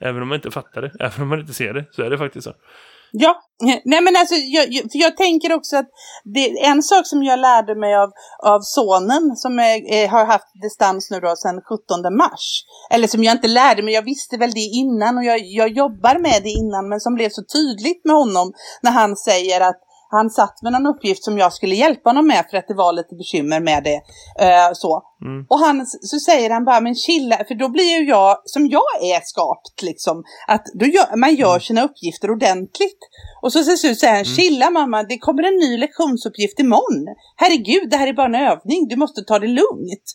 Även 0.01 0.21
om 0.21 0.27
man 0.27 0.35
inte 0.35 0.51
fattar 0.51 0.81
det, 0.81 0.91
även 1.05 1.21
om 1.21 1.29
man 1.29 1.39
inte 1.39 1.53
ser 1.53 1.73
det, 1.73 1.85
så 1.91 2.01
är 2.01 2.09
det 2.09 2.17
faktiskt 2.17 2.43
så. 2.43 2.53
Ja, 3.11 3.35
nej 3.85 4.01
men 4.01 4.15
alltså 4.15 4.35
jag, 4.35 4.65
för 4.91 4.99
jag 4.99 5.17
tänker 5.17 5.53
också 5.53 5.77
att 5.77 5.89
det, 6.23 6.65
en 6.65 6.83
sak 6.83 7.07
som 7.07 7.23
jag 7.23 7.39
lärde 7.39 7.75
mig 7.75 7.95
av, 7.95 8.11
av 8.43 8.59
sonen 8.61 9.35
som 9.35 9.59
är, 9.59 9.93
eh, 9.93 10.09
har 10.09 10.25
haft 10.25 10.61
distans 10.61 11.11
nu 11.11 11.19
då 11.19 11.35
sedan 11.35 11.61
17 11.61 12.17
mars. 12.17 12.63
Eller 12.89 13.07
som 13.07 13.23
jag 13.23 13.31
inte 13.31 13.47
lärde 13.47 13.83
mig, 13.83 13.93
jag 13.93 14.05
visste 14.05 14.37
väl 14.37 14.51
det 14.51 14.59
innan 14.59 15.17
och 15.17 15.23
jag, 15.23 15.39
jag 15.39 15.69
jobbar 15.69 16.19
med 16.19 16.43
det 16.43 16.49
innan 16.49 16.89
men 16.89 16.99
som 16.99 17.15
blev 17.15 17.29
så 17.29 17.43
tydligt 17.43 18.05
med 18.05 18.15
honom 18.15 18.53
när 18.81 18.91
han 18.91 19.15
säger 19.15 19.61
att 19.61 19.79
han 20.11 20.29
satt 20.29 20.61
med 20.61 20.71
någon 20.71 20.85
uppgift 20.85 21.23
som 21.23 21.37
jag 21.37 21.53
skulle 21.53 21.75
hjälpa 21.75 22.09
honom 22.09 22.27
med 22.27 22.45
för 22.49 22.57
att 22.57 22.67
det 22.67 22.73
var 22.73 22.93
lite 22.93 23.15
bekymmer 23.15 23.59
med 23.59 23.83
det. 23.83 23.99
Eh, 24.45 24.69
så. 24.73 25.03
Mm. 25.25 25.45
Och 25.49 25.59
han, 25.59 25.85
så 25.85 26.19
säger 26.19 26.49
han 26.49 26.65
bara, 26.65 26.81
men 26.81 26.95
chilla, 26.95 27.37
för 27.47 27.55
då 27.55 27.69
blir 27.69 27.99
ju 27.99 28.09
jag, 28.09 28.41
som 28.45 28.67
jag 28.67 28.91
är 29.01 29.21
skapt 29.23 29.81
liksom, 29.81 30.23
att 30.47 30.65
då 30.79 30.85
gör, 30.85 31.17
man 31.17 31.35
gör 31.35 31.59
sina 31.59 31.83
uppgifter 31.83 32.31
ordentligt. 32.31 33.01
Och 33.41 33.53
så, 33.53 33.63
så, 33.63 33.77
så 33.77 33.95
säger 33.95 34.15
han, 34.15 34.25
chilla 34.25 34.69
mamma, 34.69 35.03
det 35.03 35.17
kommer 35.17 35.43
en 35.43 35.55
ny 35.55 35.77
lektionsuppgift 35.77 36.59
imorgon. 36.59 37.15
Herregud, 37.37 37.89
det 37.89 37.97
här 37.97 38.07
är 38.07 38.13
bara 38.13 38.27
en 38.27 38.47
övning, 38.51 38.87
du 38.87 38.95
måste 38.95 39.21
ta 39.21 39.39
det 39.39 39.47
lugnt. 39.47 40.07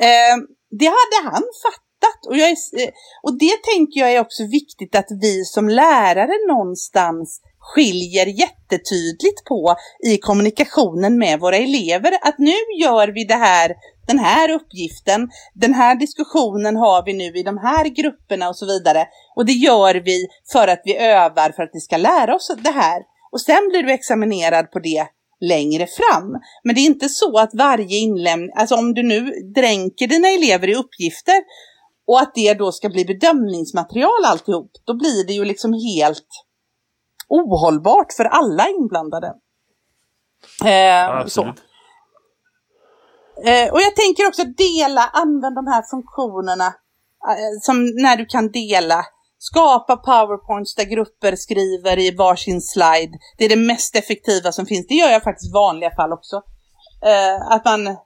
Eh, 0.00 0.36
det 0.80 0.86
hade 0.86 1.18
han 1.24 1.42
fattat. 1.64 2.26
Och, 2.28 2.36
jag 2.36 2.48
är, 2.48 2.56
eh, 2.82 2.90
och 3.22 3.38
det 3.38 3.56
tänker 3.74 4.00
jag 4.00 4.12
är 4.12 4.20
också 4.20 4.42
viktigt 4.44 4.94
att 4.96 5.08
vi 5.20 5.44
som 5.44 5.68
lärare 5.68 6.36
någonstans 6.48 7.40
skiljer 7.74 8.26
jättetydligt 8.26 9.44
på 9.44 9.76
i 10.06 10.18
kommunikationen 10.18 11.18
med 11.18 11.40
våra 11.40 11.56
elever. 11.56 12.12
Att 12.22 12.38
nu 12.38 12.58
gör 12.80 13.08
vi 13.08 13.24
det 13.24 13.34
här, 13.34 13.74
den 14.06 14.18
här 14.18 14.50
uppgiften, 14.50 15.28
den 15.54 15.74
här 15.74 15.94
diskussionen 15.94 16.76
har 16.76 17.04
vi 17.04 17.12
nu 17.12 17.38
i 17.38 17.42
de 17.42 17.58
här 17.58 17.84
grupperna 17.84 18.48
och 18.48 18.56
så 18.56 18.66
vidare. 18.66 19.06
Och 19.36 19.46
det 19.46 19.52
gör 19.52 19.94
vi 19.94 20.26
för 20.52 20.68
att 20.68 20.82
vi 20.84 20.96
övar 20.96 21.52
för 21.56 21.62
att 21.62 21.70
vi 21.72 21.80
ska 21.80 21.96
lära 21.96 22.34
oss 22.34 22.50
det 22.58 22.70
här. 22.70 23.02
Och 23.32 23.40
sen 23.40 23.68
blir 23.68 23.82
du 23.82 23.92
examinerad 23.92 24.70
på 24.70 24.78
det 24.78 25.06
längre 25.40 25.86
fram. 25.86 26.28
Men 26.64 26.74
det 26.74 26.80
är 26.80 26.86
inte 26.86 27.08
så 27.08 27.38
att 27.38 27.50
varje 27.54 27.96
inlämning, 27.98 28.50
alltså 28.56 28.74
om 28.74 28.94
du 28.94 29.02
nu 29.02 29.20
dränker 29.54 30.06
dina 30.06 30.28
elever 30.28 30.68
i 30.68 30.74
uppgifter 30.74 31.42
och 32.06 32.20
att 32.20 32.34
det 32.34 32.54
då 32.54 32.72
ska 32.72 32.88
bli 32.88 33.04
bedömningsmaterial 33.04 34.24
alltihop, 34.26 34.70
då 34.86 34.94
blir 34.94 35.26
det 35.26 35.32
ju 35.32 35.44
liksom 35.44 35.72
helt 35.72 36.47
ohållbart 37.28 38.12
för 38.12 38.24
alla 38.24 38.68
inblandade. 38.68 39.34
Eh, 40.64 41.26
så. 41.26 41.42
Eh, 43.44 43.72
och 43.72 43.80
jag 43.80 43.96
tänker 43.96 44.28
också 44.28 44.44
dela, 44.44 45.10
använd 45.12 45.54
de 45.54 45.66
här 45.66 45.82
funktionerna 45.90 46.66
eh, 47.28 47.60
som 47.62 47.76
när 47.84 48.16
du 48.16 48.26
kan 48.26 48.50
dela. 48.50 49.04
Skapa 49.40 49.96
powerpoints 49.96 50.74
där 50.74 50.84
grupper 50.84 51.36
skriver 51.36 51.98
i 51.98 52.16
varsin 52.16 52.60
slide. 52.60 53.18
Det 53.38 53.44
är 53.44 53.48
det 53.48 53.56
mest 53.56 53.96
effektiva 53.96 54.52
som 54.52 54.66
finns. 54.66 54.86
Det 54.86 54.94
gör 54.94 55.10
jag 55.10 55.22
faktiskt 55.22 55.50
i 55.50 55.52
vanliga 55.52 55.90
fall 55.90 56.12
också. 56.12 56.36
Eh, 57.06 57.52
att 57.52 57.64
man, 57.64 57.96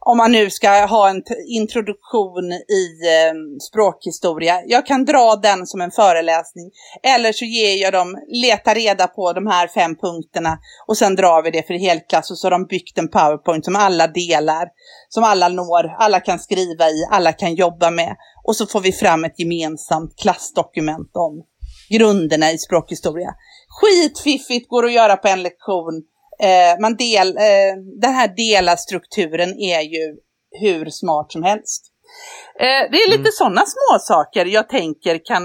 om 0.00 0.16
man 0.16 0.32
nu 0.32 0.50
ska 0.50 0.86
ha 0.86 1.08
en 1.08 1.22
introduktion 1.46 2.52
i 2.52 2.84
eh, 3.06 3.34
språkhistoria. 3.70 4.62
Jag 4.66 4.86
kan 4.86 5.04
dra 5.04 5.36
den 5.36 5.66
som 5.66 5.80
en 5.80 5.90
föreläsning. 5.90 6.70
Eller 7.02 7.32
så 7.32 7.44
ger 7.44 7.82
jag 7.82 7.92
dem, 7.92 8.18
leta 8.28 8.74
reda 8.74 9.06
på 9.06 9.32
de 9.32 9.46
här 9.46 9.68
fem 9.68 9.96
punkterna 9.96 10.58
och 10.86 10.96
sen 10.96 11.14
drar 11.14 11.42
vi 11.42 11.50
det 11.50 11.66
för 11.66 11.74
helklass 11.74 12.30
och 12.30 12.38
så 12.38 12.46
har 12.46 12.50
de 12.50 12.66
byggt 12.66 12.98
en 12.98 13.08
powerpoint 13.08 13.64
som 13.64 13.76
alla 13.76 14.06
delar. 14.06 14.68
Som 15.08 15.24
alla 15.24 15.48
når, 15.48 15.96
alla 15.98 16.20
kan 16.20 16.38
skriva 16.38 16.88
i, 16.88 17.06
alla 17.10 17.32
kan 17.32 17.54
jobba 17.54 17.90
med. 17.90 18.16
Och 18.44 18.56
så 18.56 18.66
får 18.66 18.80
vi 18.80 18.92
fram 18.92 19.24
ett 19.24 19.40
gemensamt 19.40 20.16
klassdokument 20.16 21.10
om 21.14 21.44
grunderna 21.90 22.50
i 22.52 22.58
språkhistoria. 22.58 23.34
Skitfiffigt, 23.68 24.68
går 24.68 24.84
att 24.84 24.92
göra 24.92 25.16
på 25.16 25.28
en 25.28 25.42
lektion. 25.42 26.02
Eh, 26.42 26.80
man 26.80 26.96
del, 26.96 27.28
eh, 27.36 27.74
den 28.00 28.12
här 28.14 28.28
dela-strukturen 28.36 29.48
är 29.58 29.80
ju 29.80 30.16
hur 30.60 30.90
smart 30.90 31.32
som 31.32 31.42
helst. 31.42 31.92
Eh, 32.60 32.90
det 32.90 32.96
är 32.98 33.08
lite 33.10 33.20
Mm. 33.20 33.32
sådana 33.32 33.60
små 33.66 33.98
saker 34.00 34.46
jag 34.46 34.68
tänker 34.68 35.20
kan 35.24 35.42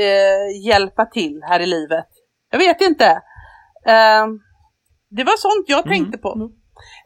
eh, 0.00 0.66
hjälpa 0.66 1.06
till 1.06 1.40
här 1.48 1.60
i 1.60 1.66
livet. 1.66 2.06
Jag 2.50 2.58
vet 2.58 2.80
inte. 2.80 3.06
Eh, 3.86 4.26
det 5.10 5.24
var 5.24 5.36
sånt 5.36 5.64
jag 5.68 5.86
Mm. 5.86 5.98
tänkte 5.98 6.18
på. 6.18 6.50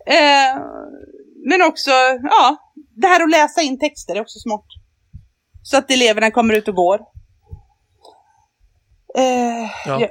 Eh, 0.07 0.63
men 1.51 1.63
också, 1.63 1.91
ja, 2.23 2.57
det 2.97 3.07
här 3.07 3.23
att 3.25 3.31
läsa 3.31 3.61
in 3.63 3.79
texter 3.79 4.15
är 4.17 4.21
också 4.21 4.39
smart. 4.39 4.67
Så 5.63 5.77
att 5.77 5.91
eleverna 5.91 6.31
kommer 6.31 6.55
ut 6.55 6.69
och 6.69 6.75
går. 6.75 7.01
Eh, 9.19 9.71
Ja. 9.87 10.01
ja, 10.01 10.09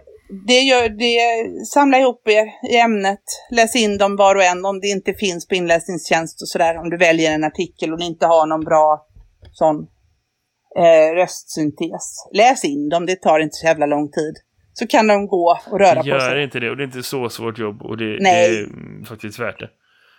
det 0.48 0.60
gör, 0.60 0.90
det, 0.90 1.66
samla 1.66 2.00
ihop 2.00 2.28
er 2.28 2.72
i 2.72 2.78
ämnet, 2.78 3.24
läs 3.52 3.76
in 3.76 3.98
dem 3.98 4.16
var 4.16 4.36
och 4.36 4.44
en 4.44 4.66
om 4.66 4.80
det 4.80 4.88
inte 4.88 5.14
finns 5.14 5.48
på 5.48 5.56
inläsningstjänst 5.56 6.42
och 6.42 6.48
sådär. 6.48 6.78
Om 6.78 6.90
du 6.90 6.98
väljer 6.98 7.32
en 7.32 7.44
artikel 7.44 7.94
och 7.94 8.00
ni 8.00 8.06
inte 8.06 8.26
har 8.26 8.48
någon 8.48 8.64
bra 8.66 9.08
sån 9.52 9.88
eh, 10.78 11.16
röstsyntes. 11.16 12.30
Läs 12.34 12.66
in 12.66 12.90
dem, 12.90 13.06
det 13.06 13.16
tar 13.16 13.40
inte 13.40 13.54
så 13.54 13.66
jävla 13.66 13.86
lång 13.86 14.12
tid. 14.12 14.34
Så 14.74 14.88
kan 14.88 15.08
de 15.08 15.28
gå 15.28 15.60
och 15.72 15.80
röra 15.80 16.02
på 16.02 16.08
Gör 16.08 16.20
sig. 16.20 16.44
inte 16.44 16.60
det 16.60 16.70
och 16.70 16.78
det 16.78 16.84
är 16.84 16.86
inte 16.86 17.04
så 17.04 17.30
svårt 17.30 17.60
jobb 17.60 17.82
och 17.82 17.98
det, 17.98 18.18
det 18.18 18.30
är 18.30 18.64
mm, 18.64 19.06
faktiskt 19.06 19.40
värt 19.40 19.60
det. 19.60 19.70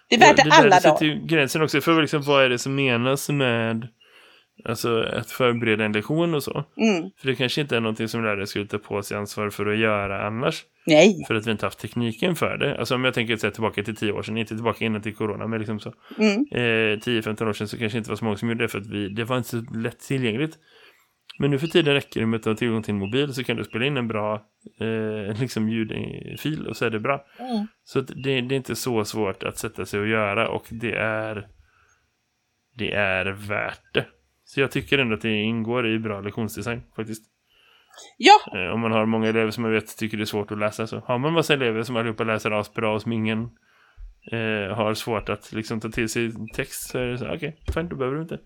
Det 0.09 0.17
är 0.17 0.21
värt 0.21 0.37
det 0.37 0.43
där 0.43 0.51
alla 0.51 0.77
sätter 0.77 0.89
dagar. 0.89 1.05
ju 1.05 1.27
gränsen 1.27 1.63
också 1.63 1.81
för 1.81 2.01
liksom, 2.01 2.23
vad 2.23 2.45
är 2.45 2.49
det 2.49 2.59
som 2.59 2.75
menas 2.75 3.29
med 3.29 3.89
alltså, 4.65 5.03
att 5.03 5.31
förbereda 5.31 5.85
en 5.85 5.93
lektion 5.93 6.35
och 6.35 6.43
så. 6.43 6.65
Mm. 6.77 7.11
För 7.19 7.29
det 7.29 7.35
kanske 7.35 7.61
inte 7.61 7.77
är 7.77 7.81
någonting 7.81 8.09
som 8.09 8.23
lärare 8.23 8.47
skulle 8.47 8.67
ta 8.67 8.79
på 8.79 9.03
sig 9.03 9.17
ansvar 9.17 9.51
för 9.51 9.67
att 9.67 9.79
göra 9.79 10.27
annars. 10.27 10.65
Nej. 10.87 11.25
För 11.27 11.35
att 11.35 11.47
vi 11.47 11.51
inte 11.51 11.67
haft 11.67 11.79
tekniken 11.79 12.37
för 12.37 12.57
det. 12.57 12.79
Alltså 12.79 12.95
om 12.95 13.05
jag 13.05 13.15
tänker 13.15 13.39
här, 13.43 13.51
tillbaka 13.51 13.83
till 13.83 13.97
tio 13.97 14.13
år 14.13 14.23
sedan, 14.23 14.37
inte 14.37 14.55
tillbaka 14.55 14.85
innan 14.85 15.03
till 15.03 15.15
corona, 15.15 15.47
men 15.47 15.59
liksom 15.59 15.81
så. 15.81 15.93
Mm. 16.19 16.47
Eh, 16.53 16.99
10-15 16.99 17.49
år 17.49 17.53
sedan 17.53 17.69
så 17.69 17.79
kanske 17.79 17.99
inte 17.99 18.11
var 18.11 18.17
så 18.17 18.25
många 18.25 18.37
som 18.37 18.49
gjorde 18.49 18.65
det 18.65 18.69
för 18.69 18.79
att 18.79 18.87
vi, 18.87 19.09
det 19.09 19.25
var 19.25 19.37
inte 19.37 19.49
så 19.49 19.65
lätt 19.75 20.01
tillgängligt. 20.01 20.59
Men 21.39 21.51
nu 21.51 21.59
för 21.59 21.67
tiden 21.67 21.95
räcker 21.95 22.21
det 22.21 22.27
med 22.27 22.39
att 22.39 22.45
ha 22.45 22.55
tillgång 22.55 22.83
till 22.83 22.95
en 22.95 23.01
mobil 23.01 23.35
så 23.35 23.45
kan 23.45 23.57
du 23.57 23.65
spela 23.65 23.85
in 23.85 23.97
en 23.97 24.09
bra 24.09 24.35
eh, 24.81 25.41
liksom 25.41 25.69
ljudfil 25.69 26.67
och 26.67 26.77
så 26.77 26.85
är 26.85 26.91
det 26.91 27.01
bra. 27.01 27.25
Mm. 27.39 27.67
Så 27.85 28.01
det, 28.01 28.41
det 28.41 28.55
är 28.55 28.57
inte 28.57 28.77
så 28.77 29.05
svårt 29.05 29.43
att 29.43 29.59
sätta 29.59 29.87
sig 29.87 30.01
och 30.01 30.07
göra 30.07 30.49
och 30.49 30.67
det 30.71 30.93
är 30.93 31.49
det 32.81 32.93
är 32.93 33.25
värt 33.49 33.95
det. 33.95 34.07
Så 34.55 34.61
jag 34.61 34.71
tycker 34.71 34.99
ändå 34.99 35.15
att 35.15 35.21
det 35.21 35.43
ingår 35.43 35.95
i 35.95 35.99
bra 35.99 36.21
lektionsdesign 36.21 36.83
faktiskt. 36.97 37.25
Ja, 38.17 38.33
Eh, 38.55 38.75
om 38.75 38.81
man 38.81 38.93
har 38.93 39.07
många 39.07 39.29
elever 39.29 39.51
som 39.51 39.63
man 39.63 39.73
vet 39.73 39.97
tycker 39.97 40.17
det 40.17 40.23
är 40.23 40.25
svårt 40.25 40.53
att 40.53 40.59
läsa 40.59 40.87
så 40.87 40.99
har 40.99 41.19
man 41.19 41.33
massa 41.33 41.55
elever 41.55 41.83
som 41.83 41.97
allihopa 41.97 42.25
läser 42.25 42.51
asbra 42.51 42.95
och 42.95 43.03
som 43.03 43.13
ingen 43.13 43.43
eh, 44.33 44.77
har 44.77 44.95
svårt 44.95 45.29
att 45.29 45.53
liksom 45.53 45.81
ta 45.81 45.89
till 45.89 46.09
sig 46.09 46.33
text 46.55 46.91
så 46.91 46.99
är 46.99 47.07
det 47.07 47.19
så 47.19 47.25
okej, 47.25 47.37
okay, 47.37 47.75
fine, 47.75 47.89
då 47.89 47.97
behöver 47.97 48.17
du 48.17 48.23
inte. 48.23 48.39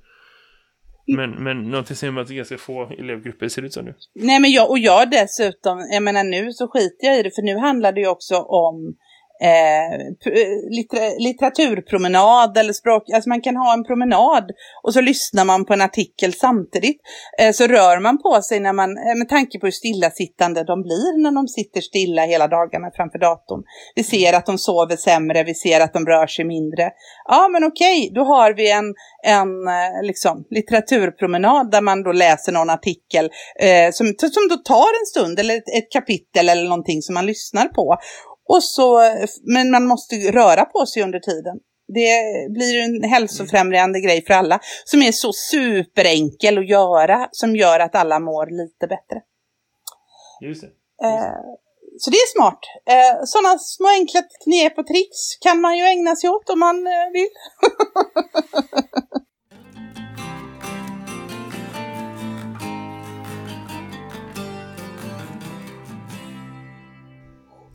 Men, 1.07 1.30
men 1.30 1.70
någonting 1.70 1.96
som 1.96 2.18
att 2.18 2.28
ganska 2.28 2.59
få 2.59 2.90
elevgrupper 2.90 3.48
ser 3.48 3.62
ut 3.62 3.72
som 3.72 3.84
nu. 3.84 3.94
Nej 4.14 4.40
men 4.40 4.50
jag, 4.50 4.70
och 4.70 4.78
jag 4.78 5.11
dessutom, 5.11 5.88
jag 5.92 6.02
menar 6.02 6.24
nu 6.24 6.52
så 6.52 6.68
skiter 6.68 7.07
jag 7.07 7.18
i 7.18 7.22
det 7.22 7.30
för 7.34 7.42
nu 7.42 7.57
handlar 7.59 7.92
det 7.92 8.00
ju 8.00 8.09
också 8.09 8.36
om 8.36 8.96
eh, 9.43 9.99
litter, 10.70 11.20
litteraturpromenad 11.20 12.59
eller 12.59 12.72
språk. 12.72 13.03
Alltså 13.14 13.28
man 13.28 13.41
kan 13.41 13.57
ha 13.57 13.72
en 13.72 13.85
promenad 13.85 14.51
och 14.82 14.95
så 14.95 15.01
lyssnar 15.01 15.45
man 15.45 15.64
på 15.64 15.72
en 15.72 15.80
artikel 15.80 16.32
samtidigt. 16.32 17.01
Eh, 17.41 17.53
så 17.53 17.66
rör 17.66 18.01
man 18.01 18.22
på 18.22 18.43
sig 18.43 18.61
när 18.61 18.72
man, 18.72 18.91
eh, 18.91 19.14
med 19.18 19.28
tanke 19.28 19.59
på 19.59 19.66
hur 19.66 19.70
stillasittande 19.70 20.64
de 20.64 20.82
blir 20.82 21.22
när 21.22 21.32
de 21.32 21.49
sitter 21.49 21.80
stilla 21.80 22.22
hela 22.22 22.49
dagarna 22.49 22.91
framför 22.97 23.18
datorn. 23.18 23.62
Vi 23.95 24.05
ser 24.05 24.32
att 24.32 24.47
de 24.47 24.59
sover 24.59 24.97
sämre, 24.97 25.45
vi 25.45 25.55
ser 25.55 25.80
att 25.80 25.93
de 25.93 26.07
rör 26.07 26.26
sig 26.26 26.45
mindre. 26.45 26.91
Ja 27.28 27.49
men 27.53 27.64
okej, 27.64 28.12
då 28.14 28.24
har 28.24 28.53
vi 28.53 28.70
en, 28.70 28.95
en 29.26 29.68
eh, 29.68 30.03
liksom, 30.03 30.45
litteraturpromenad 30.51 31.70
där 31.70 31.80
man 31.80 32.03
då 32.03 32.12
läser 32.12 32.53
någon 32.53 32.70
artikel 32.70 33.30
eh, 33.61 33.93
som, 33.93 34.07
som 34.07 34.49
då 34.51 34.57
tar 34.57 35.01
en 35.01 35.07
stund 35.07 35.39
eller 35.39 35.57
ett, 35.57 35.68
ett 35.78 35.93
kapitel 35.93 36.49
eller 36.49 36.64
någonting 36.64 37.03
som 37.03 37.14
man 37.14 37.26
lyssnar 37.26 37.68
på. 37.68 37.97
Och 38.49 38.62
så, 38.62 39.01
men 39.55 39.70
man 39.70 39.86
måste 39.86 40.16
röra 40.16 40.64
på 40.64 40.86
sig 40.86 41.03
under 41.03 41.20
tiden. 41.20 41.57
Det 41.88 42.18
blir 42.55 42.82
en 42.84 43.11
hälsofrämjande 43.11 44.01
grej 44.01 44.24
för 44.24 44.34
alla 44.34 44.61
som 44.84 45.03
är 45.03 45.12
så 45.12 45.32
superenkel 45.32 46.59
att 46.59 46.68
göra 46.68 47.28
som 47.32 47.57
gör 47.57 47.80
att 47.80 47.95
alla 47.95 48.18
mår 48.20 48.47
lite 48.47 48.86
bättre. 48.86 49.20
Just 50.40 50.61
det. 50.61 50.66
Just 50.66 50.80
det. 51.01 51.07
Eh, 51.07 51.64
så 51.99 52.11
det 52.11 52.16
är 52.16 52.32
smart. 52.38 52.61
Eh, 52.86 53.24
sådana 53.24 53.59
små 53.59 53.88
enkla 53.88 54.22
knep 54.45 54.78
och 54.78 54.86
tricks 54.86 55.36
kan 55.40 55.61
man 55.61 55.76
ju 55.78 55.84
ägna 55.84 56.16
sig 56.16 56.30
åt 56.30 56.51
om 56.51 56.59
man 56.59 56.86
eh, 56.86 57.11
vill. 57.12 57.28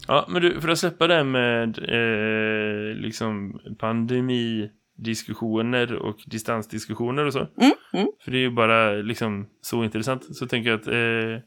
Ja, 0.10 0.26
men 0.30 0.42
du, 0.42 0.62
för 0.62 0.70
att 0.70 0.80
släppa 0.80 1.08
det 1.08 1.24
med 1.24 1.80
eh, 1.80 2.96
liksom 2.96 3.62
pandemidiskussioner 3.80 5.96
och 5.96 6.18
distansdiskussioner 6.26 7.26
och 7.26 7.34
så. 7.34 7.40
Mm, 7.40 7.72
mm. 7.94 8.08
För 8.24 8.32
det 8.32 8.38
är 8.38 8.42
ju 8.42 8.50
bara 8.50 8.92
liksom 8.92 9.50
så 9.62 9.84
intressant. 9.84 10.36
Så 10.36 10.48
tänker 10.48 10.70
jag 10.70 10.80
att, 10.80 10.88
eh, 10.88 11.38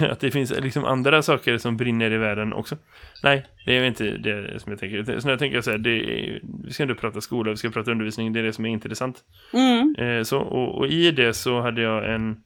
att 0.10 0.20
det 0.20 0.30
finns 0.30 0.60
liksom 0.60 0.84
andra 0.84 1.22
saker 1.22 1.58
som 1.58 1.76
brinner 1.76 2.10
i 2.10 2.18
världen 2.18 2.52
också. 2.52 2.76
Nej, 3.22 3.46
det 3.66 3.76
är 3.76 3.84
inte 3.84 4.04
det 4.04 4.60
som 4.60 4.72
jag 4.72 4.80
tänker. 4.80 5.20
Så 5.20 5.28
jag 5.28 5.38
tänker 5.38 5.60
så 5.60 5.70
här, 5.70 5.88
är, 5.88 6.40
vi 6.64 6.72
ska 6.72 6.82
inte 6.82 6.94
prata 6.94 7.20
skola, 7.20 7.50
vi 7.50 7.56
ska 7.56 7.70
prata 7.70 7.90
undervisning. 7.90 8.32
Det 8.32 8.40
är 8.40 8.44
det 8.44 8.52
som 8.52 8.66
är 8.66 8.70
intressant. 8.70 9.24
Mm. 9.52 9.94
Eh, 9.98 10.22
så, 10.22 10.38
och, 10.38 10.78
och, 10.78 10.86
i 10.86 11.10
det 11.10 11.34
så 11.34 11.60
hade 11.60 11.82
jag 11.82 12.14
en... 12.14 12.36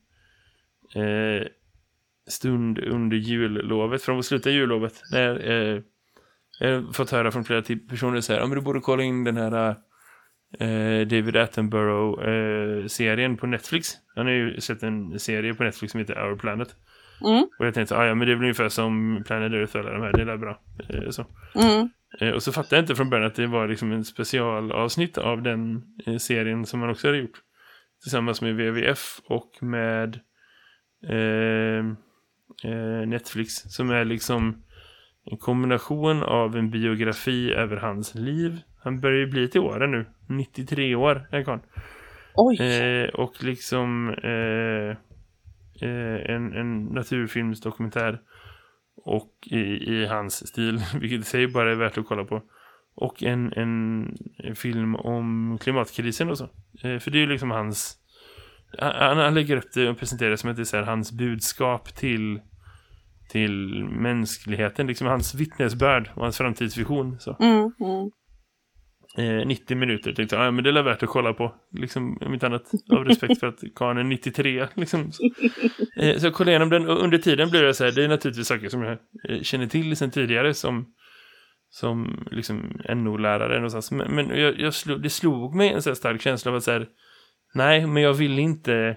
Stund 2.29 2.79
under 2.79 3.17
jullovet, 3.17 4.03
från 4.03 4.23
slutet 4.23 4.47
av 4.47 4.53
jullovet, 4.53 5.03
när 5.13 5.51
eh, 5.51 5.81
jag 6.61 6.83
har 6.83 6.93
fått 6.93 7.11
höra 7.11 7.31
från 7.31 7.45
flera 7.45 7.63
personer 7.89 8.21
så 8.21 8.33
här, 8.33 8.41
ja 8.41 8.47
men 8.47 8.59
du 8.59 8.65
borde 8.65 8.81
kolla 8.81 9.03
in 9.03 9.25
den 9.25 9.37
här 9.37 9.77
eh, 10.59 11.07
David 11.07 11.37
Attenborough-serien 11.37 13.33
eh, 13.33 13.39
på 13.39 13.47
Netflix. 13.47 13.89
Han 14.15 14.27
har 14.27 14.33
ju 14.33 14.61
sett 14.61 14.83
en 14.83 15.19
serie 15.19 15.55
på 15.55 15.65
Netflix 15.65 15.93
som 15.93 16.01
heter 16.01 16.29
Our 16.29 16.37
Planet. 16.37 16.77
Mm. 17.25 17.47
Och 17.59 17.67
jag 17.67 17.75
tänkte, 17.75 17.97
ah, 17.97 18.07
ja 18.07 18.15
men 18.15 18.29
det 18.29 18.37
blir 18.37 18.47
ungefär 18.49 18.69
som 18.69 19.23
Planet 19.27 19.53
Earth 19.53 19.77
eller 19.77 19.93
de 19.93 20.03
här, 20.03 20.13
det 20.13 20.33
är 20.33 20.37
bra. 20.37 20.61
Eh, 20.89 21.11
så. 21.11 21.27
Mm. 21.55 21.89
Eh, 22.21 22.31
och 22.31 22.43
så 22.43 22.53
fattade 22.53 22.77
jag 22.77 22.83
inte 22.83 22.95
från 22.95 23.11
början 23.11 23.27
att 23.27 23.35
det 23.35 23.47
var 23.47 23.69
liksom 23.69 23.93
en 23.93 24.05
specialavsnitt 24.05 25.19
av 25.19 25.43
den 25.43 25.83
eh, 26.07 26.17
serien 26.17 26.67
som 26.67 26.81
man 26.81 26.91
också 26.91 27.09
hade 27.09 27.19
gjort. 27.19 27.41
Tillsammans 28.03 28.43
med 28.43 28.55
WWF 28.55 29.21
och 29.25 29.63
med 29.63 30.21
eh, 31.09 31.85
eh, 32.65 33.09
Netflix 33.09 33.55
som 33.55 33.91
är 33.91 34.05
liksom 34.05 34.63
en 35.25 35.39
kombination 35.39 36.23
av 36.23 36.57
en 36.57 36.71
biografi 36.71 37.53
över 37.53 37.77
hans 37.77 38.15
liv. 38.15 38.61
Han 38.83 39.01
börjar 39.01 39.19
ju 39.19 39.27
bli 39.27 39.49
till 39.49 39.61
åren 39.61 39.91
nu. 39.91 40.07
93 40.29 40.95
år 40.95 41.29
är 41.31 41.45
han. 41.45 41.61
Oj. 42.35 42.61
Eh, 42.61 43.09
och 43.09 43.45
liksom 43.45 44.09
eh, 44.09 44.97
eh, 45.89 46.31
en, 46.31 46.53
en 46.53 46.85
naturfilmsdokumentär 46.85 48.21
och 48.97 49.33
i, 49.51 49.59
i 49.95 50.07
hans 50.07 50.49
stil, 50.49 50.81
vilket 51.01 51.21
i 51.21 51.23
sig 51.23 51.49
bara 51.49 51.71
är 51.71 51.77
värt 51.77 51.99
att 51.99 52.07
kolla 52.07 52.25
på. 52.25 52.43
Och 52.95 53.23
en, 53.23 53.53
en, 53.53 54.17
film 54.55 54.97
om 54.97 55.59
klimatkrisen 55.61 56.31
och 56.31 56.39
så. 56.39 56.45
Eh, 56.83 56.99
för 56.99 57.11
det 57.11 57.19
är 57.19 57.21
ju 57.21 57.27
liksom 57.27 57.51
hans 57.51 57.99
han, 58.79 59.19
han 59.19 59.35
lägger 59.35 59.57
upp 59.57 59.73
det 59.75 59.89
och 59.89 59.99
presenterar 59.99 60.31
det 60.31 60.37
som 60.37 60.51
att 60.51 60.57
det 60.57 60.63
är 60.63 60.65
så 60.65 60.77
här, 60.77 60.85
hans 60.85 61.13
budskap 61.13 61.95
till 61.95 62.41
till 63.29 63.85
mänskligheten, 63.85 64.87
liksom 64.87 65.07
hans 65.07 65.35
vittnesbörd 65.35 66.11
och 66.15 66.23
hans 66.23 66.39
framtidsvision. 66.39 67.21
Så. 67.21 67.37
Mm, 67.41 67.73
mm. 67.81 68.11
Eh, 69.19 69.47
90 69.47 69.77
minuter 69.77 70.13
tänkte 70.13 70.37
jag, 70.37 70.47
ja, 70.47 70.51
men 70.51 70.65
det 70.65 70.71
är 70.71 70.83
värt 70.83 71.03
att 71.03 71.09
kolla 71.09 71.33
på. 71.33 71.55
Liksom, 71.73 72.19
om 72.21 72.35
inte 72.35 72.47
annat, 72.47 72.71
av 72.93 73.05
respekt 73.05 73.41
för 73.41 73.47
att 73.47 73.61
Karn 73.75 73.99
är 73.99 74.05
93. 74.05 74.67
Liksom. 74.75 75.13
Så. 75.13 75.25
Eh, 75.97 76.19
så 76.19 76.27
jag 76.27 76.35
kollade 76.35 76.51
igenom 76.51 76.71
den 76.71 76.89
och 76.89 77.05
under 77.05 77.19
tiden 77.19 77.51
blev 77.51 77.63
det 77.63 77.75
så 77.75 77.85
här, 77.85 77.93
det 77.93 78.05
är 78.05 78.09
naturligtvis 78.09 78.47
saker 78.47 78.69
som 78.69 78.83
jag 78.83 78.99
eh, 79.29 79.43
känner 79.43 79.67
till 79.67 79.97
sedan 79.97 80.11
tidigare 80.11 80.55
som, 80.55 80.87
som 81.71 82.27
liksom 82.31 82.81
NO-lärare 82.89 83.55
någonstans. 83.55 83.91
Men, 83.91 84.15
men 84.15 84.41
jag, 84.41 84.61
jag 84.61 84.75
slog, 84.75 85.03
det 85.03 85.11
slog 85.11 85.55
mig 85.55 85.69
en 85.69 85.83
så 85.83 85.95
stark 85.95 86.23
känsla 86.23 86.51
av 86.51 86.57
att 86.57 86.65
så 86.65 86.71
här, 86.71 86.87
nej, 87.57 87.87
men 87.87 88.03
jag 88.03 88.15
vill 88.15 88.39
inte 88.39 88.97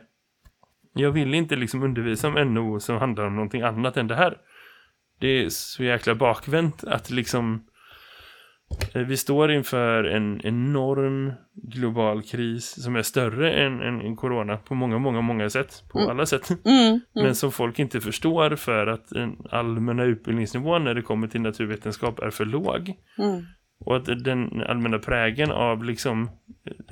jag 0.93 1.11
vill 1.11 1.33
inte 1.33 1.55
liksom 1.55 1.83
undervisa 1.83 2.27
om 2.27 2.53
NO 2.53 2.79
som 2.79 2.97
handlar 2.97 3.25
om 3.25 3.35
någonting 3.35 3.61
annat 3.61 3.97
än 3.97 4.07
det 4.07 4.15
här. 4.15 4.37
Det 5.19 5.27
är 5.27 5.49
så 5.49 5.83
jäkla 5.83 6.15
bakvänt 6.15 6.83
att 6.83 7.09
liksom 7.09 7.63
eh, 8.93 9.01
vi 9.01 9.17
står 9.17 9.51
inför 9.51 10.03
en 10.03 10.41
enorm 10.45 11.33
global 11.53 12.23
kris 12.23 12.83
som 12.83 12.95
är 12.95 13.01
större 13.01 13.51
än, 13.51 13.81
än, 13.81 14.01
än 14.01 14.15
corona 14.15 14.57
på 14.57 14.75
många, 14.75 14.97
många, 14.97 15.21
många 15.21 15.49
sätt. 15.49 15.83
På 15.91 15.99
mm. 15.99 16.11
alla 16.11 16.25
sätt. 16.25 16.49
Mm, 16.49 16.87
mm. 16.87 17.01
Men 17.13 17.35
som 17.35 17.51
folk 17.51 17.79
inte 17.79 18.01
förstår 18.01 18.55
för 18.55 18.87
att 18.87 19.09
den 19.09 19.37
allmänna 19.51 20.03
utbildningsnivån 20.03 20.83
när 20.83 20.93
det 20.93 21.01
kommer 21.01 21.27
till 21.27 21.41
naturvetenskap 21.41 22.19
är 22.19 22.29
för 22.29 22.45
låg. 22.45 22.93
Och 23.85 23.95
att 23.95 24.05
den 24.05 24.63
allmänna 24.67 24.99
prägen 24.99 25.51
av 25.51 25.83
liksom 25.83 26.29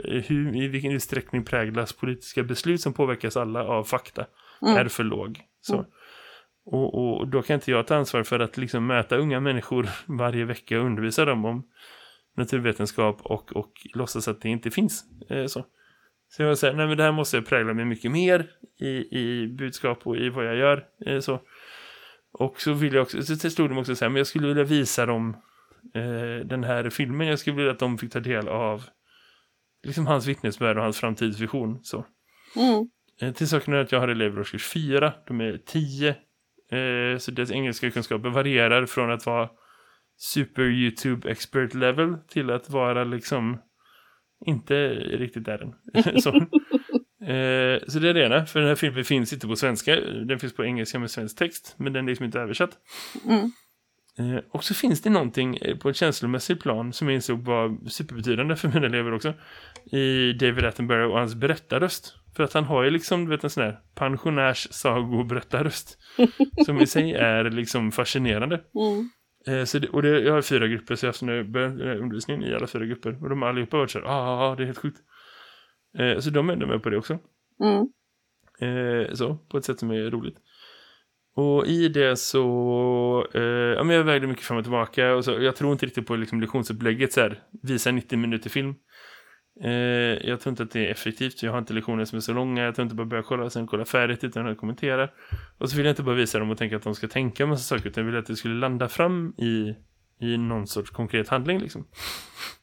eh, 0.04 0.24
hur, 0.24 0.56
i 0.56 0.68
vilken 0.68 0.92
utsträckning 0.92 1.44
präglas 1.44 1.94
politiska 1.94 2.44
beslut 2.44 2.82
som 2.82 2.94
påverkas 2.94 3.38
alla 3.38 3.64
av 3.64 3.84
fakta 3.84 4.26
mm. 4.62 4.78
är 4.78 4.88
för 4.88 5.04
låg. 5.04 5.40
Så. 5.62 5.74
Mm. 5.74 5.86
Och, 6.66 7.20
och, 7.20 7.28
då 7.28 7.42
kan 7.42 7.54
inte 7.54 7.72
jag 7.72 7.88
ta 7.88 7.96
ansvar 7.96 8.24
för 8.24 8.40
att 8.40 8.58
liksom 8.58 8.88
möta 8.88 9.18
unga 9.18 9.40
människor 9.40 9.90
varje 10.06 10.46
vecka 10.46 10.80
och 10.80 10.86
undervisa 10.86 11.26
dem 11.26 11.46
om 11.46 11.68
naturvetenskap 12.38 13.22
och, 13.22 13.56
och 13.56 13.72
låtsas 13.94 14.28
att 14.28 14.42
det 14.42 14.50
inte 14.50 14.72
finns. 14.72 15.04
Eh, 15.30 15.46
så. 15.46 15.66
så 16.30 16.44
jag 16.44 16.58
säger, 16.58 16.74
nej 16.74 16.88
men 16.88 16.98
det 16.98 17.04
här 17.04 17.12
måste 17.12 17.42
prägla 17.42 17.74
mig 17.74 17.86
mycket 17.86 18.12
mer 18.12 18.50
i, 18.80 19.20
i 19.20 19.48
budskap 19.48 20.08
och 20.08 20.18
i 20.18 20.30
vad 20.30 20.46
jag 20.46 20.56
gör. 20.56 20.86
Eh, 21.06 21.20
så. 21.20 21.42
Och 22.32 22.62
så 22.62 22.74
vill 22.74 22.94
jag 22.94 23.02
också, 23.02 23.22
så 23.22 23.50
stod 23.50 23.70
de 23.70 23.78
också 23.78 23.96
säga, 23.96 24.10
men 24.10 24.18
jag 24.18 24.28
skulle 24.28 24.48
vilja 24.48 24.64
visa 24.64 25.06
dem 25.06 25.38
den 26.46 26.64
här 26.64 26.90
filmen. 26.90 27.28
Jag 27.28 27.40
skulle 27.40 27.56
vilja 27.56 27.72
att 27.72 27.80
de 27.80 27.98
fick 27.98 28.12
ta 28.12 28.20
del 28.20 28.48
av 28.48 28.84
liksom 29.84 30.08
hans 30.08 30.28
vittnesbörd 30.28 30.78
och 30.78 30.84
hans 30.84 31.00
framtidsvision. 31.00 31.80
Så. 31.84 32.06
Mm. 32.56 32.90
Eh, 33.22 33.34
till 33.34 33.48
saken 33.48 33.74
är 33.74 33.78
att 33.78 33.92
jag 33.92 34.00
har 34.00 34.08
elever 34.08 34.40
årskurs 34.40 34.66
fyra. 34.66 35.14
De 35.28 35.42
är 35.42 35.58
tio. 35.58 36.10
Eh, 36.72 37.18
så 37.18 37.32
deras 37.32 37.52
engelska 37.52 37.92
kunskaper 37.92 38.30
varierar 38.30 38.86
från 38.86 39.12
att 39.12 39.26
vara 39.26 39.50
super 40.18 40.64
YouTube 40.64 41.32
expert 41.32 41.74
level 41.74 42.18
till 42.28 42.50
att 42.50 42.70
vara 42.70 43.04
liksom 43.04 43.62
inte 44.46 44.90
riktigt 44.94 45.46
där 45.46 45.64
än. 45.64 45.74
så. 46.22 46.36
Eh, 47.26 47.80
så 47.88 48.00
det 48.00 48.10
är 48.10 48.14
det 48.14 48.26
ena, 48.26 48.46
för 48.46 48.60
den 48.60 48.68
här 48.68 48.76
filmen 48.76 49.06
finns 49.06 49.34
inte 49.34 49.48
på 49.48 49.56
svenska. 49.56 49.96
Den 50.02 50.40
finns 50.40 50.56
på 50.56 50.66
engelska 50.66 51.00
med 51.00 51.12
svensk 51.12 51.38
text, 51.38 51.76
men 51.78 51.94
den 51.94 52.06
är 52.06 52.10
liksom 52.10 52.26
inte 52.26 52.40
översatt. 52.40 52.78
Mm. 53.26 53.52
Eh, 54.20 54.40
och 54.50 54.64
så 54.64 54.74
finns 54.74 55.02
det 55.02 55.10
någonting 55.10 55.58
eh, 55.58 55.78
på 55.78 55.90
ett 55.90 55.96
känslomässigt 55.96 56.60
plan 56.60 56.94
som 56.94 57.08
jag 57.08 57.16
insåg 57.16 57.40
var 57.40 57.90
superbetydande 57.90 58.56
för 58.56 58.68
mina 58.68 58.86
elever 58.86 59.14
också. 59.14 59.34
I 59.92 60.34
David 60.34 60.66
Attenborough 60.66 61.12
och 61.12 61.20
hans 61.20 61.36
berättarröst. 61.36 62.16
För 62.36 62.44
att 62.44 62.54
han 62.54 62.64
har 62.64 62.84
ju 62.84 62.90
liksom, 62.90 63.26
du 63.26 63.32
vet 63.32 63.44
en 63.44 63.50
sån 63.50 63.64
här 63.64 63.80
pensionärs 63.96 64.68
sagoberättarröst. 64.72 65.98
som 66.66 66.82
i 66.82 66.88
sig 66.88 67.14
är 67.14 67.44
liksom 67.44 67.92
fascinerande. 67.92 68.62
Mm. 68.76 69.10
Eh, 69.48 69.66
så 69.66 69.80
det, 69.80 69.90
och 69.90 70.02
det, 70.02 70.20
jag 70.20 70.34
har 70.34 70.42
fyra 70.42 70.68
grupper 70.68 70.96
så 70.96 71.06
jag 71.06 71.14
har 71.14 71.14
haft 71.14 72.02
undervisning 72.02 72.44
i 72.44 72.56
alla 72.56 72.68
fyra 72.68 72.86
grupper. 72.86 73.24
Och 73.24 73.30
de 73.30 73.42
har 73.42 73.50
allihopa 73.50 73.78
varit 73.78 73.92
så 73.92 74.00
här, 74.00 74.06
ah, 74.08 74.56
det 74.56 74.64
är 74.64 74.66
helt 74.66 74.78
sjukt. 74.78 75.00
Så 76.20 76.30
de 76.30 76.50
är 76.50 76.56
med 76.56 76.84
på 76.84 76.90
det 76.90 76.98
också. 76.98 77.20
Mm. 77.64 77.88
Så, 79.16 79.36
på 79.36 79.58
ett 79.58 79.66
sätt 79.66 79.80
som 79.80 79.92
är 79.92 80.12
roligt. 80.12 80.38
Och 81.38 81.68
i 81.68 81.90
det 81.90 82.16
så, 82.16 83.28
eh, 83.34 83.42
ja 83.42 83.84
men 83.84 83.96
jag 83.96 84.04
vägde 84.04 84.28
mycket 84.28 84.46
fram 84.46 84.58
och 84.58 84.64
tillbaka 84.64 85.16
och 85.16 85.26
så, 85.26 85.32
jag 85.32 85.56
tror 85.56 85.72
inte 85.72 85.86
riktigt 85.86 86.08
på 86.08 86.16
liksom 86.16 86.42
lektionsupplägget 86.42 87.14
så 87.14 87.22
här, 87.22 87.40
visa 87.64 87.92
90 87.92 88.18
minuter 88.18 88.50
film. 88.50 88.76
Eh, 89.64 89.72
jag 90.30 90.40
tror 90.40 90.52
inte 90.52 90.64
att 90.64 90.72
det 90.72 90.88
är 90.88 90.92
effektivt, 90.92 91.44
jag 91.44 91.52
har 91.52 91.60
inte 91.60 91.74
lektioner 91.74 92.06
som 92.06 92.18
är 92.18 92.20
så 92.22 92.34
långa, 92.34 92.64
jag 92.64 92.76
tror 92.76 92.84
inte 92.84 92.96
bara 92.96 93.08
börja 93.08 93.24
kolla 93.24 93.44
och 93.44 93.52
sen 93.52 93.68
kolla 93.68 93.86
färdigt 93.86 94.24
utan 94.24 94.48
att 94.48 94.58
kommentera. 94.58 95.10
Och 95.58 95.70
så 95.70 95.78
vill 95.78 95.86
jag 95.86 95.92
inte 95.92 96.04
bara 96.04 96.16
visa 96.16 96.40
dem 96.40 96.52
och 96.52 96.58
tänka 96.58 96.76
att 96.76 96.84
de 96.84 96.96
ska 96.96 97.08
tänka 97.08 97.44
en 97.44 97.50
massa 97.50 97.64
saker 97.64 97.90
utan 97.90 98.04
jag 98.04 98.12
vill 98.12 98.20
att 98.20 98.28
det 98.28 98.36
skulle 98.36 98.56
landa 98.56 98.90
fram 98.90 99.34
i, 99.38 99.76
i 100.20 100.38
någon 100.38 100.68
sorts 100.68 100.90
konkret 100.92 101.30
handling 101.30 101.60
liksom. 101.60 101.88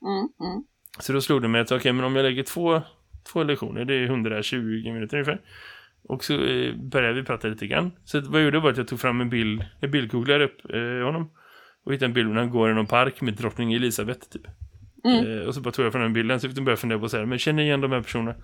Mm, 0.03 0.51
mm. 0.51 0.65
Så 1.01 1.13
då 1.13 1.21
slog 1.21 1.43
det 1.43 1.49
mig 1.49 1.61
att 1.61 1.73
okej, 1.73 1.93
men 1.93 2.05
om 2.05 2.17
jag 2.17 2.23
lägger 2.23 2.43
två, 2.43 2.83
två 3.33 3.43
lektioner, 3.43 3.85
det 3.85 3.95
är 3.95 4.05
120 4.05 4.57
minuter 4.93 5.17
ungefär. 5.17 5.41
Och 6.09 6.25
så 6.25 6.45
eh, 6.45 6.75
började 6.75 7.15
vi 7.15 7.23
prata 7.23 7.49
lite 7.49 7.67
grann. 7.67 7.93
Så 8.05 8.21
vad 8.21 8.41
jag 8.41 8.45
gjorde 8.45 8.61
var 8.61 8.71
att 8.71 8.77
jag 8.77 8.89
tog 8.89 9.01
fram 9.01 9.21
en 9.21 9.31
bild, 9.31 9.65
jag 9.81 9.91
bildgooglade 9.91 10.45
upp 10.45 10.75
eh, 10.75 11.07
honom. 11.07 11.31
Och 11.85 11.93
hittade 11.93 12.07
en 12.07 12.13
bild 12.13 12.29
när 12.29 12.41
han 12.41 12.51
går 12.51 12.71
i 12.71 12.75
någon 12.75 12.87
park 12.87 13.21
med 13.21 13.35
drottning 13.35 13.73
Elisabeth 13.73 14.29
typ. 14.29 14.47
Mm. 15.05 15.41
Eh, 15.41 15.47
och 15.47 15.55
så 15.55 15.61
bara 15.61 15.71
tog 15.71 15.85
jag 15.85 15.93
från 15.93 16.03
den 16.03 16.13
bilden 16.13 16.41
så 16.41 16.49
fick 16.49 16.57
de 16.57 16.65
börja 16.65 16.77
fundera 16.77 16.99
på 16.99 17.09
så 17.09 17.17
här, 17.17 17.25
men 17.25 17.39
känner 17.39 17.63
igen 17.63 17.81
de 17.81 17.93
här 17.93 18.01
personerna? 18.01 18.35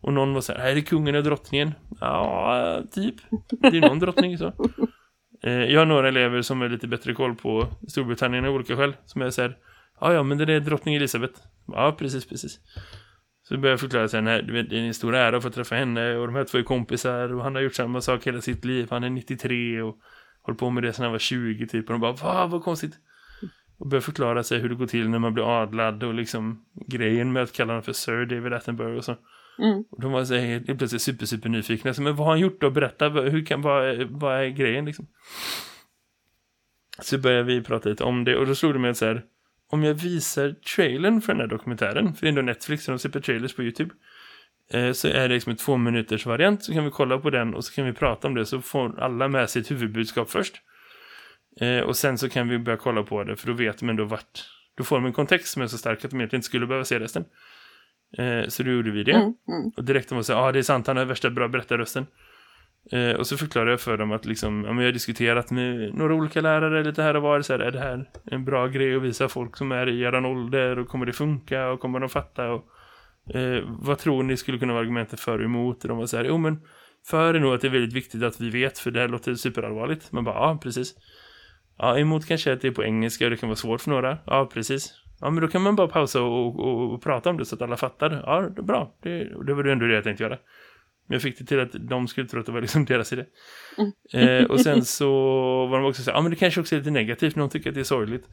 Och 0.00 0.12
någon 0.12 0.34
var 0.34 0.40
så 0.40 0.52
här, 0.52 0.70
är 0.70 0.74
det 0.74 0.82
kungen 0.82 1.14
och 1.14 1.24
drottningen? 1.24 1.72
Ja, 2.00 2.82
typ. 2.92 3.14
Det 3.50 3.76
är 3.76 3.80
någon 3.80 3.98
drottning 3.98 4.38
så. 4.38 4.52
Eh, 5.44 5.52
jag 5.52 5.80
har 5.80 5.86
några 5.86 6.08
elever 6.08 6.42
som 6.42 6.62
är 6.62 6.68
lite 6.68 6.88
bättre 6.88 7.14
koll 7.14 7.34
på 7.34 7.68
Storbritannien 7.88 8.44
av 8.44 8.54
olika 8.54 8.76
skäl. 8.76 8.96
Som 9.04 9.22
är 9.22 9.30
så 9.30 9.42
här, 9.42 9.56
ja 10.00 10.12
ja 10.12 10.22
men 10.22 10.38
det 10.38 10.52
är 10.52 10.60
drottning 10.60 10.94
Elisabeth. 10.94 11.40
Ja 11.66 11.96
precis, 11.98 12.26
precis. 12.28 12.60
Så 13.42 13.54
började 13.54 13.70
jag 13.70 13.80
förklara 13.80 14.08
sen 14.08 14.26
här, 14.26 14.42
du 14.42 14.52
vet, 14.52 14.70
det 14.70 14.76
är 14.78 14.80
en 14.80 14.94
stor 14.94 15.14
ära 15.14 15.36
att 15.36 15.42
få 15.42 15.50
träffa 15.50 15.74
henne 15.74 16.16
och 16.16 16.26
de 16.26 16.36
här 16.36 16.44
två 16.44 16.58
är 16.58 16.62
kompisar 16.62 17.34
och 17.34 17.42
han 17.42 17.54
har 17.54 17.62
gjort 17.62 17.74
samma 17.74 18.00
sak 18.00 18.26
hela 18.26 18.40
sitt 18.40 18.64
liv. 18.64 18.86
Han 18.90 19.04
är 19.04 19.10
93 19.10 19.82
och 19.82 19.98
håller 20.42 20.58
på 20.58 20.70
med 20.70 20.82
det 20.82 20.92
sedan 20.92 21.02
han 21.02 21.12
var 21.12 21.18
20 21.18 21.66
typ. 21.66 21.86
Och 21.86 21.92
de 21.92 22.00
bara, 22.00 22.12
va 22.12 22.46
vad 22.46 22.62
konstigt. 22.62 22.94
Och 23.78 23.88
började 23.88 24.04
förklara 24.04 24.42
sig 24.42 24.58
hur 24.58 24.68
det 24.68 24.74
går 24.74 24.86
till 24.86 25.08
när 25.08 25.18
man 25.18 25.34
blir 25.34 25.62
adlad 25.62 26.02
och 26.02 26.14
liksom 26.14 26.64
grejen 26.86 27.32
med 27.32 27.42
att 27.42 27.52
kalla 27.52 27.72
honom 27.72 27.82
för 27.82 27.92
Sir 27.92 28.24
David 28.24 28.52
Attenborough 28.52 28.96
och 28.96 29.04
så. 29.04 29.16
Mm. 29.58 29.84
Och 29.90 30.00
de 30.00 30.12
var 30.12 30.24
så 30.24 30.34
här, 30.34 30.74
plötsligt 30.74 31.02
super, 31.02 31.26
super 31.26 31.48
nyfikna. 31.48 31.94
Så, 31.94 32.02
men 32.02 32.16
vad 32.16 32.26
har 32.26 32.32
han 32.32 32.40
gjort 32.40 32.60
då? 32.60 32.70
Berätta, 32.70 33.08
hur 33.08 33.46
kan, 33.46 33.62
vad, 33.62 34.02
vad 34.02 34.40
är 34.40 34.48
grejen 34.48 34.84
liksom? 34.84 35.06
Så 37.00 37.18
började 37.18 37.44
vi 37.44 37.62
prata 37.62 37.88
lite 37.88 38.04
om 38.04 38.24
det 38.24 38.36
och 38.36 38.46
då 38.46 38.54
slog 38.54 38.72
det 38.72 38.78
mig 38.78 38.90
att 38.90 38.96
så 38.96 39.06
här, 39.06 39.24
om 39.72 39.84
jag 39.84 39.94
visar 39.94 40.50
trailern 40.76 41.20
för 41.20 41.32
den 41.32 41.40
här 41.40 41.46
dokumentären, 41.46 42.14
för 42.14 42.20
det 42.20 42.26
är 42.26 42.28
ändå 42.28 42.42
Netflix 42.42 42.88
och 42.88 42.92
de 42.92 42.98
släpper 42.98 43.20
trailers 43.20 43.54
på 43.54 43.62
YouTube, 43.62 43.94
eh, 44.72 44.92
så 44.92 45.08
är 45.08 45.28
det 45.28 45.34
liksom 45.34 45.50
en 45.50 45.56
två 45.56 45.76
minuters 45.76 46.26
variant, 46.26 46.64
så 46.64 46.72
kan 46.72 46.84
vi 46.84 46.90
kolla 46.90 47.18
på 47.18 47.30
den 47.30 47.54
och 47.54 47.64
så 47.64 47.74
kan 47.74 47.86
vi 47.86 47.92
prata 47.92 48.28
om 48.28 48.34
det, 48.34 48.46
så 48.46 48.60
får 48.60 49.00
alla 49.00 49.28
med 49.28 49.50
sitt 49.50 49.70
huvudbudskap 49.70 50.30
först. 50.30 50.54
Eh, 51.60 51.80
och 51.80 51.96
sen 51.96 52.18
så 52.18 52.28
kan 52.28 52.48
vi 52.48 52.58
börja 52.58 52.78
kolla 52.78 53.02
på 53.02 53.24
det, 53.24 53.36
för 53.36 53.46
då 53.46 53.52
vet 53.52 53.78
de 53.78 53.88
ändå 53.88 54.04
vart, 54.04 54.44
då 54.76 54.84
får 54.84 54.96
de 54.96 55.06
en 55.06 55.12
kontext 55.12 55.52
som 55.52 55.62
är 55.62 55.66
så 55.66 55.78
stark 55.78 56.04
att 56.04 56.10
de 56.10 56.16
egentligen 56.16 56.38
inte 56.38 56.46
skulle 56.46 56.66
behöva 56.66 56.84
se 56.84 56.98
resten. 56.98 57.24
Eh, 58.18 58.48
så 58.48 58.62
då 58.62 58.70
gjorde 58.70 58.90
vi 58.90 59.04
det. 59.04 59.12
Mm, 59.12 59.34
mm. 59.48 59.72
Och 59.76 59.84
direkt 59.84 60.08
de 60.08 60.14
var 60.14 60.22
så 60.22 60.32
ja 60.32 60.38
ah, 60.38 60.52
det 60.52 60.58
är 60.58 60.62
sant, 60.62 60.86
han 60.86 60.96
har 60.96 61.04
värsta 61.04 61.30
bra 61.30 61.48
berättarrösten. 61.48 62.06
Eh, 62.90 63.16
och 63.16 63.26
så 63.26 63.36
förklarade 63.36 63.70
jag 63.70 63.80
för 63.80 63.96
dem 63.96 64.12
att 64.12 64.24
liksom, 64.24 64.64
ja, 64.64 64.72
men 64.72 64.78
jag 64.78 64.88
har 64.88 64.92
diskuterat 64.92 65.50
med 65.50 65.94
några 65.94 66.14
olika 66.14 66.40
lärare 66.40 66.84
lite 66.84 67.02
här 67.02 67.16
och 67.16 67.22
var. 67.22 67.40
Så 67.40 67.52
här, 67.52 67.60
är 67.60 67.70
det 67.70 67.78
här 67.78 68.08
en 68.24 68.44
bra 68.44 68.66
grej 68.66 68.96
att 68.96 69.02
visa 69.02 69.28
folk 69.28 69.56
som 69.56 69.72
är 69.72 69.88
i 69.88 70.02
eran 70.02 70.24
ålder? 70.24 70.78
Och 70.78 70.88
kommer 70.88 71.06
det 71.06 71.12
funka? 71.12 71.68
Och 71.70 71.80
kommer 71.80 72.00
de 72.00 72.08
fatta? 72.08 72.50
Och, 72.50 72.66
eh, 73.34 73.64
vad 73.66 73.98
tror 73.98 74.22
ni 74.22 74.36
skulle 74.36 74.58
kunna 74.58 74.72
vara 74.72 74.82
argumentet 74.82 75.20
för 75.20 75.38
och 75.38 75.44
emot? 75.44 75.82
Och 75.82 75.88
de 75.88 75.98
var 75.98 76.06
så 76.06 76.16
här, 76.16 76.24
jo 76.24 76.38
men 76.38 76.60
för 77.06 77.34
är 77.34 77.40
nog 77.40 77.54
att 77.54 77.60
det 77.60 77.66
är 77.66 77.72
väldigt 77.72 77.92
viktigt 77.92 78.22
att 78.22 78.40
vi 78.40 78.50
vet, 78.50 78.78
för 78.78 78.90
det 78.90 79.00
här 79.00 79.08
låter 79.08 79.34
superallvarligt. 79.34 80.12
Man 80.12 80.24
bara, 80.24 80.34
ja 80.34 80.58
precis. 80.62 80.94
Ja, 81.78 81.98
emot 81.98 82.26
kanske 82.26 82.52
att 82.52 82.60
det 82.60 82.68
är 82.68 82.72
på 82.72 82.84
engelska 82.84 83.24
och 83.24 83.30
det 83.30 83.36
kan 83.36 83.48
vara 83.48 83.56
svårt 83.56 83.80
för 83.80 83.90
några. 83.90 84.18
Ja, 84.26 84.50
precis. 84.52 84.94
Ja, 85.20 85.30
men 85.30 85.42
då 85.42 85.48
kan 85.48 85.62
man 85.62 85.76
bara 85.76 85.88
pausa 85.88 86.22
och, 86.22 86.60
och, 86.60 86.94
och 86.94 87.02
prata 87.02 87.30
om 87.30 87.36
det 87.36 87.44
så 87.44 87.54
att 87.54 87.62
alla 87.62 87.76
fattar. 87.76 88.22
Ja, 88.26 88.40
det 88.40 88.60
är 88.60 88.64
bra. 88.64 88.94
Det, 89.02 89.44
det 89.46 89.54
var 89.54 89.62
det 89.62 89.72
ändå 89.72 89.86
det 89.86 89.94
jag 89.94 90.04
tänkte 90.04 90.22
göra. 90.24 90.38
Men 91.06 91.14
jag 91.14 91.22
fick 91.22 91.38
det 91.38 91.44
till 91.44 91.60
att 91.60 91.72
de 91.72 92.08
skulle 92.08 92.28
tro 92.28 92.40
att 92.40 92.46
det 92.46 92.52
var 92.52 92.60
liksom 92.60 92.84
deras 92.84 93.12
idé. 93.12 93.24
Eh, 94.12 94.44
och 94.44 94.60
sen 94.60 94.84
så 94.98 95.10
var 95.66 95.78
de 95.78 95.86
också 95.86 96.02
så 96.02 96.10
här, 96.10 96.18
ja 96.18 96.22
men 96.22 96.30
det 96.30 96.36
kanske 96.36 96.60
också 96.60 96.74
är 96.74 96.78
lite 96.78 96.90
negativt 96.90 97.34
de 97.34 97.48
tycker 97.48 97.70
att 97.70 97.74
det 97.74 97.80
är 97.80 97.84
sorgligt. 97.84 98.28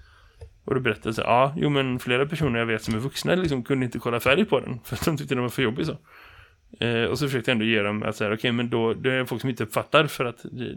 Och 0.65 0.75
då 0.75 0.81
berättade 0.81 1.07
jag 1.07 1.15
så 1.15 1.21
ja, 1.21 1.53
jo 1.57 1.69
men 1.69 1.99
flera 1.99 2.25
personer 2.25 2.59
jag 2.59 2.65
vet 2.65 2.83
som 2.83 2.95
är 2.95 2.99
vuxna 2.99 3.35
liksom 3.35 3.63
kunde 3.63 3.85
inte 3.85 3.99
kolla 3.99 4.19
färdigt 4.19 4.49
på 4.49 4.59
den. 4.59 4.79
För 4.85 4.95
att 4.95 5.05
de 5.05 5.17
tyckte 5.17 5.35
den 5.35 5.41
var 5.41 5.49
för 5.49 5.61
jobbig 5.61 5.85
så. 5.85 5.97
Eh, 6.85 7.03
och 7.03 7.19
så 7.19 7.27
försökte 7.27 7.51
jag 7.51 7.55
ändå 7.55 7.65
ge 7.65 7.81
dem 7.81 8.03
att 8.03 8.15
säga, 8.15 8.33
okej 8.33 8.51
men 8.51 8.69
då, 8.69 8.93
det 8.93 9.13
är 9.13 9.25
folk 9.25 9.41
som 9.41 9.49
inte 9.49 9.63
uppfattar 9.63 10.07
för 10.07 10.25
att 10.25 10.43
det, 10.51 10.75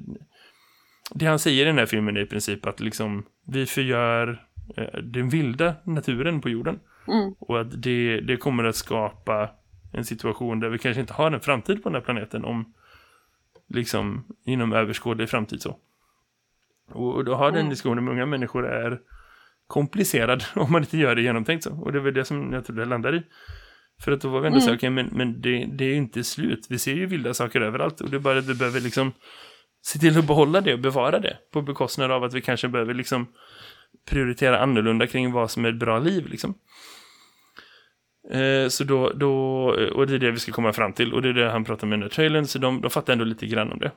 det 1.14 1.26
han 1.26 1.38
säger 1.38 1.62
i 1.62 1.66
den 1.66 1.78
här 1.78 1.86
filmen 1.86 2.16
är 2.16 2.20
i 2.20 2.26
princip 2.26 2.66
att 2.66 2.80
liksom 2.80 3.26
vi 3.47 3.66
förgör 3.66 4.47
eh, 4.76 5.01
den 5.03 5.28
vilda 5.28 5.74
naturen 5.84 6.40
på 6.40 6.49
jorden. 6.49 6.78
Mm. 7.09 7.34
Och 7.38 7.61
att 7.61 7.82
det, 7.82 8.20
det 8.20 8.36
kommer 8.36 8.64
att 8.64 8.76
skapa 8.76 9.51
en 9.93 10.05
situation 10.05 10.61
där 10.61 10.68
vi 10.68 10.78
kanske 10.78 11.01
inte 11.01 11.12
har 11.12 11.30
en 11.32 11.40
framtid 11.40 11.82
på 11.82 11.88
den 11.88 11.95
här 11.95 12.03
planeten 12.03 12.45
om 12.45 12.74
liksom 13.68 14.24
inom 14.45 14.72
överskådlig 14.72 15.28
framtid 15.28 15.62
så. 15.62 15.78
Och, 16.93 17.24
då 17.24 17.34
har 17.34 17.51
den 17.51 17.61
Mm. 17.61 17.70
diskussionen 17.70 18.05
med 18.05 18.12
unga 18.12 18.26
människor 18.26 18.66
är 18.68 19.01
komplicerad 19.66 20.45
om 20.55 20.72
man 20.72 20.82
inte 20.82 20.99
gör 20.99 21.14
det 21.14 21.22
genomtänkt 21.22 21.64
så. 21.64 21.72
Och 21.74 21.93
det 21.93 21.99
är 21.99 22.03
väl 22.03 22.14
det 22.14 22.24
som 22.24 22.53
jag 22.53 22.64
tror 22.64 22.76
det 22.76 22.84
landar 22.84 23.14
i. 23.14 23.22
För 24.01 24.12
att 24.12 24.20
då 24.20 24.28
var 24.28 24.40
vi 24.40 24.47
ändå 24.47 24.59
Mm. 24.59 24.68
så 24.68 24.74
okej, 24.74 24.90
men, 24.90 25.07
men 25.12 25.40
det, 25.40 25.66
det 25.72 25.84
är 25.84 25.88
ju 25.88 25.95
inte 25.95 26.24
slut. 26.24 26.66
Vi 26.70 26.78
ser 26.78 26.95
ju 26.95 27.07
vilda 27.07 27.34
saker 27.34 27.61
överallt. 27.61 28.01
Och 28.01 28.11
det 28.11 28.16
är 28.16 28.20
bara 28.20 28.38
att 28.38 28.47
vi 28.47 28.55
behöver 28.55 28.80
liksom 28.80 29.12
se 29.82 29.99
till 29.99 30.18
att 30.18 30.26
behålla 30.26 30.61
det 30.61 30.72
och 30.72 30.78
bevara 30.80 31.18
det. 31.18 31.36
På 31.53 31.62
bekostnad 31.62 32.11
av 32.11 32.24
att 32.24 32.34
vi 32.34 32.40
kanske 32.40 32.68
behöver 32.68 32.95
liksom 32.95 33.26
prioritera 34.11 34.59
annorlunda 34.59 35.07
kring 35.07 35.32
vad 35.32 35.51
som 35.51 35.64
är 35.64 35.68
ett 35.68 35.78
bra 35.78 35.99
liv 35.99 36.26
liksom. 36.26 36.55
Eh, 38.30 38.68
så 38.68 38.84
då, 38.84 39.10
då, 39.10 39.76
eh, 39.78 39.88
och 39.88 40.06
det 40.06 40.14
är 40.14 40.18
det 40.18 40.30
vi 40.30 40.38
ska 40.38 40.52
komma 40.52 40.72
fram 40.72 40.92
till 40.92 41.14
och 41.14 41.22
det 41.22 41.28
är 41.28 41.32
det 41.32 41.50
han 41.50 41.64
pratar 41.64 41.86
med 41.86 41.96
under 41.96 42.08
den 42.08 42.14
trailern 42.14 42.46
så 42.46 42.58
de, 42.58 42.80
de 42.80 42.90
fattar 42.90 43.12
ändå 43.12 43.24
lite 43.24 43.46
grann 43.46 43.72
om 43.72 43.78
det. 43.78 43.90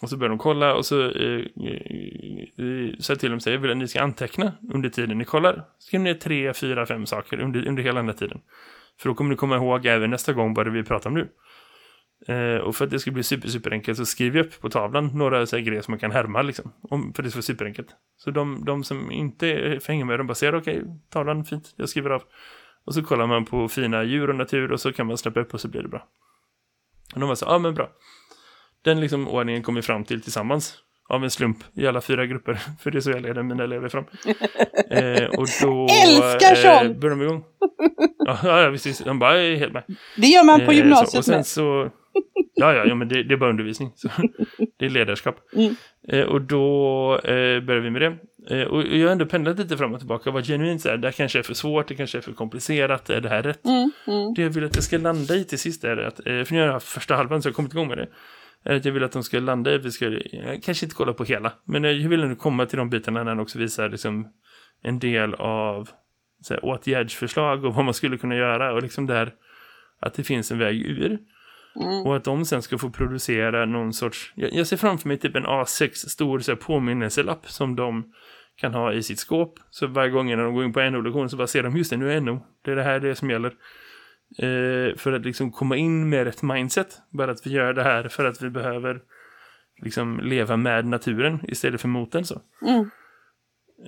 Och 0.00 0.10
så 0.10 0.16
börjar 0.16 0.28
de 0.28 0.38
kolla 0.38 0.74
och 0.74 0.86
så 0.86 1.00
eh, 1.00 1.40
eh, 1.40 1.72
eh 2.56 2.98
säger 2.98 3.16
till 3.16 3.30
dem 3.30 3.40
säger 3.40 3.58
vill 3.58 3.70
att 3.70 3.76
ni 3.76 3.88
ska 3.88 4.00
anteckna 4.00 4.52
under 4.72 4.88
tiden 4.88 5.18
ni 5.18 5.24
kollar. 5.24 5.64
Skriv 5.78 6.00
ner 6.00 6.14
tre, 6.14 6.54
fyra, 6.54 6.86
fem 6.86 7.06
saker 7.06 7.40
under, 7.40 7.68
under 7.68 7.82
hela 7.82 8.00
den 8.00 8.08
här 8.08 8.16
tiden. 8.16 8.40
För 9.00 9.08
då 9.08 9.14
kommer 9.14 9.30
ni 9.30 9.36
komma 9.36 9.56
ihåg 9.56 9.86
även 9.86 10.10
nästa 10.10 10.32
gång 10.32 10.54
vad 10.54 10.66
det 10.66 10.70
vi 10.70 10.82
pratar 10.82 11.10
om 11.10 11.14
nu. 11.14 11.28
Eh, 12.26 12.56
och 12.56 12.76
för 12.76 12.84
att 12.84 12.90
det 12.90 12.98
ska 12.98 13.10
bli 13.10 13.22
super, 13.22 13.48
super 13.48 13.70
enkelt 13.70 13.98
så 13.98 14.06
skriver 14.06 14.38
jag 14.38 14.46
upp 14.46 14.60
på 14.60 14.70
tavlan 14.70 15.10
några 15.14 15.46
så 15.46 15.56
här 15.56 15.62
grejer 15.62 15.82
som 15.82 15.92
man 15.92 15.98
kan 15.98 16.10
härma 16.10 16.42
liksom. 16.42 16.72
Om, 16.82 17.12
för 17.14 17.22
det 17.22 17.30
ska 17.30 17.36
vara 17.36 17.42
superenkelt. 17.42 17.88
Så 18.16 18.30
de, 18.30 18.64
de 18.64 18.84
som 18.84 19.12
inte 19.12 19.78
hänger 19.86 20.04
med, 20.04 20.20
de 20.20 20.26
bara 20.26 20.34
ser 20.34 20.54
okej, 20.54 20.84
tavlan, 21.10 21.44
fint, 21.44 21.74
jag 21.76 21.88
skriver 21.88 22.10
av. 22.10 22.22
Och 22.88 22.94
så 22.94 23.02
kollar 23.02 23.26
man 23.26 23.44
på 23.44 23.68
fina 23.68 24.04
djur 24.04 24.30
och 24.30 24.36
natur 24.36 24.72
och 24.72 24.80
så 24.80 24.92
kan 24.92 25.06
man 25.06 25.18
släppa 25.18 25.40
upp 25.40 25.54
och 25.54 25.60
så 25.60 25.68
blir 25.68 25.82
det 25.82 25.88
bra. 25.88 26.06
Och 27.14 27.20
de 27.20 27.28
var 27.28 27.34
så, 27.34 27.44
ja 27.44 27.54
ah, 27.54 27.58
men 27.58 27.74
bra. 27.74 27.90
Den 28.84 29.00
liksom 29.00 29.28
ordningen 29.28 29.62
kom 29.62 29.74
vi 29.74 29.82
fram 29.82 30.04
till 30.04 30.22
tillsammans. 30.22 30.78
Av 31.08 31.24
en 31.24 31.30
slump 31.30 31.58
i 31.74 31.86
alla 31.86 32.00
fyra 32.00 32.26
grupper. 32.26 32.54
För 32.80 32.90
det 32.90 32.98
är 32.98 33.00
så 33.00 33.10
jag 33.10 33.22
leder 33.22 33.42
mina 33.42 33.64
elever 33.64 33.88
fram. 33.88 34.04
Eh, 34.90 35.24
och 35.24 35.46
då 35.62 35.86
Älskar 36.06 36.54
sånt! 36.54 37.00
började 37.00 37.20
de 37.20 37.22
igång. 37.22 37.44
Ja, 38.18 38.60
ja 38.62 38.70
visst. 38.70 39.04
De 39.04 39.18
bara, 39.18 39.36
jag 39.36 39.46
är 39.46 39.56
helt 39.56 39.72
med. 39.72 39.84
Det 40.16 40.26
gör 40.26 40.44
man 40.44 40.60
på 40.64 40.72
Eh, 40.72 40.76
gymnasiet 40.76 41.10
så, 41.10 41.18
och 41.18 41.24
sen 41.24 41.44
så, 41.44 41.90
ja, 42.54 42.74
ja, 42.74 42.84
ja, 42.84 42.94
men 42.94 43.08
det, 43.08 43.22
det 43.22 43.34
är 43.34 43.38
bara 43.38 43.50
undervisning. 43.50 43.92
Så, 43.94 44.08
det 44.78 44.86
är 44.86 44.90
ledarskap. 44.90 45.36
Mm. 45.56 45.74
Eh, 46.08 46.24
och 46.24 46.40
då 46.40 47.14
eh, 47.24 47.60
började 47.60 47.80
vi 47.80 47.90
med 47.90 48.02
det. 48.02 48.18
Eh, 48.50 48.62
och 48.62 48.82
jag 48.82 49.06
har 49.06 49.12
ändå 49.12 49.26
pendlat 49.26 49.58
lite 49.58 49.76
fram 49.76 49.92
och 49.92 49.98
tillbaka. 49.98 50.30
Vad 50.30 50.46
genuint 50.46 50.82
så 50.82 50.88
här, 50.88 50.96
det 50.96 51.08
här 51.08 51.12
kanske 51.12 51.38
är 51.38 51.42
för 51.42 51.54
svårt, 51.54 51.88
det 51.88 51.94
kanske 51.94 52.18
är 52.18 52.22
för 52.22 52.32
komplicerat, 52.32 53.10
är 53.10 53.20
det 53.20 53.28
här 53.28 53.42
rätt? 53.42 53.64
Mm, 53.64 53.90
mm. 54.06 54.34
Det 54.34 54.42
jag 54.42 54.50
vill 54.50 54.64
att 54.64 54.72
det 54.72 54.82
ska 54.82 54.98
landa 54.98 55.34
i 55.34 55.44
till 55.44 55.58
sist 55.58 55.84
är 55.84 55.96
att, 55.96 56.18
eh, 56.18 56.44
för 56.44 56.52
nu 56.52 56.58
har 56.58 56.66
jag 56.66 56.72
haft 56.72 56.88
första 56.88 57.16
halvan 57.16 57.42
så 57.42 57.48
jag 57.48 57.52
har 57.52 57.56
kommit 57.56 57.72
igång 57.72 57.88
med 57.88 57.98
det. 57.98 58.08
Är 58.64 58.76
att 58.76 58.84
jag 58.84 58.92
vill 58.92 59.04
att 59.04 59.12
de 59.12 59.24
ska 59.24 59.40
landa 59.40 59.74
i 59.74 59.78
vi 59.78 59.90
ska, 59.90 60.10
jag 60.32 60.62
kanske 60.62 60.86
inte 60.86 60.96
kolla 60.96 61.12
på 61.12 61.24
hela, 61.24 61.52
men 61.64 61.84
jag 61.84 62.08
vill 62.08 62.22
ändå 62.22 62.36
komma 62.36 62.66
till 62.66 62.78
de 62.78 62.90
bitarna 62.90 63.22
när 63.22 63.30
han 63.30 63.40
också 63.40 63.58
visar 63.58 63.88
liksom 63.88 64.28
en 64.82 64.98
del 64.98 65.34
av 65.34 65.88
så 66.42 66.54
här, 66.54 66.64
åtgärdsförslag 66.64 67.64
och 67.64 67.74
vad 67.74 67.84
man 67.84 67.94
skulle 67.94 68.18
kunna 68.18 68.36
göra 68.36 68.72
och 68.72 68.82
liksom 68.82 69.06
där 69.06 69.32
att 70.00 70.14
det 70.14 70.24
finns 70.24 70.50
en 70.50 70.58
väg 70.58 70.76
ur. 70.76 71.18
Mm. 71.76 72.06
Och 72.06 72.16
att 72.16 72.24
de 72.24 72.44
sen 72.44 72.62
ska 72.62 72.78
få 72.78 72.90
producera 72.90 73.66
någon 73.66 73.92
sorts, 73.92 74.32
jag, 74.34 74.52
jag 74.52 74.66
ser 74.66 74.76
framför 74.76 75.08
mig 75.08 75.18
typ 75.18 75.36
en 75.36 75.46
A6 75.46 75.90
stor 75.94 76.38
så 76.38 76.52
här, 76.52 76.56
påminnelselapp 76.56 77.50
som 77.50 77.76
de 77.76 78.12
kan 78.60 78.74
ha 78.74 78.92
i 78.92 79.02
sitt 79.02 79.18
skåp. 79.18 79.58
Så 79.70 79.86
varje 79.86 80.10
gång 80.10 80.26
när 80.26 80.36
de 80.36 80.54
går 80.54 80.64
in 80.64 80.72
på 80.72 80.90
NO-lektion 80.90 81.30
så 81.30 81.36
bara 81.36 81.46
ser 81.46 81.62
de 81.62 81.76
just 81.76 81.90
det, 81.90 81.96
nu 81.96 82.12
är 82.12 82.20
NO. 82.20 82.46
Det 82.62 82.70
är 82.70 82.76
det 82.76 82.82
här 82.82 83.00
det 83.00 83.14
som 83.14 83.30
gäller. 83.30 83.54
Eh, 84.38 84.96
för 84.96 85.12
att 85.12 85.24
liksom 85.24 85.52
komma 85.52 85.76
in 85.76 86.08
med 86.08 86.28
ett 86.28 86.42
mindset. 86.42 86.98
Bara 87.10 87.30
att 87.30 87.46
vi 87.46 87.50
gör 87.50 87.72
det 87.72 87.82
här 87.82 88.08
för 88.08 88.24
att 88.24 88.42
vi 88.42 88.50
behöver 88.50 89.00
liksom 89.82 90.20
leva 90.22 90.56
med 90.56 90.86
naturen 90.86 91.40
istället 91.42 91.80
för 91.80 91.88
mot 91.88 92.12
den 92.12 92.24
så. 92.24 92.40
Mm. 92.62 92.90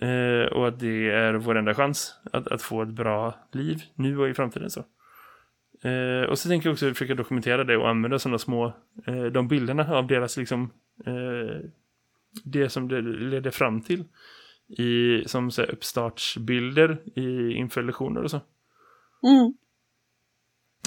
Eh, 0.01 0.47
och 0.47 0.69
att 0.69 0.81
det 0.81 1.11
är 1.11 1.35
vår 1.35 1.55
enda 1.55 1.75
chans 1.75 2.15
att, 2.33 2.49
att 2.49 2.63
få 2.63 2.83
ett 2.83 2.89
bra 2.89 3.35
liv 3.53 3.83
nu 3.95 4.19
och 4.19 4.29
i 4.29 4.35
framtiden 4.35 4.71
så. 4.71 4.85
Eh, 5.83 6.29
och 6.31 6.39
så 6.39 6.49
tänker 6.49 6.69
jag 6.69 6.73
också 6.73 6.89
försöka 6.89 7.15
dokumentera 7.15 7.65
det 7.65 7.77
och 7.77 7.89
använda 7.89 8.19
sådana 8.19 8.39
små, 8.39 8.67
eh, 9.07 9.25
de 9.25 9.49
bilderna 9.49 9.95
av 9.95 10.07
deras 10.07 10.37
liksom, 10.37 10.71
eh, 11.07 11.71
det 12.45 12.69
som 12.69 12.89
det 12.89 13.01
ledde 13.01 13.51
fram 13.51 13.83
till 13.83 14.05
i, 14.79 15.23
som 15.27 15.51
så 15.51 15.63
här, 15.63 15.71
uppstartsbilder 15.71 16.99
i, 17.19 17.53
inför 17.53 17.83
lektioner 17.83 18.23
och 18.23 18.31
så. 18.31 18.41
Mm. 19.23 19.55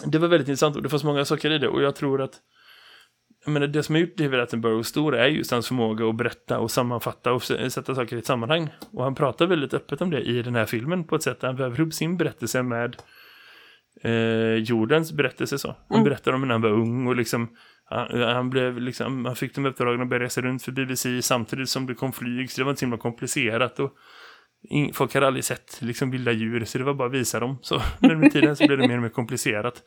Det 0.06 0.18
var 0.18 0.28
väldigt 0.28 0.48
intressant 0.48 0.76
och 0.76 0.84
det 0.84 0.90
fanns 0.90 1.04
många 1.04 1.26
saker 1.26 1.52
i 1.52 1.58
det 1.58 1.68
och 1.68 1.82
jag 1.82 1.96
tror 1.96 2.22
att 2.22 2.42
jag 3.46 3.54
menar, 3.54 3.68
det 3.68 3.84
som 3.84 3.96
har 3.96 4.00
gjort 4.00 4.18
David 4.18 4.40
Attenborough 4.40 4.84
stor 4.84 5.16
är 5.16 5.28
just 5.28 5.52
hans 5.52 5.68
förmåga 5.68 6.10
att 6.10 6.18
berätta 6.18 6.60
och 6.60 6.72
sammanfatta 6.72 7.34
och 7.34 7.44
sätta 7.44 7.96
saker 7.96 8.16
i 8.16 8.20
ett 8.20 8.26
sammanhang. 8.26 8.70
Och 8.92 9.04
han 9.04 9.16
pratar 9.16 9.46
väldigt 9.46 9.74
öppet 9.74 10.02
om 10.02 10.10
det 10.10 10.22
i 10.22 10.42
den 10.42 10.56
här 10.56 10.66
filmen 10.66 11.04
på 11.04 11.16
ett 11.16 11.24
sätt 11.24 11.40
där 11.40 11.48
han 11.48 11.58
väver 11.58 11.80
ihop 11.80 11.94
sin 11.94 12.18
berättelse 12.18 12.64
med 12.64 12.96
eh, 14.04 14.56
jordens 14.56 15.14
berättelse 15.14 15.58
så. 15.58 15.68
Han 15.90 15.98
Mm. 15.98 16.04
berättar 16.04 16.34
om 16.34 16.42
när 16.42 16.52
han 16.54 16.62
var 16.62 16.70
ung 16.70 17.08
och 17.08 17.16
liksom 17.16 17.50
han, 17.86 18.22
han 18.22 18.50
blev 18.50 18.78
liksom, 18.82 19.26
han 19.26 19.36
fick 19.36 19.56
de 19.56 19.66
uppdragen 19.66 20.02
att 20.02 20.10
börja 20.10 20.24
resa 20.24 20.42
runt 20.42 20.64
för 20.64 20.72
BBC 20.72 21.22
samtidigt 21.22 21.70
som 21.70 21.86
det 21.86 21.94
kom 21.96 22.14
flyg 22.14 22.52
så 22.52 22.62
det 22.62 22.66
var 22.66 22.72
inte 22.72 22.80
så 22.80 22.86
himla 22.86 22.98
komplicerat 22.98 23.80
och 23.80 23.94
in, 24.70 24.94
folk 24.94 25.14
hade 25.14 25.28
aldrig 25.28 25.44
sett 25.44 25.78
liksom 25.82 26.12
vilda 26.12 26.32
djur 26.32 26.66
så 26.66 26.78
det 26.78 26.84
var 26.84 26.94
bara 26.94 27.08
att 27.08 27.14
visa 27.14 27.40
dem 27.40 27.58
så 27.62 27.82
men 28.00 28.20
med 28.20 28.32
tiden 28.32 28.56
så 28.56 28.68
blev 28.68 28.78
det 28.80 28.88
mer 28.88 28.96
och 28.96 29.02
mer 29.02 29.10
komplicerat 29.10 29.84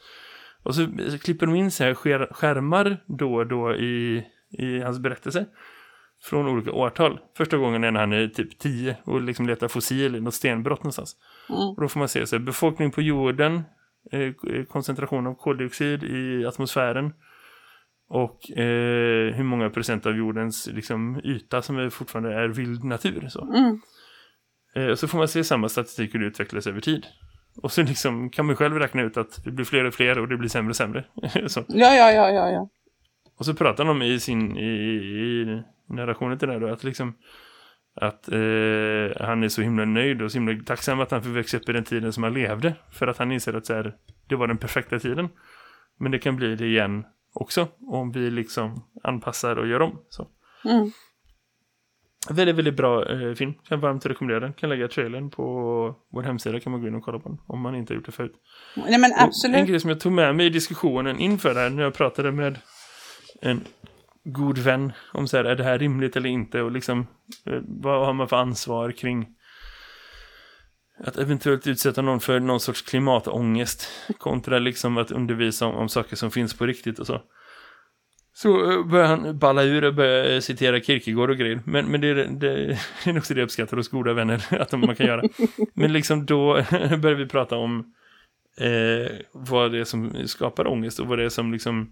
och 0.62 0.74
så, 0.74 0.86
så 1.08 1.18
klipper 1.18 1.46
de 1.46 1.54
in 1.54 1.70
så 1.70 1.84
här 1.84 1.94
skär, 1.94 2.28
skärmar 2.30 2.96
då 3.06 3.34
och 3.34 3.46
då 3.46 3.74
i, 3.74 4.24
i 4.58 4.80
hans 4.80 4.98
berättelse 4.98 5.46
från 6.24 6.46
olika 6.48 6.72
årtal. 6.72 7.20
Första 7.36 7.56
gången 7.56 7.84
är 7.84 7.90
när 7.90 8.00
han 8.00 8.12
är 8.12 8.28
typ 8.28 8.58
10 8.58 8.96
och 9.04 9.20
liksom 9.20 9.46
letar 9.46 9.68
fossil 9.68 10.16
i 10.16 10.20
något 10.20 10.34
stenbrott 10.34 10.82
någonstans. 10.82 11.16
Mm. 11.48 11.60
Och 11.60 11.80
då 11.80 11.88
får 11.88 11.98
man 11.98 12.08
se 12.08 12.26
så 12.26 12.36
här, 12.36 12.44
befolkning 12.44 12.90
på 12.90 13.02
jorden, 13.02 13.62
koncentration 14.68 15.26
av 15.26 15.34
koldioxid 15.34 16.04
i 16.04 16.46
atmosfären 16.46 17.12
och 18.08 18.50
eh, 18.50 19.34
hur 19.34 19.42
många 19.42 19.70
procent 19.70 20.06
av 20.06 20.16
jordens 20.16 20.66
liksom, 20.66 21.20
yta 21.24 21.62
som 21.62 21.78
är 21.78 21.90
fortfarande 21.90 22.34
är 22.34 22.48
vild 22.48 22.84
natur. 22.84 23.28
Så. 23.28 23.54
Mm. 23.54 23.80
Eh, 24.76 24.94
så 24.94 25.08
får 25.08 25.18
man 25.18 25.28
se 25.28 25.44
samma 25.44 25.68
statistik 25.68 26.14
hur 26.14 26.20
det 26.20 26.26
utvecklas 26.26 26.66
över 26.66 26.80
tid. 26.80 27.06
Och 27.62 27.72
så 27.72 27.82
liksom 27.82 28.30
kan 28.30 28.46
man 28.46 28.56
själv 28.56 28.78
räkna 28.78 29.02
ut 29.02 29.16
att 29.16 29.44
det 29.44 29.50
blir 29.50 29.64
fler 29.64 29.84
och 29.84 29.94
fler 29.94 30.18
och 30.18 30.28
det 30.28 30.36
blir 30.36 30.48
sämre 30.48 30.70
och 30.70 30.76
sämre. 30.76 31.04
så. 31.46 31.64
Ja, 31.68 31.94
ja, 31.94 32.12
ja, 32.12 32.30
ja, 32.30 32.50
ja. 32.50 32.68
Och 33.38 33.46
så 33.46 33.54
pratar 33.54 33.84
de 33.84 34.02
i 34.02 34.20
sin 34.20 34.56
i, 34.56 34.70
i 34.70 35.62
narrationen 35.88 36.38
till 36.38 36.48
det 36.48 36.54
här 36.54 36.60
då, 36.60 36.72
att 36.72 36.84
liksom 36.84 37.14
att 37.96 38.28
eh, 38.28 39.26
han 39.26 39.42
är 39.42 39.48
så 39.48 39.62
himla 39.62 39.84
nöjd 39.84 40.22
och 40.22 40.32
så 40.32 40.38
himla 40.38 40.64
tacksam 40.64 41.00
att 41.00 41.10
han 41.10 41.22
fick 41.22 41.36
växa 41.36 41.56
upp 41.56 41.68
i 41.68 41.72
den 41.72 41.84
tiden 41.84 42.12
som 42.12 42.22
han 42.22 42.34
levde. 42.34 42.74
För 42.92 43.06
att 43.06 43.18
han 43.18 43.32
inser 43.32 43.54
att 43.54 43.66
så 43.66 43.74
här, 43.74 43.94
det 44.28 44.36
var 44.36 44.46
den 44.46 44.58
perfekta 44.58 44.98
tiden. 44.98 45.28
Men 45.98 46.12
det 46.12 46.18
kan 46.18 46.36
bli 46.36 46.56
det 46.56 46.66
igen 46.66 47.04
också 47.32 47.68
om 47.80 48.12
vi 48.12 48.30
liksom 48.30 48.84
anpassar 49.02 49.56
och 49.56 49.66
gör 49.66 49.82
om. 49.82 49.98
Så. 50.08 50.28
Mm. 50.64 50.90
Väldigt, 52.30 52.56
väldigt 52.56 52.76
bra 52.76 53.12
eh, 53.12 53.34
film. 53.34 53.54
Kan 53.68 53.80
varmt 53.80 54.06
rekommendera 54.06 54.40
den. 54.40 54.52
Kan 54.52 54.68
lägga 54.68 54.88
trailern 54.88 55.30
på 55.30 55.44
vår 56.12 56.22
hemsida 56.22 56.60
kan 56.60 56.72
man 56.72 56.80
gå 56.80 56.88
in 56.88 56.94
och 56.94 57.02
kolla 57.02 57.18
på 57.18 57.28
den. 57.28 57.38
Om 57.46 57.60
man 57.60 57.74
inte 57.74 57.92
har 57.92 57.96
gjort 57.96 58.06
det 58.06 58.12
förut. 58.12 58.34
Nej, 58.76 58.98
men 58.98 59.12
Och 59.12 59.18
En 59.18 59.24
absolut. 59.24 59.66
grej 59.66 59.80
som 59.80 59.90
jag 59.90 60.00
tog 60.00 60.12
med 60.12 60.36
mig 60.36 60.46
i 60.46 60.50
diskussionen 60.50 61.18
inför 61.18 61.54
det 61.54 61.60
här 61.60 61.70
när 61.70 61.82
jag 61.82 61.94
pratade 61.94 62.32
med 62.32 62.58
en 63.42 63.64
god 64.32 64.58
vän 64.58 64.92
om 65.12 65.28
så 65.28 65.36
här, 65.36 65.44
är 65.44 65.56
det 65.56 65.64
här 65.64 65.78
rimligt 65.78 66.16
eller 66.16 66.28
inte 66.28 66.62
och 66.62 66.72
liksom 66.72 67.06
eh, 67.46 67.60
vad 67.66 68.06
har 68.06 68.12
man 68.12 68.28
för 68.28 68.36
ansvar 68.36 68.90
kring 68.92 69.26
att 71.04 71.16
eventuellt 71.16 71.66
utsätta 71.66 72.02
någon 72.02 72.20
för 72.20 72.40
någon 72.40 72.60
sorts 72.60 72.82
klimatångest 72.82 73.88
kontra 74.18 74.58
liksom 74.58 74.96
att 74.98 75.10
undervisa 75.10 75.66
om, 75.66 75.74
om 75.74 75.88
saker 75.88 76.16
som 76.16 76.30
finns 76.30 76.54
på 76.58 76.66
riktigt 76.66 76.98
och 76.98 77.06
så. 77.06 77.22
Så 78.34 78.72
eh, 78.72 78.86
börjar 78.86 79.06
han 79.06 79.38
balla 79.38 79.62
ur 79.62 79.84
och 79.84 79.94
börjar 79.94 80.34
eh, 80.34 80.40
citera 80.40 80.80
Kierkegaard 80.80 81.30
och 81.30 81.36
grejer. 81.36 81.62
Men, 81.66 81.86
men 81.86 82.00
det, 82.00 82.08
är- 82.08 82.14
det, 82.14 82.78
det 83.04 83.10
är 83.10 83.18
också 83.18 83.34
det 83.34 83.40
jag 83.40 83.44
uppskattar 83.46 83.76
hos 83.76 83.88
goda 83.88 84.12
vänner 84.12 84.46
att 84.60 84.70
de, 84.70 84.80
man 84.80 84.96
kan 84.96 85.06
göra. 85.06 85.22
Men 85.74 85.92
liksom 85.92 86.26
då 86.26 86.54
börjar 86.98 87.14
vi 87.16 87.26
prata 87.26 87.56
om 87.56 87.94
eh, 88.60 89.12
vad 89.32 89.72
det 89.72 89.78
är 89.78 89.84
som 89.84 90.12
skapar 90.26 90.66
ångest 90.66 91.00
och 91.00 91.06
vad 91.06 91.18
det 91.18 91.24
är 91.24 91.28
som 91.28 91.52
liksom 91.52 91.80
eh, 91.82 91.86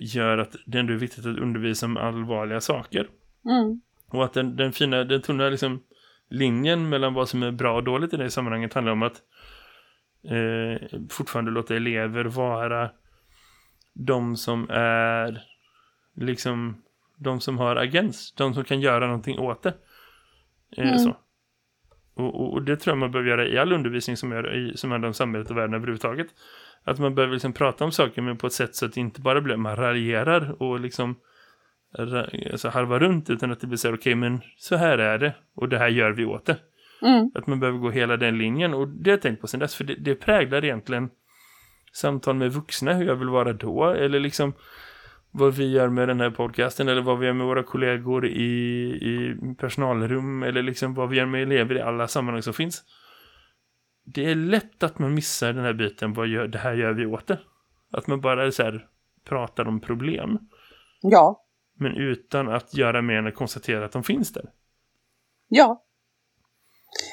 gör 0.00 0.38
att 0.38 0.56
det 0.66 0.78
ändå 0.78 0.92
är 0.92 0.96
viktigt 0.98 1.26
att 1.26 1.38
undervisa 1.38 1.86
om 1.86 1.96
allvarliga 1.96 2.60
saker. 2.60 3.08
Mm. 3.44 3.80
Och 4.06 4.24
att 4.24 4.32
den, 4.32 4.56
den 4.56 4.72
fina, 4.72 5.04
den 5.04 5.22
tunna 5.22 5.48
liksom 5.48 5.82
linjen 6.28 6.88
mellan 6.88 7.14
vad 7.14 7.28
som 7.28 7.42
är 7.42 7.50
bra 7.50 7.76
och 7.76 7.84
dåligt 7.84 8.14
i 8.14 8.16
det 8.16 8.30
sammanhanget 8.30 8.74
handlar 8.74 8.92
om 8.92 9.02
att 9.02 9.22
eh, 10.24 10.98
fortfarande 11.10 11.50
låta 11.50 11.76
elever 11.76 12.24
vara 12.24 12.90
de 13.94 14.36
som 14.36 14.70
är 14.70 15.42
liksom 16.14 16.82
de 17.16 17.40
som 17.40 17.58
har 17.58 17.76
agens, 17.76 18.32
de 18.32 18.54
som 18.54 18.64
kan 18.64 18.80
göra 18.80 19.06
någonting 19.06 19.38
åt 19.38 19.62
det. 19.62 19.74
Eh, 20.76 20.86
Mm. 20.86 20.98
så. 20.98 21.16
Och, 22.14 22.40
och, 22.40 22.52
och 22.52 22.62
det 22.62 22.76
tror 22.76 22.92
jag 22.92 22.98
man 22.98 23.10
behöver 23.10 23.30
göra 23.30 23.46
i 23.48 23.58
all 23.58 23.72
undervisning 23.72 24.16
som, 24.16 24.32
gör, 24.32 24.54
i, 24.56 24.76
som 24.76 24.90
handlar 24.90 25.08
om 25.08 25.14
samhället 25.14 25.50
och 25.50 25.56
världen 25.56 25.74
överhuvudtaget. 25.74 26.26
Att 26.84 26.98
man 26.98 27.14
behöver 27.14 27.32
liksom 27.32 27.52
prata 27.52 27.84
om 27.84 27.92
saker 27.92 28.22
men 28.22 28.36
på 28.36 28.46
ett 28.46 28.52
sätt 28.52 28.74
så 28.74 28.86
att 28.86 28.92
det 28.92 29.00
inte 29.00 29.20
bara 29.20 29.40
blir 29.40 29.56
man 29.56 29.76
raljerar 29.76 30.62
och 30.62 30.80
liksom 30.80 31.16
alltså 31.98 32.68
halva 32.68 32.98
runt 32.98 33.30
utan 33.30 33.52
att 33.52 33.60
det 33.60 33.66
blir 33.66 33.76
så 33.76 33.88
här, 33.88 33.94
okej 33.94 34.14
men 34.14 34.40
så 34.56 34.76
här 34.76 34.98
är 34.98 35.18
det 35.18 35.34
och 35.54 35.68
det 35.68 35.78
här 35.78 35.88
gör 35.88 36.10
vi 36.10 36.24
åt 36.24 36.46
det. 36.46 36.56
Mm. 37.02 37.30
Att 37.34 37.46
man 37.46 37.60
behöver 37.60 37.78
gå 37.78 37.90
hela 37.90 38.16
den 38.16 38.38
linjen 38.38 38.74
och 38.74 38.88
det 38.88 39.10
har 39.10 39.16
jag 39.16 39.22
tänkt 39.22 39.40
på 39.40 39.46
sen 39.46 39.60
dess 39.60 39.74
för 39.74 39.84
det, 39.84 39.94
det 39.94 40.14
präglar 40.14 40.64
egentligen 40.64 41.10
samtal 41.92 42.34
med 42.34 42.52
vuxna 42.52 42.94
hur 42.94 43.06
jag 43.06 43.16
vill 43.16 43.28
vara 43.28 43.52
då 43.52 43.84
eller 43.84 44.20
liksom 44.20 44.52
vad 45.30 45.54
vi 45.54 45.72
gör 45.72 45.88
med 45.88 46.08
den 46.08 46.20
här 46.20 46.30
podcasten 46.30 46.88
eller 46.88 47.02
vad 47.02 47.18
vi 47.18 47.26
gör 47.26 47.32
med 47.32 47.46
våra 47.46 47.62
kollegor 47.62 48.26
i, 48.26 48.50
i 48.90 49.36
personalrum 49.58 50.42
eller 50.42 50.62
liksom 50.62 50.94
vad 50.94 51.08
vi 51.08 51.16
gör 51.16 51.26
med 51.26 51.42
elever 51.42 51.74
i 51.74 51.80
alla 51.80 52.08
sammanhang 52.08 52.42
som 52.42 52.54
finns. 52.54 52.84
Det 54.14 54.30
är 54.30 54.34
lätt 54.34 54.82
att 54.82 54.98
man 54.98 55.14
missar 55.14 55.52
den 55.52 55.64
här 55.64 55.72
biten, 55.72 56.12
vad 56.12 56.26
gör, 56.28 56.46
det 56.48 56.58
här 56.58 56.74
gör 56.74 56.92
vi 56.92 57.06
åt 57.06 57.26
det. 57.26 57.38
Att 57.92 58.06
man 58.06 58.20
bara 58.20 58.52
så 58.52 58.62
här, 58.62 58.86
pratar 59.28 59.68
om 59.68 59.80
problem 59.80 60.38
Ja, 61.02 61.44
men 61.78 61.96
utan 61.96 62.48
att 62.48 62.74
göra 62.74 63.02
mer 63.02 63.14
än 63.14 63.26
att 63.26 63.34
konstatera 63.34 63.84
att 63.84 63.92
de 63.92 64.02
finns 64.04 64.32
där. 64.32 64.44
ja. 65.48 65.84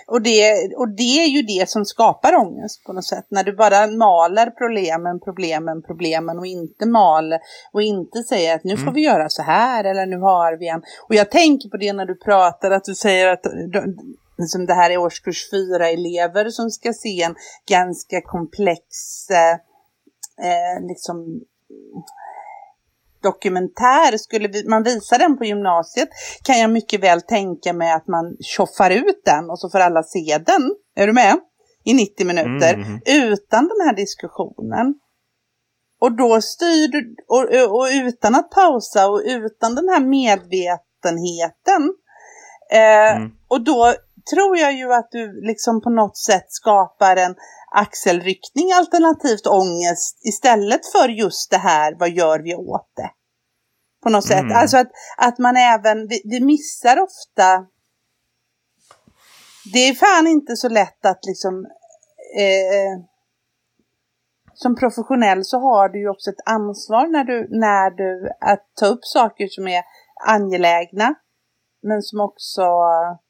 Och 0.07 0.21
det, 0.21 0.51
och 0.77 0.89
det 0.89 1.23
är 1.23 1.27
ju 1.27 1.41
det 1.41 1.69
som 1.69 1.85
skapar 1.85 2.35
ångest 2.35 2.83
på 2.83 2.93
något 2.93 3.05
sätt. 3.05 3.25
När 3.29 3.43
du 3.43 3.53
bara 3.53 3.87
maler 3.87 4.49
problemen, 4.51 5.19
problemen, 5.19 5.81
problemen 5.83 6.39
och 6.39 6.45
inte 6.45 6.85
maler 6.87 7.39
och 7.71 7.81
inte 7.81 8.23
säger 8.23 8.55
att 8.55 8.63
nu 8.63 8.75
får 8.77 8.81
Mm. 8.81 8.93
vi 8.93 9.01
göra 9.01 9.29
så 9.29 9.41
här 9.41 9.83
eller 9.83 10.05
nu 10.05 10.17
har 10.17 10.57
vi 10.57 10.67
en. 10.67 10.81
Och 11.07 11.15
jag 11.15 11.31
tänker 11.31 11.69
på 11.69 11.77
det 11.77 11.93
när 11.93 12.05
du 12.05 12.15
pratar 12.15 12.71
att 12.71 12.83
du 12.83 12.95
säger 12.95 13.27
att 13.33 13.43
liksom 14.37 14.65
det 14.65 14.73
här 14.73 14.89
är 14.89 14.97
årskurs 14.97 15.49
fyra 15.51 15.89
elever 15.89 16.49
som 16.49 16.69
ska 16.69 16.93
se 16.93 17.21
en 17.21 17.35
ganska 17.69 18.21
komplex 18.21 18.83
eh, 19.29 19.53
eh, 20.47 20.87
liksom 20.87 21.41
dokumentär, 23.23 24.17
skulle 24.17 24.47
vi, 24.47 24.67
man 24.69 24.83
visa 24.83 25.17
den 25.17 25.37
på 25.37 25.45
gymnasiet 25.45 26.09
kan 26.43 26.59
jag 26.59 26.69
mycket 26.69 27.03
väl 27.03 27.21
tänka 27.21 27.73
mig 27.73 27.91
att 27.91 28.07
man 28.07 28.37
tjoffar 28.39 28.89
ut 28.91 29.21
den 29.25 29.49
och 29.49 29.59
så 29.59 29.69
får 29.69 29.79
alla 29.79 30.03
se 30.03 30.37
den. 30.45 30.75
Är 30.95 31.07
du 31.07 31.13
med? 31.13 31.39
I 31.83 31.93
90 31.93 32.25
minuter. 32.25 32.73
Mm. 32.73 32.99
Utan 33.05 33.67
den 33.67 33.87
här 33.87 33.95
diskussionen. 33.95 34.95
Och 36.01 36.11
då 36.11 36.41
styr 36.41 36.87
du, 36.87 37.15
och, 37.27 37.75
och 37.75 37.87
utan 37.91 38.35
att 38.35 38.51
pausa 38.51 39.07
och 39.07 39.21
utan 39.25 39.75
den 39.75 39.89
här 39.89 39.99
medvetenheten. 40.05 41.93
Eh, 42.71 43.15
Mm. 43.17 43.31
Och 43.47 43.61
då 43.61 43.93
tror 44.33 44.57
jag 44.57 44.73
ju 44.73 44.93
att 44.93 45.11
du 45.11 45.41
liksom 45.41 45.81
på 45.81 45.89
något 45.89 46.17
sätt 46.17 46.45
skapar 46.47 47.15
en 47.15 47.35
axelryckning 47.71 48.71
alternativt 48.73 49.47
ångest 49.47 50.25
istället 50.25 50.85
för 50.91 51.09
just 51.09 51.51
det 51.51 51.57
här, 51.57 51.95
vad 51.99 52.09
gör 52.09 52.39
vi 52.39 52.55
åt 52.55 52.91
det? 52.95 53.09
På 54.03 54.09
något 54.09 54.27
sätt. 54.27 54.41
Mm. 54.41 54.57
Alltså 54.57 54.77
att, 54.77 54.91
att 55.17 55.37
man 55.37 55.57
även, 55.57 56.07
vi, 56.07 56.21
vi 56.25 56.39
missar 56.39 56.99
ofta 56.99 57.65
det 59.73 59.79
är 59.79 59.93
fan 59.93 60.27
inte 60.27 60.55
så 60.55 60.69
lätt 60.69 61.05
att 61.05 61.25
liksom 61.25 61.65
eh, 62.37 63.03
som 64.53 64.75
professionell 64.75 65.43
så 65.43 65.59
har 65.59 65.89
du 65.89 65.99
ju 65.99 66.09
också 66.09 66.29
ett 66.29 66.49
ansvar 66.49 67.07
när 67.07 67.23
du, 67.23 67.47
när 67.59 67.91
du 67.91 68.29
att 68.41 68.65
ta 68.79 68.85
upp 68.85 69.05
saker 69.05 69.47
som 69.47 69.67
är 69.67 69.83
angelägna 70.27 71.15
men 71.81 72.01
som 72.01 72.19
också 72.19 72.61
eh, 72.61 73.24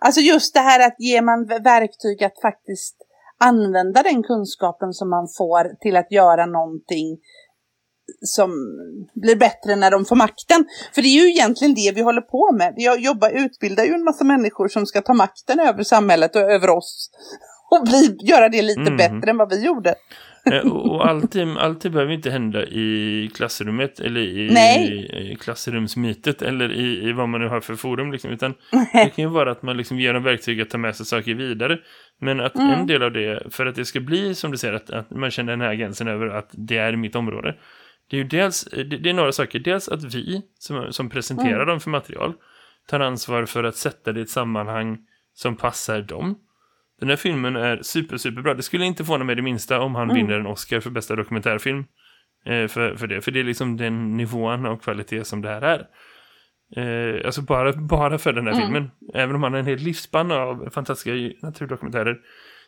alltså 0.00 0.20
just 0.20 0.54
det 0.54 0.60
här 0.60 0.86
att 0.86 0.96
ge 0.98 1.22
man 1.22 1.46
verktyg 1.46 2.24
att 2.24 2.40
faktiskt 2.42 2.96
använda 3.40 4.02
den 4.02 4.22
kunskapen 4.22 4.92
som 4.92 5.10
man 5.10 5.28
får 5.38 5.80
till 5.80 5.96
att 5.96 6.12
göra 6.12 6.46
någonting 6.46 7.18
som 8.20 8.50
blir 9.14 9.36
bättre 9.36 9.76
när 9.76 9.90
de 9.90 10.04
får 10.04 10.16
makten. 10.16 10.64
För 10.94 11.02
det 11.02 11.08
är 11.08 11.22
ju 11.22 11.30
egentligen 11.30 11.74
det 11.74 11.92
vi 11.94 12.00
håller 12.00 12.20
på 12.20 12.52
med. 12.52 12.72
Vi 12.76 13.04
jobbar, 13.04 13.30
utbildar 13.30 13.84
ju 13.84 13.92
en 13.94 14.04
massa 14.04 14.24
människor 14.24 14.68
som 14.68 14.86
ska 14.86 15.00
ta 15.02 15.14
makten 15.14 15.60
över 15.60 15.82
samhället 15.82 16.36
och 16.36 16.42
över 16.42 16.70
oss. 16.70 17.10
Och 17.70 17.82
bli, 17.84 18.16
göra 18.20 18.48
det 18.48 18.62
lite 18.62 18.80
Mhm. 18.80 18.96
bättre 18.96 19.30
än 19.30 19.36
vad 19.36 19.50
vi 19.50 19.64
gjorde. 19.64 19.94
Eh, 20.50 20.72
och 20.72 21.06
alltid, 21.08 21.48
alltid 21.58 21.92
behöver 21.92 22.12
inte 22.12 22.30
hända 22.30 22.64
i 22.64 23.30
klassrummet 23.34 24.00
eller 24.00 24.20
i, 24.20 24.50
Nej. 24.52 25.32
i 25.32 25.36
klassrumsmytet 25.36 26.42
eller 26.42 26.72
i, 26.72 27.08
i 27.08 27.12
vad 27.12 27.28
man 27.28 27.40
nu 27.40 27.48
har 27.48 27.60
för 27.60 27.74
forum. 27.76 28.12
Liksom, 28.12 28.30
utan 28.30 28.54
det 28.92 29.10
kan 29.16 29.24
ju 29.24 29.30
vara 29.30 29.50
att 29.50 29.62
man 29.62 29.76
liksom 29.76 30.00
ger 30.00 30.14
dem 30.14 30.22
verktyg 30.22 30.60
att 30.60 30.70
ta 30.70 30.78
med 30.78 30.96
sig 30.96 31.06
saker 31.06 31.34
vidare. 31.34 31.78
Men 32.20 32.40
att 32.40 32.54
Mm. 32.54 32.70
en 32.70 32.86
del 32.86 33.02
av 33.02 33.12
det, 33.12 33.42
för 33.50 33.66
att 33.66 33.74
det 33.74 33.84
ska 33.84 34.00
bli 34.00 34.34
som 34.34 34.50
du 34.50 34.58
säger, 34.58 34.74
att, 34.74 34.90
att 34.90 35.10
man 35.10 35.30
känner 35.30 35.52
den 35.52 35.60
här 35.60 35.74
gränsen 35.74 36.08
över 36.08 36.26
att 36.26 36.48
det 36.52 36.76
är 36.76 36.96
mitt 36.96 37.16
område. 37.16 37.54
Det 38.10 38.16
är 38.16 38.18
ju 38.18 38.24
dels, 38.28 38.64
det, 38.64 38.84
det 38.84 39.10
är 39.10 39.14
några 39.14 39.32
saker. 39.32 39.58
Dels 39.58 39.88
att 39.88 40.14
vi 40.14 40.42
som, 40.58 40.92
som 40.92 41.10
presenterar 41.10 41.54
Mm. 41.54 41.66
dem 41.66 41.80
för 41.80 41.90
material 41.90 42.32
tar 42.88 43.00
ansvar 43.00 43.46
för 43.46 43.64
att 43.64 43.76
sätta 43.76 44.12
det 44.12 44.20
i 44.20 44.22
ett 44.22 44.30
sammanhang 44.30 44.98
som 45.34 45.56
passar 45.56 46.00
dem. 46.02 46.34
Den 47.02 47.08
här 47.08 47.16
filmen 47.16 47.56
är 47.56 47.82
super, 47.82 48.16
super 48.16 48.42
bra. 48.42 48.54
Det 48.54 48.62
skulle 48.62 48.84
inte 48.84 49.04
få 49.04 49.18
mig 49.18 49.36
det 49.36 49.42
minsta 49.42 49.80
om 49.80 49.94
han 49.94 50.10
Mm. 50.10 50.16
vinner 50.16 50.40
en 50.40 50.46
Oscar 50.46 50.80
för 50.80 50.90
bästa 50.90 51.16
dokumentärfilm. 51.16 51.84
Eh, 52.46 52.66
för, 52.68 52.96
för 52.96 53.06
det. 53.06 53.20
För 53.20 53.30
det 53.30 53.40
är 53.40 53.44
liksom 53.44 53.76
den 53.76 54.16
nivån 54.16 54.66
av 54.66 54.76
kvalitet 54.76 55.24
som 55.24 55.42
det 55.42 55.48
här 55.48 55.62
är. 55.62 55.86
Eh, 56.76 57.26
alltså 57.26 57.42
bara, 57.42 57.72
bara 57.72 58.18
för 58.18 58.32
den 58.32 58.46
här 58.46 58.54
Mm. 58.54 58.64
filmen. 58.66 58.90
Även 59.14 59.34
om 59.36 59.42
han 59.42 59.52
har 59.52 59.60
en 59.60 59.66
hel 59.66 59.78
livsspann 59.78 60.30
av 60.32 60.70
fantastiska 60.70 61.46
naturdokumentärer. 61.46 62.16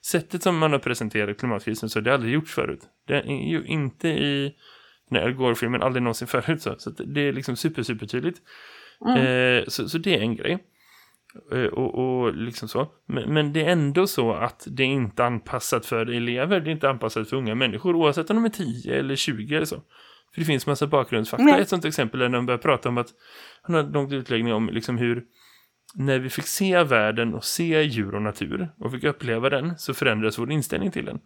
Sättet 0.06 0.42
som 0.42 0.58
man 0.58 0.72
har 0.72 0.78
presenterat 0.78 1.38
klimatkrisen 1.38 1.88
så 1.88 1.98
har 1.98 2.04
det 2.04 2.14
aldrig 2.14 2.34
gjorts 2.34 2.54
förut. 2.54 2.80
Det 3.08 3.14
är 3.14 3.48
ju 3.50 3.64
inte 3.66 4.08
i 4.08 4.54
den 5.10 5.18
här 5.18 5.26
Al 5.26 5.32
Gore-filmen, 5.32 5.82
aldrig 5.82 6.02
någonsin 6.02 6.28
förut. 6.28 6.62
Så, 6.62 6.74
så 6.78 6.90
det 6.90 7.20
är 7.20 7.32
liksom 7.32 7.56
super, 7.56 7.82
super 7.82 8.06
tydligt. 8.06 8.36
Eh, 9.18 9.64
så, 9.68 9.88
så 9.88 9.98
det 9.98 10.14
är 10.14 10.20
en 10.20 10.36
grej. 10.36 10.58
Eh, 11.52 11.64
och, 11.64 11.94
och 11.98 12.34
liksom 12.34 12.68
så. 12.68 12.88
Men, 13.06 13.34
men 13.34 13.52
det 13.52 13.64
är 13.64 13.72
ändå 13.72 14.06
så 14.06 14.32
att 14.32 14.66
det 14.70 14.82
är 14.82 14.86
inte 14.86 15.24
anpassat 15.24 15.86
för 15.86 16.10
elever. 16.10 16.60
Det 16.60 16.70
är 16.70 16.72
inte 16.72 16.90
anpassat 16.90 17.28
för 17.28 17.36
unga 17.36 17.54
människor. 17.54 17.96
Oavsett 17.96 18.30
om 18.30 18.36
de 18.36 18.44
är 18.44 18.48
10 18.48 18.98
eller 18.98 19.16
20 19.16 19.54
eller 19.54 19.66
så. 19.66 19.76
För 20.34 20.40
det 20.40 20.44
finns 20.44 20.66
massa 20.66 20.86
bakgrundsfakta. 20.86 21.44
Nej. 21.44 21.60
Ett 21.60 21.68
sånt 21.68 21.84
exempel 21.84 22.22
är 22.22 22.28
när 22.28 22.38
de 22.38 22.46
börjar 22.46 22.58
prata 22.58 22.88
om 22.88 22.98
att 22.98 23.08
han 23.62 23.74
har 23.74 23.82
en 23.82 23.92
långt 23.92 24.12
utläggning 24.12 24.54
om 24.54 24.68
liksom 24.68 24.98
hur 24.98 25.24
när 25.94 26.18
vi 26.18 26.30
fick 26.30 26.46
se 26.46 26.82
världen 26.82 27.34
och 27.34 27.44
se 27.44 27.82
djur 27.82 28.14
och 28.14 28.22
natur 28.22 28.68
och 28.78 28.92
fick 28.92 29.04
uppleva 29.04 29.50
den 29.50 29.78
så 29.78 29.94
förändrades 29.94 30.38
vår 30.38 30.52
inställning 30.52 30.90
till 30.90 31.04
den. 31.04 31.16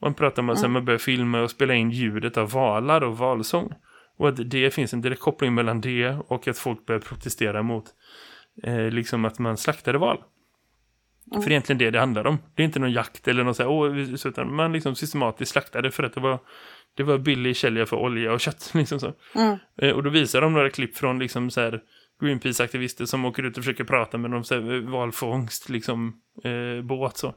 Och 0.00 0.06
han 0.06 0.14
pratar 0.14 0.42
om 0.42 0.50
att 0.50 0.58
sen 0.58 0.70
man 0.70 0.84
börjar 0.84 0.98
filma 0.98 1.42
och 1.42 1.50
spela 1.50 1.74
in 1.74 1.90
ljudet 1.90 2.36
av 2.36 2.50
valar 2.50 3.00
och 3.00 3.18
valsång. 3.18 3.72
Och 4.18 4.28
att 4.28 4.50
det 4.50 4.74
finns 4.74 4.92
en 4.92 5.00
direkt 5.00 5.20
koppling 5.20 5.54
mellan 5.54 5.80
det 5.80 6.16
och 6.28 6.48
att 6.48 6.58
folk 6.58 6.86
börjar 6.86 7.00
protestera 7.00 7.62
mot 7.62 7.84
eh, 8.62 8.90
liksom 8.90 9.24
att 9.24 9.38
man 9.38 9.56
slaktade 9.56 9.98
val. 9.98 10.18
För 11.32 11.40
det 11.40 11.46
är 11.46 11.50
egentligen 11.50 11.78
det 11.78 11.90
det 11.90 12.00
handlar 12.00 12.26
om. 12.26 12.38
Det 12.54 12.62
är 12.62 12.64
inte 12.64 12.78
någon 12.78 12.92
jakt 12.92 13.28
eller 13.28 13.44
något 13.44 13.56
så 13.56 13.62
här, 13.62 13.70
åh, 13.70 13.88
vi- 13.88 14.18
så 14.18 14.28
utan 14.28 14.54
man 14.54 14.72
liksom 14.72 14.94
systematiskt 14.94 15.52
slaktade 15.52 15.90
för 15.90 16.02
att 16.02 16.14
det 16.14 16.20
var, 16.20 16.38
det 16.96 17.02
var 17.02 17.18
billig 17.18 17.56
källa 17.56 17.86
för 17.86 17.96
olja 17.96 18.32
och 18.32 18.40
kött. 18.40 18.70
Liksom 18.74 19.00
så. 19.00 19.12
Mm. 19.34 19.58
Eh, 19.78 19.90
och 19.90 20.02
då 20.02 20.10
visar 20.10 20.40
de 20.40 20.52
några 20.52 20.70
klipp 20.70 20.96
från 20.96 21.18
liksom 21.18 21.50
så 21.50 21.60
här 21.60 21.80
Greenpeace-aktivister 22.22 23.04
som 23.04 23.24
åker 23.24 23.42
ut 23.42 23.58
och 23.58 23.64
försöker 23.64 23.84
prata 23.84 24.18
med 24.18 24.30
någon 24.30 24.44
så 24.44 24.54
här, 24.54 24.90
valfångst, 24.90 25.68
liksom, 25.68 26.20
eh, 26.44 26.84
båt 26.84 27.16
så. 27.16 27.34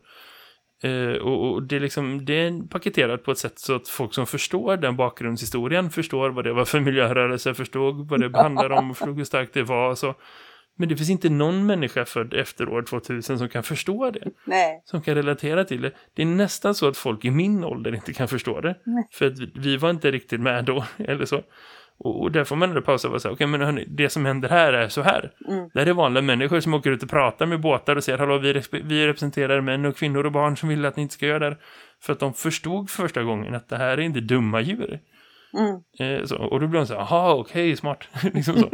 Eh, 0.84 1.14
och, 1.22 1.52
och 1.54 1.64
det, 1.64 1.76
är 1.76 1.80
liksom, 1.80 2.26
det 2.26 2.34
är 2.34 2.68
paketerat 2.68 3.24
på 3.24 3.32
ett 3.32 3.38
sätt 3.38 3.60
så 3.60 3.76
att 3.76 3.88
folk 3.90 4.14
som 4.14 4.28
förstår 4.28 4.78
den 4.78 4.96
bakgrundshistorien 4.96 5.90
förstår 5.90 6.30
vad 6.30 6.44
det 6.44 6.54
var 6.54 6.66
för 6.66 6.80
miljörörelse, 6.80 7.54
förstod 7.54 8.10
vad 8.10 8.20
det 8.32 8.38
handlar 8.42 8.70
om 8.70 8.92
och 8.92 8.98
förstod 8.98 9.18
hur 9.18 9.24
starkt 9.24 9.54
det 9.54 9.64
var 9.64 9.96
så. 9.96 10.16
Men 10.80 10.90
det 10.90 10.98
finns 10.98 11.10
inte 11.10 11.30
någon 11.30 11.66
människa 11.66 12.06
född 12.06 12.34
efter 12.34 12.70
år 12.70 12.82
2000 12.82 13.38
som 13.38 13.50
kan 13.50 13.64
förstå 13.64 14.12
det 14.12 14.28
Nej. 14.46 14.82
som 14.86 15.02
kan 15.02 15.16
relatera 15.16 15.64
till 15.64 15.82
det. 15.82 15.92
Det 16.14 16.22
är 16.22 16.26
nästan 16.26 16.76
så 16.76 16.88
att 16.88 16.98
folk 16.98 17.26
i 17.26 17.32
min 17.32 17.64
ålder 17.64 17.96
inte 17.96 18.14
kan 18.14 18.28
förstå 18.28 18.62
det. 18.62 18.76
Nej. 18.84 19.08
För 19.12 19.26
att 19.26 19.40
vi- 19.40 19.78
var 19.78 19.90
inte 19.90 20.12
riktigt 20.12 20.42
med 20.42 20.66
då, 20.66 20.86
eller 20.98 21.26
så. 21.26 21.42
Och, 22.00 22.22
och 22.22 22.32
där 22.32 22.44
får 22.44 22.56
man 22.56 22.70
ändå 22.70 22.82
pausa 22.82 23.10
och 23.10 23.24
här, 23.24 23.32
okej 23.32 23.48
men 23.48 23.62
hörni, 23.62 23.86
det 23.88 24.10
som 24.10 24.26
händer 24.26 24.50
här 24.50 24.74
är 24.74 24.88
så 24.90 25.02
här. 25.02 25.32
Mm. 25.48 25.70
Det 25.74 25.80
här 25.80 25.88
är 25.88 25.94
vanliga 25.94 26.22
människor 26.22 26.60
som 26.60 26.74
åker 26.74 26.92
ut 26.92 27.04
och 27.04 27.10
pratar 27.10 27.46
med 27.46 27.62
båtar 27.62 27.96
och 27.96 28.04
säger, 28.04 28.18
hallå 28.18 28.38
vi, 28.38 28.62
vi 28.72 29.08
representerar 29.08 29.62
män 29.62 29.86
och 29.86 29.96
kvinnor 29.98 30.26
och 30.26 30.32
barn 30.32 30.58
som 30.58 30.70
vill 30.70 30.86
att 30.86 30.96
ni 30.96 31.02
inte 31.04 31.14
ska 31.14 31.26
göra 31.26 31.40
det 31.40 31.46
här. 31.46 31.58
För 32.02 32.14
att 32.14 32.20
de 32.20 32.34
förstod 32.34 32.90
för 32.90 33.04
första 33.04 33.24
gången 33.24 33.56
att 33.56 33.70
det 33.70 33.78
här 33.78 33.98
är 33.98 34.02
inte 34.02 34.20
dumma 34.20 34.62
djur. 34.62 35.00
Mm. 35.54 36.20
Eh, 36.20 36.26
så, 36.26 36.38
och 36.38 36.60
då 36.60 36.68
blir 36.68 36.80
de 36.80 36.88
så 36.88 36.94
här, 36.94 37.00
jaha, 37.02 37.34
okej, 37.34 37.76
smart. 37.76 38.08
liksom 38.34 38.56
så. 38.58 38.70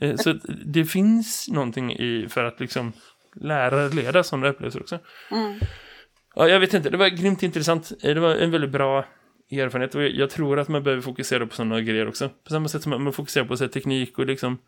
eh, 0.00 0.16
så 0.16 0.32
det 0.66 0.84
finns 0.84 1.48
någonting 1.52 1.92
i 1.92 2.26
för 2.30 2.44
att 2.44 2.60
liksom 2.60 2.92
lära 3.40 3.88
leda 3.88 4.22
sådana 4.22 4.48
upplevelser 4.48 4.80
också. 4.80 4.98
Mm. 5.30 5.58
Ja, 6.34 6.48
jag 6.48 6.60
vet 6.60 6.74
inte, 6.74 6.90
det 6.90 6.96
var 6.96 7.08
grymt 7.08 7.42
intressant. 7.42 7.92
Eh, 8.02 8.14
Det 8.14 8.20
var 8.20 8.34
en 8.34 8.50
väldigt 8.50 8.70
bra 8.70 9.04
erfarenhet 9.50 9.94
och 9.94 10.02
jag- 10.02 10.30
tror 10.30 10.58
att 10.58 10.68
man 10.68 10.82
behöver 10.82 11.02
fokusera 11.02 11.46
på 11.46 11.54
sådana 11.54 11.80
grejer 11.80 12.08
också. 12.08 12.28
På 12.28 12.50
samma 12.50 12.68
sätt 12.68 12.82
som 12.82 13.04
man- 13.04 13.12
fokuserar 13.12 13.44
på 13.44 13.56
så 13.56 13.64
här, 13.64 13.68
teknik 13.70 14.18
och 14.18 14.26
liksom 14.26 14.58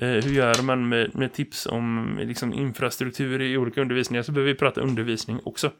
eh, 0.00 0.08
hur 0.08 0.32
gör 0.32 0.62
man 0.62 0.88
med, 0.88 1.14
med 1.16 1.32
tips 1.32 1.66
om 1.66 2.16
liksom, 2.22 2.52
infrastruktur 2.54 3.40
i 3.42 3.56
olika 3.56 3.80
undervisningar 3.80 4.22
så 4.22 4.32
behöver 4.32 4.52
vi 4.52 4.58
prata 4.58 4.80
undervisning 4.80 5.40
också. 5.44 5.70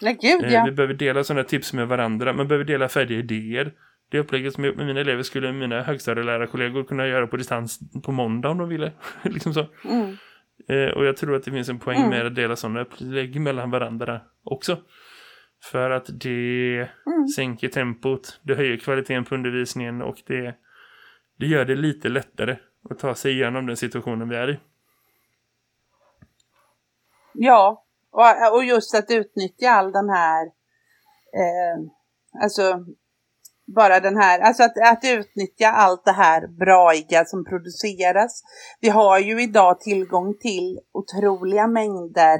Nej, 0.00 0.18
gud 0.22 0.44
Eh, 0.44 0.52
ja. 0.52 0.64
Vi 0.64 0.72
behöver 0.72 0.94
dela 0.94 1.24
sådana 1.24 1.44
tips 1.44 1.72
med 1.72 1.88
varandra. 1.88 2.32
Man 2.32 2.48
behöver 2.48 2.64
dela 2.64 2.88
färdiga 2.88 3.18
idéer. 3.18 3.72
Det 4.12 4.18
upplägget 4.18 4.54
som 4.54 4.64
jag 4.64 4.76
med 4.76 4.86
mina 4.86 5.00
elever 5.00 5.22
skulle 5.22 5.52
mina 5.52 5.82
högstadielärarkollegor 5.82 6.84
kunna 6.84 7.06
göra 7.06 7.26
på 7.26 7.36
distans 7.36 7.80
på 8.04 8.12
måndag 8.12 8.48
om 8.50 8.58
de 8.58 8.68
ville. 8.68 8.92
liksom 9.22 9.54
så. 9.54 9.66
Mm. 9.84 10.16
Eh, 10.68 10.96
och 10.96 11.04
jag 11.04 11.16
tror 11.16 11.36
att 11.36 11.44
det 11.44 11.50
finns 11.50 11.68
en 11.68 11.78
poäng 11.78 11.98
Mm. 11.98 12.10
med 12.10 12.26
att 12.26 12.34
dela 12.34 12.56
sådana 12.56 12.80
upplägg 12.80 13.40
mellan 13.40 13.70
varandra 13.70 14.20
också. 14.44 14.78
För 15.70 15.90
att 15.90 16.06
det 16.20 16.76
Mm. 17.06 17.28
sänker 17.36 17.68
tempot, 17.68 18.40
det 18.42 18.54
höjer 18.54 18.76
kvaliteten 18.76 19.24
på 19.24 19.34
undervisningen 19.34 20.02
och 20.02 20.16
det, 20.26 20.54
det 21.38 21.46
gör 21.46 21.64
det 21.64 21.74
lite 21.74 22.08
lättare 22.08 22.56
att 22.90 22.98
ta 22.98 23.14
sig 23.14 23.32
igenom 23.32 23.66
den 23.66 23.76
situationen 23.76 24.28
vi 24.28 24.36
är 24.36 24.50
i. 24.50 24.58
Ja, 27.34 27.84
och, 28.10 28.54
och 28.56 28.64
just 28.64 28.94
att 28.94 29.10
utnyttja 29.10 29.70
all 29.70 29.92
den 29.92 30.08
här, 30.10 30.46
eh, 31.36 31.78
alltså 32.42 32.84
bara 33.66 34.00
den 34.00 34.16
här, 34.16 34.40
alltså 34.40 34.62
att, 34.62 34.78
att 34.92 35.04
utnyttja 35.04 35.68
allt 35.68 36.04
det 36.04 36.12
här 36.12 36.46
braiga 36.46 37.24
som 37.24 37.44
produceras. 37.44 38.42
Vi 38.80 38.88
har 38.88 39.18
ju 39.18 39.42
idag 39.42 39.80
tillgång 39.80 40.34
till 40.40 40.78
otroliga 40.92 41.66
mängder 41.66 42.38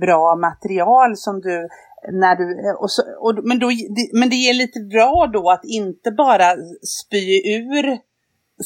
bra 0.00 0.36
material 0.36 1.16
som 1.16 1.40
du, 1.40 1.68
när 2.12 2.36
du, 2.36 2.72
och 2.78 2.90
så, 2.90 3.02
och, 3.18 3.34
men, 3.44 3.58
då, 3.58 3.68
det- 3.68 4.10
men 4.18 4.28
det 4.30 4.34
är 4.36 4.54
lite 4.54 4.80
bra 4.80 5.30
då 5.32 5.50
att 5.50 5.64
inte 5.64 6.10
bara 6.10 6.56
spy 7.02 7.42
ur 7.54 7.98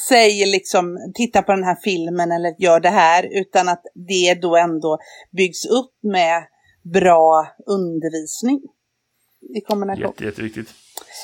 säger 0.09 0.47
liksom 0.47 1.13
titta 1.15 1.43
på 1.43 1.53
den 1.53 1.65
här 1.65 1.79
filmen 1.85 2.33
eller 2.33 2.55
gör 2.59 2.81
det 2.81 2.89
här 2.89 3.29
utan 3.41 3.69
att 3.69 3.83
det 3.95 4.35
då 4.43 4.57
ändå 4.57 4.99
byggs 5.31 5.65
upp 5.67 5.93
med 6.03 6.43
bra 6.83 7.47
undervisning 7.67 8.61
i 9.57 9.61
kombination. 9.61 10.03
Jätte, 10.03 10.25
jätteviktigt. 10.25 10.69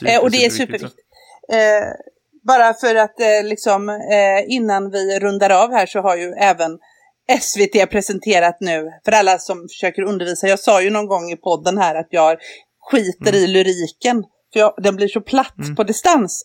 Eh, 0.07 0.23
och 0.23 0.31
det 0.31 0.45
är 0.45 0.51
superviktigt. 0.51 0.95
Eh, 1.53 1.89
bara 2.47 2.75
för 2.75 2.95
att 2.95 3.21
eh, 3.21 3.45
liksom 3.45 3.89
eh, 3.89 4.45
innan 4.55 4.91
vi 4.91 5.19
rundar 5.19 5.51
av 5.51 5.73
här 5.73 5.87
så 5.87 6.01
har 6.01 6.17
ju 6.17 6.33
även 6.33 6.79
SVT 7.41 7.91
presenterat 7.91 8.57
nu 8.61 8.91
för 9.05 9.13
alla 9.13 9.39
som 9.39 9.69
försöker 9.69 10.03
undervisa. 10.03 10.49
Jag 10.49 10.59
sa 10.59 10.83
ju 10.83 10.91
någon 10.91 11.07
gång 11.07 11.31
i 11.31 11.37
podden 11.37 11.79
här 11.79 11.95
att 11.95 12.09
jag 12.11 12.39
skiter 12.91 13.35
i 13.35 13.47
lyriken. 13.47 14.25
För 14.53 14.61
jag, 14.61 14.75
den 14.83 14.97
blir 14.97 15.09
så 15.09 15.21
platt 15.21 15.59
Mm. 15.59 15.77
på 15.77 15.83
distans. 15.83 16.45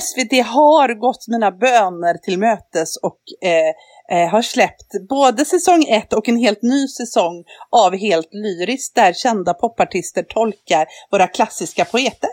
SVT 0.00 0.32
har 0.46 0.94
gått 0.94 1.28
mina 1.28 1.50
böner 1.50 2.14
till 2.14 2.38
mötes 2.38 2.96
och 2.96 3.20
eh, 3.42 4.18
eh, 4.18 4.28
har 4.28 4.42
släppt 4.42 5.08
både 5.08 5.44
säsong 5.44 5.84
ett 5.88 6.12
och 6.12 6.28
en 6.28 6.36
helt 6.36 6.62
ny 6.62 6.88
säsong 6.88 7.44
av 7.70 7.96
Helt 7.96 8.28
lyriskt 8.32 8.94
där 8.94 9.12
kända 9.12 9.54
popartister 9.54 10.22
tolkar 10.22 10.86
våra 11.10 11.26
klassiska 11.26 11.84
poeter. 11.84 12.30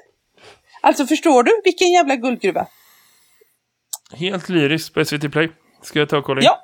Alltså 0.86 1.06
förstår 1.06 1.44
du 1.44 1.62
vilken 1.64 1.92
jävla 1.92 2.16
guldgruva? 2.16 2.68
Helt 4.14 4.50
lyriskt 4.50 4.94
på 4.94 5.06
SVT 5.06 5.32
Play. 5.32 5.52
Ska 5.82 6.00
jag 6.00 6.10
ta 6.10 6.18
och 6.18 6.24
kolla 6.26 6.42
in? 6.42 6.46
Ja. 6.46 6.60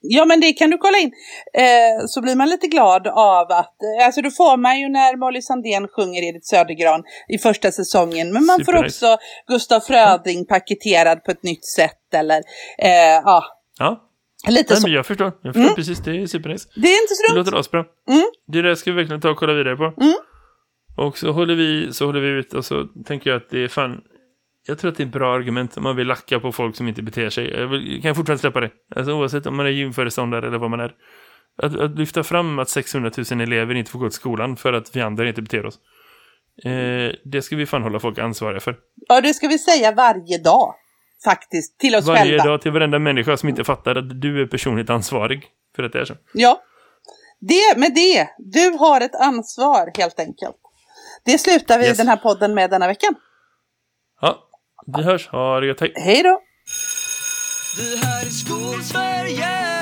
Ja 0.00 0.24
men 0.24 0.40
det 0.40 0.52
kan 0.52 0.70
du 0.70 0.78
kolla 0.78 0.98
in. 0.98 1.12
Eh, 1.54 2.06
så 2.06 2.20
blir 2.20 2.34
man 2.34 2.48
lite 2.48 2.66
glad 2.66 3.06
av 3.06 3.52
att, 3.52 3.76
eh, 3.82 4.06
alltså 4.06 4.22
då 4.22 4.30
får 4.30 4.56
man 4.56 4.80
ju 4.80 4.88
när 4.88 5.16
Molly 5.16 5.42
Sandén 5.42 5.88
sjunger 5.88 6.22
Edith 6.28 6.46
Södergran 6.46 7.02
i 7.28 7.38
första 7.38 7.72
säsongen. 7.72 8.32
Men 8.32 8.46
man 8.46 8.58
får 8.58 8.72
Supernice. 8.72 9.06
också 9.06 9.18
Gustaf 9.46 9.86
Fröding 9.86 10.46
paketerad 10.46 11.24
på 11.24 11.30
ett 11.30 11.42
nytt 11.42 11.64
sätt 11.64 12.14
eller 12.14 12.38
eh, 12.78 13.20
ja, 13.24 13.44
Ja, 13.78 14.08
lite 14.48 14.72
Nej, 14.74 14.80
så. 14.80 14.86
men 14.86 14.94
jag 14.94 15.06
förstår. 15.06 15.32
Jag 15.42 15.54
förstår 15.54 15.74
precis, 15.74 15.98
det 15.98 16.10
är 16.10 16.26
supernice. 16.26 16.68
Det 16.74 16.88
är 16.88 17.02
inte 17.02 17.14
så 17.14 17.32
Det 17.32 17.38
låter 17.38 17.58
asbra. 17.58 17.84
Mm. 18.08 18.24
Det 18.46 18.62
där 18.62 18.74
ska 18.74 18.90
vi 18.90 18.96
verkligen 18.96 19.20
ta 19.20 19.30
och 19.30 19.36
kolla 19.36 19.52
vidare 19.52 19.76
på. 19.76 19.84
Mm. 20.02 20.14
Och 20.96 21.18
så 21.18 21.32
håller 21.32 21.54
vi, 21.54 21.92
så 21.92 22.06
håller 22.06 22.20
vi 22.20 22.28
ut 22.28 22.54
och 22.54 22.64
så 22.64 22.84
tänker 22.84 23.30
jag 23.30 23.36
att 23.36 23.50
det 23.50 23.64
är 23.64 23.68
fan... 23.68 24.00
Jag 24.68 24.78
tror 24.78 24.90
att 24.90 24.96
det 24.96 25.02
är 25.02 25.06
ett 25.06 25.12
bra 25.12 25.34
argument 25.34 25.76
om 25.76 25.82
man 25.82 25.96
vill 25.96 26.06
lacka 26.06 26.40
på 26.40 26.52
folk 26.52 26.76
som 26.76 26.88
inte 26.88 27.02
beter 27.02 27.30
sig. 27.30 27.50
Jag, 27.50 27.66
vill, 27.66 27.92
jag 27.92 28.02
kan 28.02 28.14
fortfarande 28.14 28.40
släppa 28.40 28.60
det. 28.60 28.70
Alltså 28.96 29.12
oavsett 29.12 29.46
om 29.46 29.56
man 29.56 29.66
är 29.66 29.70
gymföreståndare 29.70 30.46
eller 30.46 30.58
vad 30.58 30.70
man 30.70 30.80
är. 30.80 30.94
Att, 31.62 31.76
att, 31.76 31.98
lyfta 31.98 32.22
fram 32.22 32.58
att 32.58 32.68
600 32.68 33.10
000 33.30 33.40
elever 33.40 33.74
inte 33.74 33.90
får 33.90 33.98
gå 33.98 34.08
till 34.08 34.16
skolan 34.16 34.56
för 34.56 34.72
att 34.72 34.96
vi 34.96 35.00
andra 35.00 35.28
inte 35.28 35.42
beter 35.42 35.66
oss. 35.66 35.78
Eh, 36.64 37.14
det 37.24 37.42
ska 37.42 37.56
vi 37.56 37.66
fan 37.66 37.82
hålla 37.82 38.00
folk 38.00 38.18
ansvariga 38.18 38.60
för. 38.60 38.76
Ja, 39.08 39.20
det 39.20 39.34
ska 39.34 39.48
vi 39.48 39.58
säga 39.58 39.92
varje 39.92 40.38
dag. 40.38 40.74
Faktiskt, 41.24 41.78
till 41.78 41.94
oss 41.94 42.06
varje 42.06 42.20
själva. 42.20 42.38
Varje 42.38 42.50
dag 42.50 42.62
till 42.62 42.72
varenda 42.72 42.98
människa 42.98 43.36
som 43.36 43.48
inte 43.48 43.64
fattar 43.64 43.96
att 43.96 44.20
du 44.20 44.42
är 44.42 44.46
personligt 44.46 44.90
ansvarig 44.90 45.46
för 45.76 45.82
att 45.82 45.92
det 45.92 46.00
är 46.00 46.04
så. 46.04 46.14
Ja, 46.32 46.62
det 47.40 47.78
med 47.78 47.94
det. 47.94 48.28
Du 48.38 48.78
har 48.78 49.00
ett 49.00 49.14
ansvar 49.14 49.90
helt 49.98 50.20
enkelt. 50.20 50.56
Det 51.26 51.38
slutar 51.38 51.78
vi 51.78 51.86
yes. 51.86 51.98
den 51.98 52.08
här 52.08 52.16
podden 52.16 52.54
med 52.54 52.70
denna 52.70 52.86
veckan. 52.86 53.14
Ja, 54.20 54.38
vi 54.96 55.02
hörs. 55.02 55.28
Ha 55.28 55.60
det 55.60 55.66
gött. 55.66 55.80
Hej. 55.80 56.22
Då! 56.22 56.40
Det 57.78 58.06
här 58.06 58.26
är 58.26 58.30
Skolsverige! 58.30 59.75